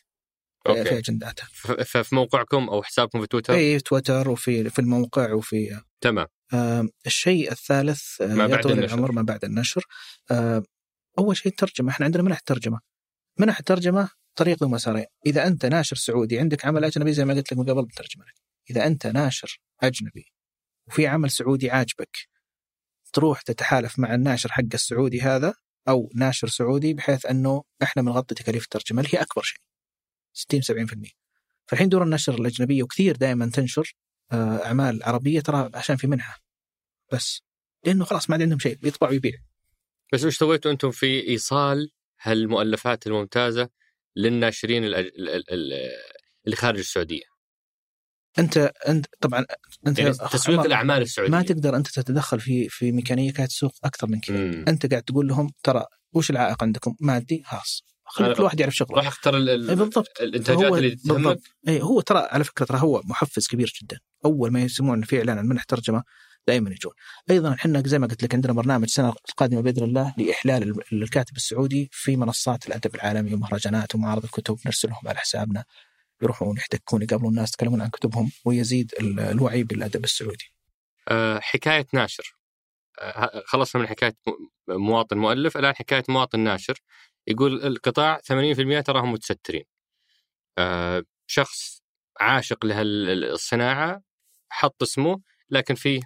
[0.66, 0.84] أوكي.
[0.84, 1.49] في أجنداتها.
[1.84, 6.26] ففي موقعكم أو حسابكم في تويتر؟ في تويتر وفي في الموقع وفي تمام.
[6.55, 8.84] آه الشيء الثالث آه، ما بعد النشر.
[8.84, 9.84] العمر ما بعد النشر.
[10.30, 10.62] آه
[11.18, 12.80] أول شيء الترجمه إحنا عندنا منح ترجمة.
[13.38, 15.07] منح الترجمه طريق ومسارين.
[15.26, 18.34] إذا أنت ناشر سعودي عندك عمل أجنبي زي ما قلت لك من قبل بترجمه لك
[18.70, 20.32] إذا أنت ناشر أجنبي
[20.88, 22.16] وفي عمل سعودي عاجبك
[23.13, 25.55] تروح تتحالف مع الناشر حق السعودي هذا
[25.89, 29.59] أو ناشر سعودي بحيث أنه إحنا بنغطي تكاليف الترجمة اللي هي أكبر شيء
[30.33, 31.23] 60 70%
[31.67, 33.95] فالحين دور النشر الاجنبيه وكثير دائما تنشر
[34.33, 36.43] آه، أعمال عربية ترى عشان في منحة.
[37.13, 37.43] بس
[37.87, 39.33] لأنه خلاص ما عندهم شيء بيطبع ويبيع.
[40.13, 41.91] بس وش سويتوا أنتم في إيصال
[42.21, 43.69] هالمؤلفات الممتازة
[44.17, 47.32] للناشرين اللي خارج السعودية؟
[48.39, 49.45] أنت أنت طبعا
[49.87, 51.33] أنت يعني تسويق الأعمال السعودية.
[51.33, 54.37] ما تقدر أنت تتدخل في في ميكانيكات السوق أكثر من كذا.
[54.68, 57.83] أنت قاعد تقول لهم ترى وش العائق عندكم؟ مادي خلاص.
[58.05, 58.97] خلي كل واحد يعرف شغله.
[58.97, 60.20] راح أختار إيه، بالضبط.
[60.20, 61.39] الإنتاجات اللي تهمك.
[61.68, 63.99] اي هو ترى على فكرة ترى هو محفز كبير جدا.
[64.24, 66.03] أول ما يسمعون في إعلان عن منح ترجمة
[66.49, 66.93] دائما يجون.
[67.30, 71.89] أيضا إحنا زي ما قلت لك عندنا برنامج السنة القادمة بإذن الله لإحلال الكاتب السعودي
[71.93, 75.64] في منصات الأدب العالمي ومهرجانات ومعارض الكتب نرسلهم على حسابنا.
[76.23, 80.53] يروحون يحتكون يقابلون الناس يتكلمون عن كتبهم ويزيد الوعي بالأدب السعودي.
[81.09, 82.37] أه حكاية ناشر
[83.01, 84.14] أه خلصنا من حكاية
[84.68, 86.81] مواطن مؤلف الآن حكاية مواطن ناشر
[87.27, 89.64] يقول القطاع 80% تراهم متسترين.
[90.59, 91.83] أه شخص
[92.20, 94.03] عاشق لهالصناعه
[94.51, 95.20] حط اسمه
[95.51, 96.01] لكن في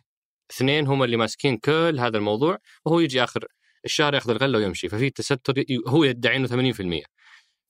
[0.50, 3.46] اثنين هم اللي ماسكين كل هذا الموضوع وهو يجي آخر
[3.84, 7.06] الشهر ياخذ الغلة ويمشي ففي تستر هو يدعي إنه 80%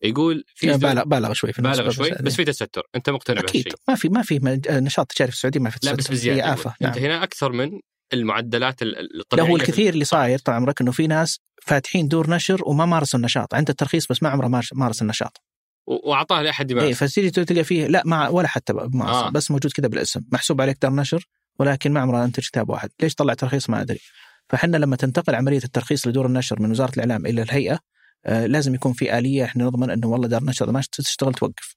[0.03, 2.82] يقول في بالغ بالغ شوي في بالغ شوي بس في تستر.
[2.94, 5.97] أنت مقتنع بهالشيء ما في ما في نشاط تجاري في السعودية ما في تستر لا
[5.97, 6.74] بس بزيادة هي آفة.
[6.80, 6.92] نعم.
[6.92, 7.80] انت هنا أكثر من
[8.12, 12.61] المعدلات الطبيعية لا هو الكثير اللي صاير طال عمرك إنه في ناس فاتحين دور نشر
[12.66, 13.55] وما مارسوا النشاط.
[13.55, 15.42] عنده الترخيص بس ما عمره مارس النشاط.
[15.86, 16.86] وأعطاه لأحد يمارس.
[16.86, 19.11] اي فتيجي تلقى فيه لا ما ولا حتى مارس.
[19.11, 19.30] آه.
[19.30, 20.20] بس موجود كذا بالاسم.
[20.32, 21.28] محسوب عليك دار نشر
[21.59, 22.90] ولكن ما عمره أنتج كتاب واحد.
[23.03, 24.01] ليش طلع ترخيص؟ ما أدري.
[24.49, 27.78] فحنا لما تنتقل عملية الترخيص لدور النشر من وزارة الإعلام إلى الهيئة
[28.26, 31.76] لازم يكون في آلية إحنا نضمن إنه والله دار النشر ما تشتغل توقف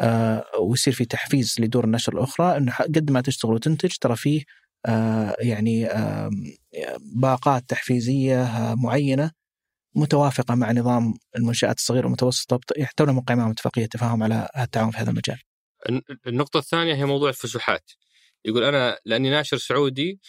[0.00, 4.44] آه ويصير في تحفيز لدور النشر الأخرى إنه قد ما تشتغل وتنتج ترى فيه
[4.86, 6.30] آه يعني آه
[7.00, 9.30] باقات تحفيزية آه معينة
[9.96, 15.10] متوافقة مع نظام المنشآت الصغيره والمتوسطه يحتوي من قائمه اتفاقيه تفاهم على التعاون في هذا
[15.10, 15.38] المجال.
[16.26, 17.90] النقطة الثانية هي موضوع الفسحات.
[18.44, 20.20] يقول أنا لأني ناشر سعودي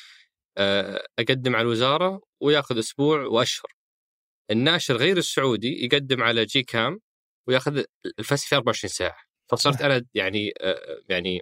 [0.57, 3.71] آه، أقدم على الوزارة وياخذ أسبوع وأشهر
[4.51, 6.99] الناشر غير السعودي يقدم على جي كام
[7.47, 7.83] وياخذ
[8.19, 9.17] الفسح في 24 ساعة.
[9.51, 9.81] فصرت.
[9.81, 11.41] أنا يعني آه، يعني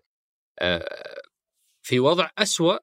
[0.60, 1.22] آه،
[1.82, 2.78] في وضع أسوأ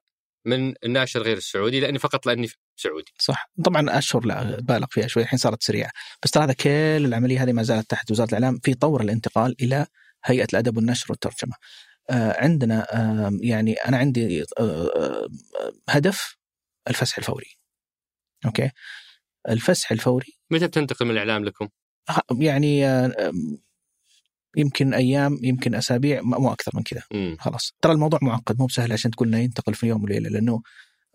[0.45, 3.13] من الناشر غير السعودي لأني فقط لأني سعودي.
[3.19, 3.49] صح.
[3.63, 5.91] طبعا أشهر لا بالغ فيها شوي الحين صارت سريعة.
[6.23, 9.85] بس ترى هذا كل العملية هذه ما زالت تحت وزارة الإعلام في طور الانتقال إلى
[10.25, 11.53] هيئة الأدب والنشر والترجمة.
[12.09, 15.27] آه عندنا آه يعني أنا عندي آه
[15.89, 16.37] هدف
[16.87, 17.57] الفسح الفوري.
[18.45, 18.71] أوكي؟
[19.49, 20.27] الفسح الفوري.
[20.51, 21.67] متى بتنتقل من الإعلام لكم؟
[22.09, 23.57] ه- يعني آه آم،
[24.57, 27.01] يمكن أيام يمكن أسابيع مو أكثر من كذا.
[27.39, 27.73] خلاص.
[27.81, 30.61] ترى الموضوع معقد مو بسهل عشان تقول إنه ينتقل في يوم وليلة لأنه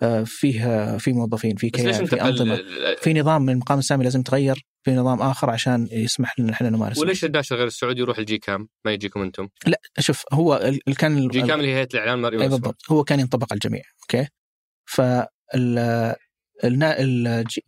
[0.03, 2.59] آه، فيه في موظفين في كيان في أنظمة.
[3.01, 6.99] في نظام من المقام السامي لازم يتغير في نظام آخر عشان يسمح لنا إحنا نمارس
[6.99, 11.29] وليش الناشر غير السعودي يروح ال GCAM؟ ما يجيكم أنتم؟ لا شوف هو كان ال-
[11.29, 12.49] GCAM اللي هي هيئة الإعلام؟ المرئي.
[12.49, 12.83] بالضبط.
[12.91, 14.29] هو كان ينطبق على الجميع أوكي؟
[14.85, 16.17] فال ال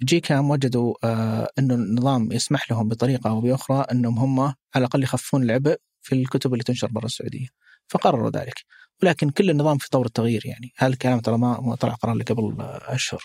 [0.03, 5.03] G- GCAM وجدوا آه إنه النظام يسمح لهم بطريقة أو بأخرى إنهم هم على الأقل
[5.03, 7.49] يخففون العبء في الكتب اللي تنشر برا السعودية.
[7.89, 8.55] فقرروا ذلك.
[9.03, 10.73] ولكن كل النظام في طور التغيير يعني.
[10.77, 13.25] هذا الكلام ترى ما طلع قرار قبل أشهر.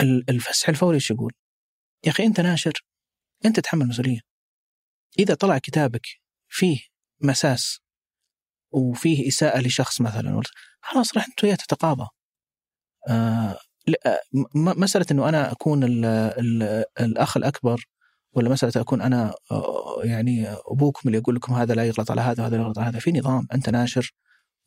[0.00, 1.32] ال- الفسح الفوري إيش يقول؟
[2.04, 2.72] يا أخي أنت ناشر.
[3.44, 4.20] أنت تحمل مسؤولية.
[5.18, 6.06] إذا طلع كتابك
[6.48, 6.80] فيه
[7.20, 7.80] مساس
[8.72, 10.42] وفيه إساءة لشخص مثلا
[10.80, 12.08] خلاص راح أنت وياه تتقاضى.
[13.08, 13.58] آه
[14.54, 17.84] مسألة إنه أنا أكون ال ال الأخ الأكبر
[18.32, 22.42] ولا مسألة أكون أنا آه، يعني ابوكم اللي يقول لكم هذا لا يغلط على هذا
[22.42, 22.98] وهذا لا يغلط على هذا.
[22.98, 24.12] في نظام أنت ناشر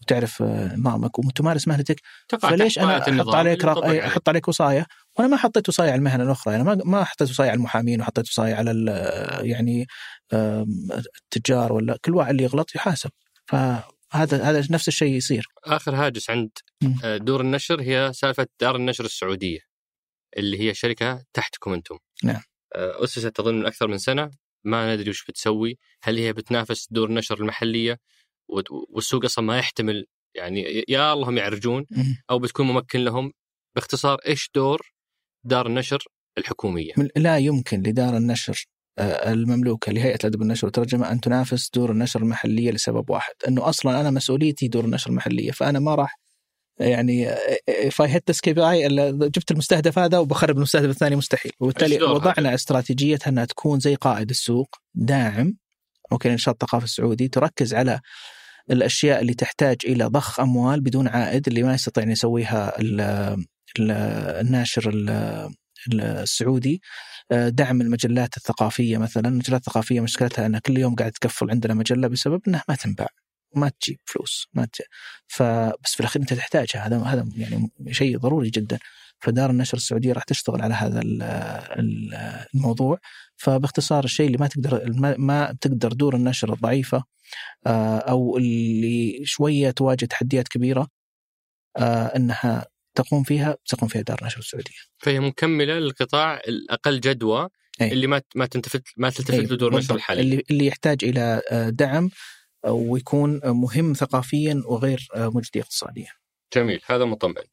[0.01, 1.95] وتعرف آه، نظامك وتمارس مهنتك.
[2.41, 3.65] فليش أنا أحط عليك.
[4.05, 4.85] أحط عليك وصايه
[5.17, 6.55] وأنا ما حطيت وصايه على المهن الأخرى.
[6.55, 9.87] أنا ما ما حطيت وصايه على المحامين وحطيت وصايه على ال- يعني
[11.23, 13.09] التجار ولا كل واحد اللي يغلط يحاسب.
[13.45, 16.51] فهذا هذا نفس الشيء يصير آخر هاجس عند.
[17.03, 19.59] آه، دور النشر هي سالفة دار النشر السعودية
[20.37, 21.97] اللي هي شركة تحتكم أنتم.
[22.23, 22.41] نعم.
[22.75, 24.31] آه، أسست أظن من أكثر من سنة
[24.63, 27.97] ما ندري وش بتسوي، هل هي بتنافس دور النشر المحلية
[28.89, 30.05] والسوق أصلا ما يحتمل
[30.35, 31.85] يعني يا الله هم يعرجون.
[32.29, 33.31] أو بتكون ممكن لهم
[33.75, 34.91] باختصار إيش دور
[35.45, 36.03] دار النشر
[36.37, 38.65] الحكومية؟ لا يمكن لدار النشر
[39.01, 44.11] المملوكة لهيئة الأدب والنشر والترجمة أن تنافس دور النشر المحلية لسبب واحد أنه أصلا أنا
[44.11, 46.19] مسؤوليتي دور النشر المحلية فأنا ما راح
[46.79, 47.29] يعني
[47.69, 48.91] if I hit the KPI
[49.23, 54.75] جبت المستهدف هذا وبخرب المستهدف الثاني مستحيل وبالتالي؟ وضعنا استراتيجيتها أنها تكون زي قائد السوق
[54.95, 55.53] داعم
[56.11, 57.99] أوكي لنشاط الثقافة السعودي تركز على
[58.71, 63.01] الأشياء اللي تحتاج إلى ضخ أموال بدون عائد اللي ما يستطيع أن يسويها ال
[63.79, 63.91] ال
[64.45, 65.49] الناشر ال-
[66.01, 66.81] السعودي
[67.31, 72.41] دعم المجلات الثقافية مثلا، المجلات الثقافية مشكلتها أنها كل يوم قاعد تكفل عندنا مجلة بسبب
[72.47, 73.07] إنها ما تنباع
[73.55, 74.77] ما تجيب فلوس ما ت...
[75.27, 76.87] فبس في الأخير أنت تحتاجها.
[76.87, 78.79] هذا هذا يعني شيء ضروري جدا.
[79.21, 81.21] فدار النشر السعودية راح تشتغل على هذا ال-
[81.79, 82.97] ال- الموضوع.
[83.37, 87.03] فباختصار الشيء اللي ما تقدر ما- ما تقدر دور النشر الضعيفة
[87.67, 90.87] آه، أو اللي شوية تواجه تحديات كبيرة
[91.77, 92.65] آه، إنها
[93.01, 94.73] تقوم فيها تقوم فيها دار النشر السعودية.
[94.97, 97.49] فهي مكملة للقطاع الأقل جدوى
[97.81, 97.91] أي.
[97.91, 99.95] اللي ما ما تنتفت ما تلتفت له دور النشر.
[99.95, 100.21] الحالي.
[100.21, 102.09] اللي اللي يحتاج إلى آه، دعم
[102.65, 106.07] آه، ويكون مهم ثقافيا وغير آه، مجدي اقتصاديا.
[106.55, 107.45] جميل هذا مطمئن.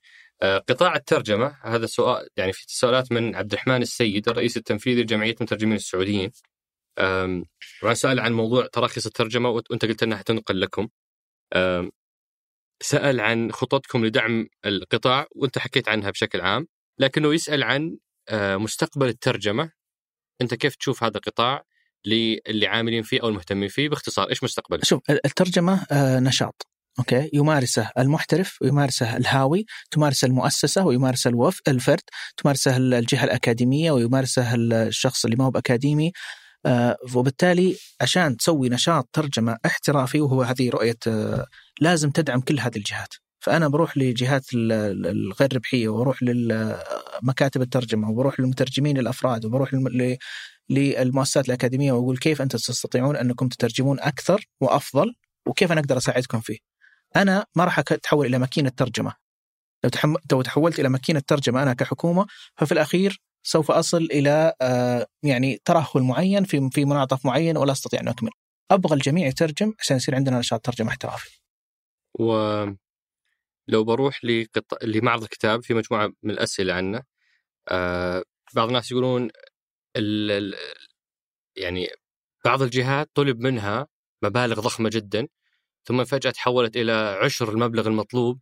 [0.43, 5.77] قطاع الترجمة هذا سؤال يعني في تساؤلات من عبد الرحمن السيد الرئيس التنفيذي لجمعية المترجمين
[5.77, 6.31] السعوديين.
[7.93, 10.89] سأل عن موضوع تراخيص الترجمة وأنت- وانت قلت أنها حتنقل لكم.
[12.83, 16.67] سأل عن خططكم لدعم القطاع وأنت حكيت عنها بشكل عام
[16.99, 17.97] لكنه يسأل عن
[18.29, 19.71] آه، مستقبل الترجمة.
[20.41, 21.63] أنت كيف تشوف هذا القطاع
[22.07, 26.67] للي عاملين فيه أو المهتمين فيه باختصار إيش مستقبله؟ شوف الترجمة آه، نشاط
[26.99, 32.03] أوكي؟ يمارسه المحترف ويمارسه الهاوي تمارسه المؤسسة ويمارسه الوف الفرد
[32.37, 36.13] تمارسه الجهة الأكاديمية ويمارسه الشخص اللي ما هو بأكاديمي.
[37.15, 41.47] وبالتالي عشان تسوي نشاط ترجمة احترافي وهو هذه رؤية آه،
[41.81, 48.11] لازم تدعم كل هذه الجهات فأنا بروح لجهات ال- ال- الغير ربحية وبروح لمكاتب الترجمة
[48.11, 49.75] وبروح للمترجمين الأفراد وبروح
[50.71, 55.15] للمؤسسات الأكاديمية وأقول كيف أنتم تستطيعون أنكم تترجمون أكثر وأفضل
[55.47, 56.59] وكيف أنا أقدر أساعدكم فيه.
[57.17, 59.13] أنا ما راح أتحول إلى ماكينة ترجمة.
[60.33, 62.27] لو تحولت إلى ماكينة ترجمة أنا كحكومة
[62.57, 68.01] ففي الأخير سوف أصل إلى آه، يعني ترهل معين في في منعطف معين ولا أستطيع
[68.01, 68.31] أن أكمل.
[68.71, 71.41] أبغى الجميع يترجم عشان يصير عندنا نشاط ترجمة احترافي.
[72.19, 72.77] ولو
[73.85, 74.85] بروح لقط...
[74.85, 77.03] لمعرض الكتاب في مجموعة من الأسئلة عنه
[77.69, 78.25] آه
[78.55, 79.31] بعض الناس يقولون
[79.97, 80.31] ال...
[80.31, 80.55] ال...
[81.57, 81.89] يعني
[82.45, 83.87] بعض الجهات طلب منها
[84.23, 85.29] مبالغ ضخمة جدا
[85.85, 88.41] ثم فجأة تحولت إلى عشر المبلغ المطلوب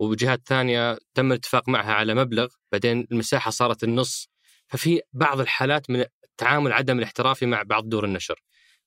[0.00, 4.33] وجهات ثانية تم الاتفاق معها على مبلغ بعدين المساحة صارت النص
[4.74, 8.42] ففي بعض الحالات من التعامل عدم الاحترافي مع بعض دور النشر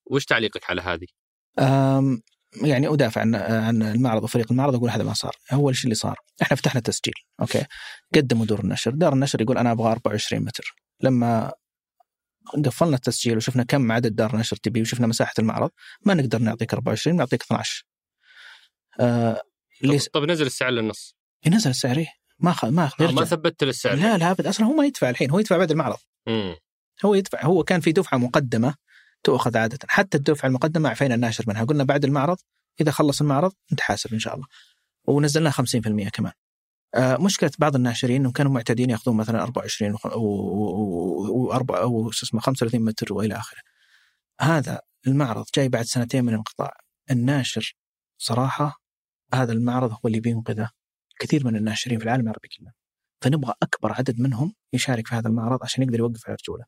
[0.05, 1.07] وش تعليقك على هذه؟
[2.64, 6.19] يعني أدافع عن عن المعرض وفريق المعرض أقول هذا ما صار، أول شيء اللي صار
[6.41, 7.65] إحنا فتحنا تسجيل، أوكي؟
[8.15, 11.53] قدموا دور النشر، دار النشر يقول أنا أبغى 24 متر، لما
[12.65, 15.69] قفلنا التسجيل وشفنا كم عدد دار نشر تبي وشفنا مساحة المعرض
[16.05, 17.85] ما نقدر نعطيك 24 نعطيك 12
[18.99, 19.41] آه
[19.84, 21.15] طب, طب نزل السعر للنص
[21.45, 22.05] ينزل السعر؟
[22.39, 22.65] ما خ...
[22.65, 25.57] ما آه ما ثبتت السعر لا لا ابد أصلا هو ما يدفع الحين هو يدفع
[25.57, 25.97] بعد المعرض.
[26.27, 26.55] مم.
[27.05, 28.76] هو يدفع هو كان في دفعة مقدمة
[29.23, 29.80] تؤخذ عادة.
[29.88, 31.64] حتى الدفعة المقدمة عفينا الناشر منها.
[31.64, 32.38] قلنا بعد المعرض
[32.81, 34.45] إذا خلص المعرض انت حاسب إن شاء الله.
[35.05, 36.31] ونزلنا 50% كمان.
[36.95, 42.41] آه مشكلة بعض الناشرين إنهم كانوا معتادين يأخذون مثلا 24 و 4 أو شو اسمه
[42.41, 43.59] 35 متر وإلى آخره.
[44.41, 46.73] هذا المعرض جاي بعد سنتين من الانقطاع.
[47.11, 47.76] الناشر
[48.18, 48.81] صراحة
[49.34, 50.69] هذا المعرض هو اللي بينقذه
[51.19, 52.72] كثير من الناشرين في العالم العربي كله.
[53.22, 56.65] فنبغى أكبر عدد منهم يشارك في هذا المعرض عشان يقدر يوقف على رجوله.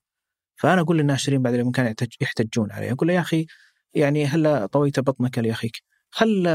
[0.56, 3.46] فأنا أقول للناشرين بعد الامكان يحتجون عليه، أقول له يا أخي
[3.94, 6.48] يعني هلا طويت بطنك لأخيك خل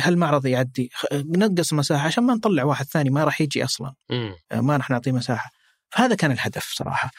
[0.00, 4.32] هالمعرض يعدي نقص المساحه عشان ما نطلع واحد ثاني ما راح يجي أصلا م.
[4.54, 5.50] ما راح نعطيه مساحة
[5.90, 7.10] فهذا كان الهدف صراحة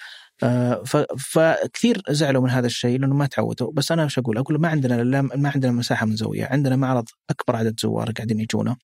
[0.44, 0.84] آه،
[1.18, 5.22] فكثير زعلوا من هذا الشيء لأنه ما تعودوا بس أنا إيش أقول؟ أقول ما عندنا
[5.22, 8.78] ما عندنا مساحة من زاوية، عندنا معرض أكبر عدد زوار قاعدين يجونا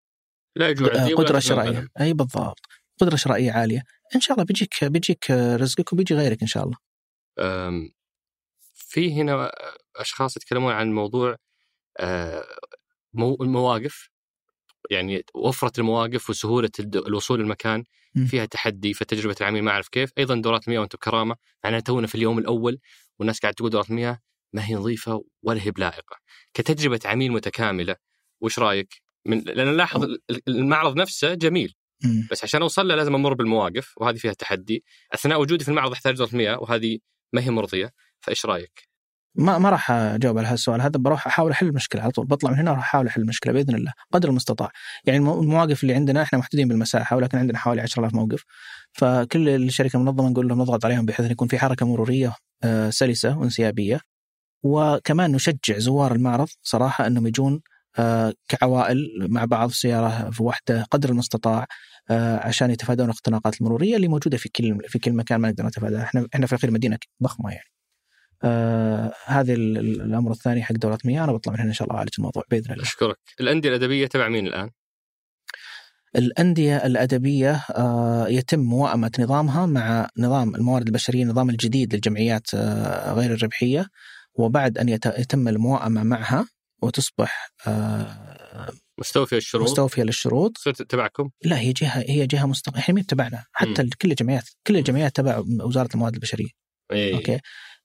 [0.58, 2.60] لا قدرة شرائيه أي بالضبط.
[3.02, 3.84] قدرة شرائيه عالية.
[4.16, 6.78] إن شاء الله بيجيك بيجيك رزقك وبيجي غيرك إن شاء الله.
[8.76, 9.52] في هنا
[9.96, 11.36] أشخاص يتكلمون عن موضوع
[12.00, 12.44] آه،
[13.16, 14.10] المواقف.
[14.92, 17.84] يعني وفرة المواقف وسهولة الوصول للمكان.
[18.28, 20.12] فيها تحدي فتجربة العميل ما أعرف كيف.
[20.18, 21.36] أيضا دورات المياه وأنتم بكرامة.
[21.64, 22.80] معناها تونا في اليوم الأول
[23.20, 24.20] والناس قاعد تقول دورات المياه
[24.54, 26.18] ما هي نظيفة ولا هي بلائقة.
[26.54, 27.96] كتجربة عميل متكاملة
[28.42, 30.06] وش رأيك؟ من لأن نلاحظ
[30.48, 31.74] المعرض نفسه جميل.
[32.32, 34.84] بس عشان أوصل له لازم أمر بالمواقف وهذه فيها تحدي.
[35.14, 37.00] أثناء وجودي في المعرض أحتاج دورة المياه وهذه
[37.34, 37.92] ما هي مرضية.
[38.20, 38.88] فإيش رأيك؟
[39.36, 40.82] ما ما راح أجاوب على هالسؤال.
[40.82, 42.26] هذا بروح أحاول أحل المشكلة على طول.
[42.26, 44.72] بطلع من هنا راح أحاول أحل المشكلة بإذن الله قدر المستطاع.
[45.06, 48.44] يعني المواقف اللي عندنا إحنا محدودين بالمساحة ولكن عندنا حوالي 10000 موقف.
[48.92, 54.00] فكل الشركة المنظمة نقول لهم نضغط عليهم بحيث يكون في حركة مرورية آه، سلسة وانسيابية.
[54.64, 57.62] وكمان نشجع زوار المعرض صراحة أنهم يجون
[58.48, 61.68] كعوائل مع بعض سيارة في وحدة قدر المستطاع
[62.10, 66.04] آه، عشان يتفادون الاختناقات المرورية اللي موجودة في كل في كل مكان ما نقدر نتفاداها
[66.04, 67.70] إحنا إحنا في الأخير مدينة ضخمة يعني
[68.44, 72.14] آه هذا الأمر الثاني حق دولة مياه أنا بطلع من هنا إن شاء الله أعالج
[72.18, 72.84] الموضوع بإذن الله.
[72.84, 73.18] أشكرك.
[73.40, 74.70] الأندية الأدبية تبع مين الآن؟
[76.16, 83.34] الأندية الأدبية آه يتم موائمة نظامها مع نظام الموارد البشرية النظام الجديد للجمعيات آه غير
[83.34, 83.88] الربحية
[84.36, 86.48] وبعد أن يتم الموائمة معها
[86.82, 92.96] وتصبح آه مستوفية الشروط مستوفية للشروط صرت تبعكم؟ لا هي جهة هي جهة مستقلة إحنا
[92.96, 93.90] مين تبعنا حتى م.
[94.02, 96.50] كل الجمعيات كل الجمعيات تبع وزارة الموارد البشرية
[96.92, 97.16] إيه.
[97.16, 97.40] أوكي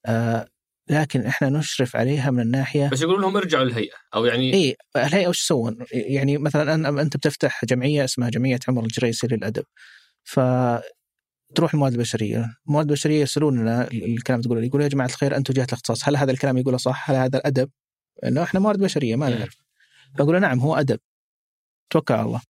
[0.07, 0.49] آه
[0.91, 5.29] لكن إحنا نشرف عليها من الناحية بس يقولون لهم ارجعوا للهيئة أو يعني إي الهيئة
[5.29, 9.65] وش يسوون؟ يعني مثلا أنت بتفتح جمعية اسمها جمعية عمر الجريسي للأدب
[10.25, 10.41] ف
[11.55, 15.65] تروح الموارد البشرية، الموارد البشرية يرسلون لنا الكلام تقول يقول يا جماعة الخير أنتم جهة
[15.65, 17.71] الاختصاص، هل هذا الكلام يقوله صح؟ هل هذا الأدب؟
[18.25, 19.57] إنه إحنا موارد بشرية ما نعرف.
[20.19, 21.01] فأقول نعم هو أدب.
[21.91, 22.41] توكل على الله.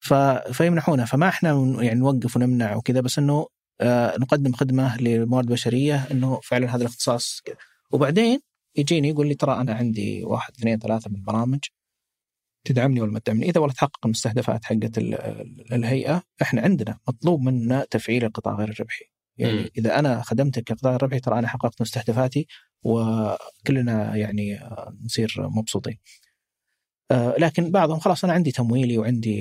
[0.00, 0.14] ف...
[0.52, 3.46] فيمنحونه فما إحنا يعني نوقف ونمنع وكذا بس إنه
[3.80, 7.56] آه، نقدم خدمة للموارد البشريه إنه فعلا هذا الاختصاص كذا
[7.90, 8.40] وبعدين
[8.76, 11.58] يجيني يقول لي ترى أنا عندي واحد اثنين ثلاثة من البرامج
[12.64, 14.98] تدعمني ولا ما تدعمني إذا والله تحقق المستهدفات حقت
[15.72, 19.04] الهيئة إحنا عندنا مطلوب منا تفعيل القطاع غير الربحي
[19.36, 19.68] يعني م.
[19.78, 22.46] إذا أنا خدمتك كقطاع ربحي ترى أنا حققت مستهدفاتي
[22.82, 25.98] وكلنا يعني آه، نصير مبسوطين.
[27.10, 29.40] آه، لكن بعضهم خلاص أنا عندي تمويلي وعندي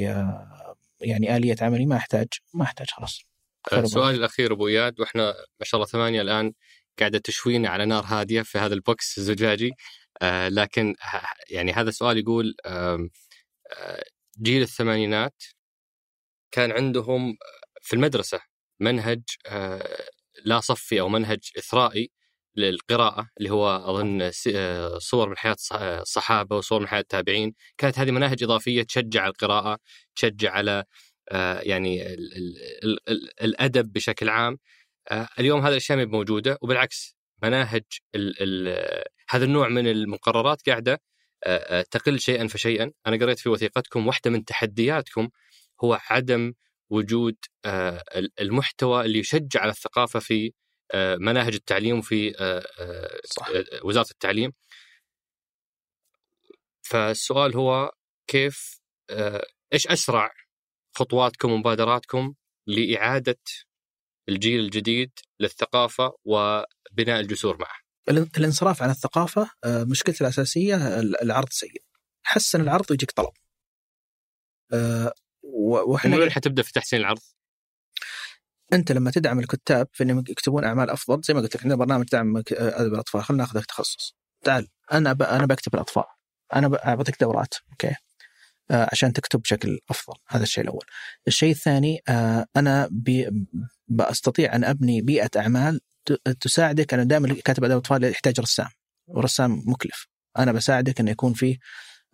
[1.01, 3.21] يعني آلية عملي ما أحتاج ما أحتاج خلاص.
[3.73, 5.23] السؤال الأخير أبو إياد وإحنا
[5.59, 6.53] ما شاء الله ثمانية الآن
[6.99, 9.71] قاعدة تشوينا على نار هادية في هذا البوكس الزجاجي.
[10.21, 10.95] آه لكن
[11.49, 13.09] يعني هذا السؤال يقول آه
[14.41, 15.43] جيل الثمانينات
[16.51, 17.37] كان عندهم
[17.81, 18.39] في المدرسة
[18.79, 20.07] منهج آه
[20.45, 22.11] لا صفي أو منهج إثرائي
[22.57, 28.11] للقراءة اللي هو أظن آه، صور من حياة الصحابه وصور من حياة التابعين، كانت هذه
[28.11, 29.79] مناهج إضافية تشجع القراءة،
[30.15, 30.83] تشجع على
[31.31, 32.33] آه، يعني ال
[32.83, 34.57] ال ال الأدب بشكل عام.
[35.11, 37.83] آه، اليوم هذه الأشياء موجودة وبالعكس مناهج
[38.15, 41.01] ال ال هذا النوع من المقررات قاعدة
[41.45, 42.91] آه، تقل شيئا فشيئا.
[43.07, 45.29] أنا قريت في وثيقتكم واحدة من تحدياتكم
[45.83, 46.53] هو عدم
[46.89, 47.35] وجود
[48.41, 50.53] المحتوى اللي يشجع على الثقافة في
[50.95, 52.33] مناهج التعليم في
[53.25, 53.47] صح.
[53.83, 54.53] وزارة التعليم
[56.81, 57.91] فالسؤال هو
[58.27, 58.79] كيف
[59.73, 60.31] إيش أسرع
[60.95, 62.33] خطواتكم ومبادراتكم
[62.67, 63.39] لإعادة
[64.29, 67.77] الجيل الجديد للثقافة وبناء الجسور معه.
[68.37, 71.83] الانصراف عن الثقافة آه، مشكلته الأساسية العرض سيء.
[72.23, 73.33] حسن العرض ويجيك طلب.
[75.87, 77.21] وإحنا حتبدأ في تحسين العرض؟
[78.73, 82.05] أنت لما تدعم الكتاب في إنهم يكتبون أعمال أفضل زي ما قلت لك عندنا برنامج
[82.05, 84.15] دعم ادب الاطفال خلينا ناخذ تخصص.
[84.43, 85.11] تعال أنا.
[85.11, 86.03] أنا بكتب الأطفال.
[86.55, 87.95] أنا بعطيك دورات أوكي؟
[88.71, 90.17] آه عشان تكتب بشكل أفضل.
[90.27, 90.85] هذا الشيء الأول.
[91.27, 93.45] الشيء الثاني آه أنا بي...
[93.87, 95.81] بستطيع أن أبني بيئة أعمال
[96.41, 96.93] تساعدك.
[96.93, 98.69] أنا دائما كاتب ادب اطفال يحتاج رسام.
[99.07, 100.07] ورسام مكلف.
[100.37, 101.57] أنا بساعدك انه يكون فيه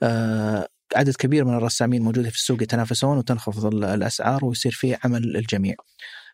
[0.03, 5.75] آه عدد كبير من الرسامين موجودين في السوق يتنافسون وتنخفض الأسعار ويصير في عمل الجميع.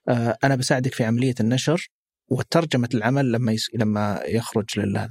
[0.07, 1.89] آه، أنا بساعدك في عملية النشر
[2.27, 3.69] وترجمة العمل لما يس...
[3.73, 5.09] لما يخرج لل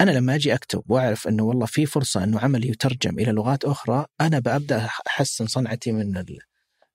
[0.00, 4.06] أنا لما أجي أكتب وأعرف إنه والله في فرصة إنه عملي يترجم إلى لغات أخرى
[4.20, 6.38] أنا ببدا أحسن صنعتي من ال...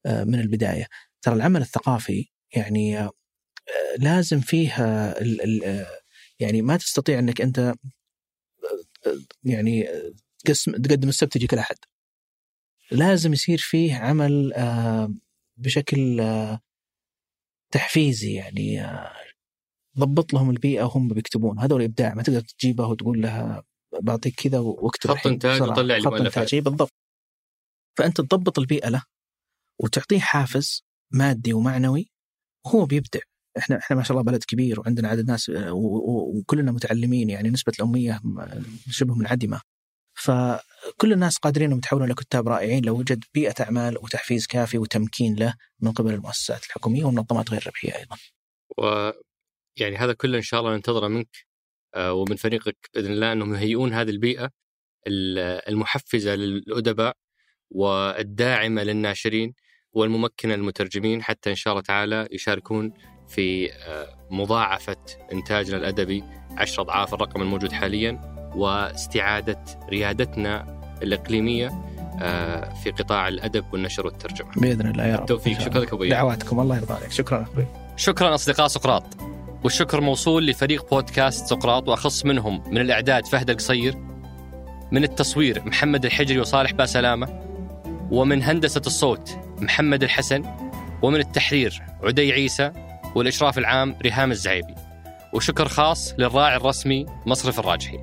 [0.05, 0.87] آه، من البداية.
[1.21, 3.11] ترى العمل الثقافي يعني آه،
[3.97, 4.75] لازم فيه
[5.11, 5.41] ال...
[5.41, 5.85] ال...
[6.39, 7.73] يعني ما تستطيع إنك أنت
[9.43, 9.87] يعني
[10.45, 11.75] تقسم تقدم السبت تجيك الاحد.
[12.91, 14.53] لازم يصير فيه عمل
[15.57, 16.21] بشكل
[17.75, 18.87] تحفيزي يعني
[19.99, 21.59] ضبط لهم البيئة وهم بيكتبون.
[21.59, 23.63] هذول إبداع ما تقدر تجيبه وتقول لها
[24.01, 26.55] بعطيك كذا واكتب خط إنتاج وطلع لي مؤلفات.
[26.55, 26.93] بالضبط.
[27.97, 29.03] فأنت تضبط البيئة له
[29.81, 30.83] وتعطيه حافز
[31.13, 32.09] مادي ومعنوي
[32.65, 33.19] وهو بيبدع.
[33.57, 38.21] إحنا إحنا ما شاء الله بلد كبير وعندنا عدد ناس وكلنا متعلمين يعني نسبة الأمية
[38.89, 39.61] شبه منعدمه
[40.25, 45.53] فكل الناس قادرين انهم يتحولون لكتاب رائعين لو وجد بيئة أعمال وتحفيز كافي وتمكين له
[45.79, 48.17] من قبل المؤسسات الحكومية والمنظمات غير الربحية أيضا.
[48.77, 51.45] ويعني هذا كله إن شاء الله ننتظره منك
[51.95, 54.49] آه، ومن فريقك بإذن الله إنهم يهيئون هذه البيئة
[55.67, 57.15] المحفزة للأدباء
[57.71, 59.53] والداعمة للناشرين
[59.93, 62.93] والممكنة للمترجمين حتى إن شاء الله تعالى يشاركون
[63.27, 64.97] في آه، مضاعفة
[65.31, 66.23] إنتاجنا الأدبي
[66.57, 69.59] عشر أضعاف الرقم الموجود حاليا واستعادة
[69.89, 70.65] ريادتنا
[71.03, 71.71] الإقليمية
[72.21, 74.51] آه، في قطاع الأدب والنشر والترجمة.
[74.57, 75.25] بإذن الله يا رب.
[75.25, 76.59] توفيق شكرا لك أبوي دعواتكم.
[76.59, 77.11] الله يرضى عليك.
[77.11, 77.65] شكرا أخوي.
[77.95, 79.03] شكرا أصدقاء سقراط.
[79.63, 83.97] والشكر موصول لفريق بودكاست سقراط وأخص منهم من الإعداد فهد القصير
[84.91, 87.41] من التصوير محمد الحجري وصالح باسلامة
[88.11, 90.43] ومن هندسة الصوت محمد الحسن
[91.01, 92.71] ومن التحرير عدي عيسى
[93.15, 94.75] والإشراف العام ريهام الزعيبي.
[95.33, 97.99] وشكر خاص للراعي الرسمي مصرف الراجحي.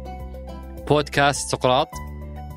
[0.93, 1.89] بودكاست سقراط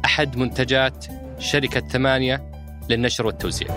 [0.06, 1.06] أحد منتجات
[1.40, 2.52] شركة ثمانية
[2.90, 3.68] للنشر والتوزيع.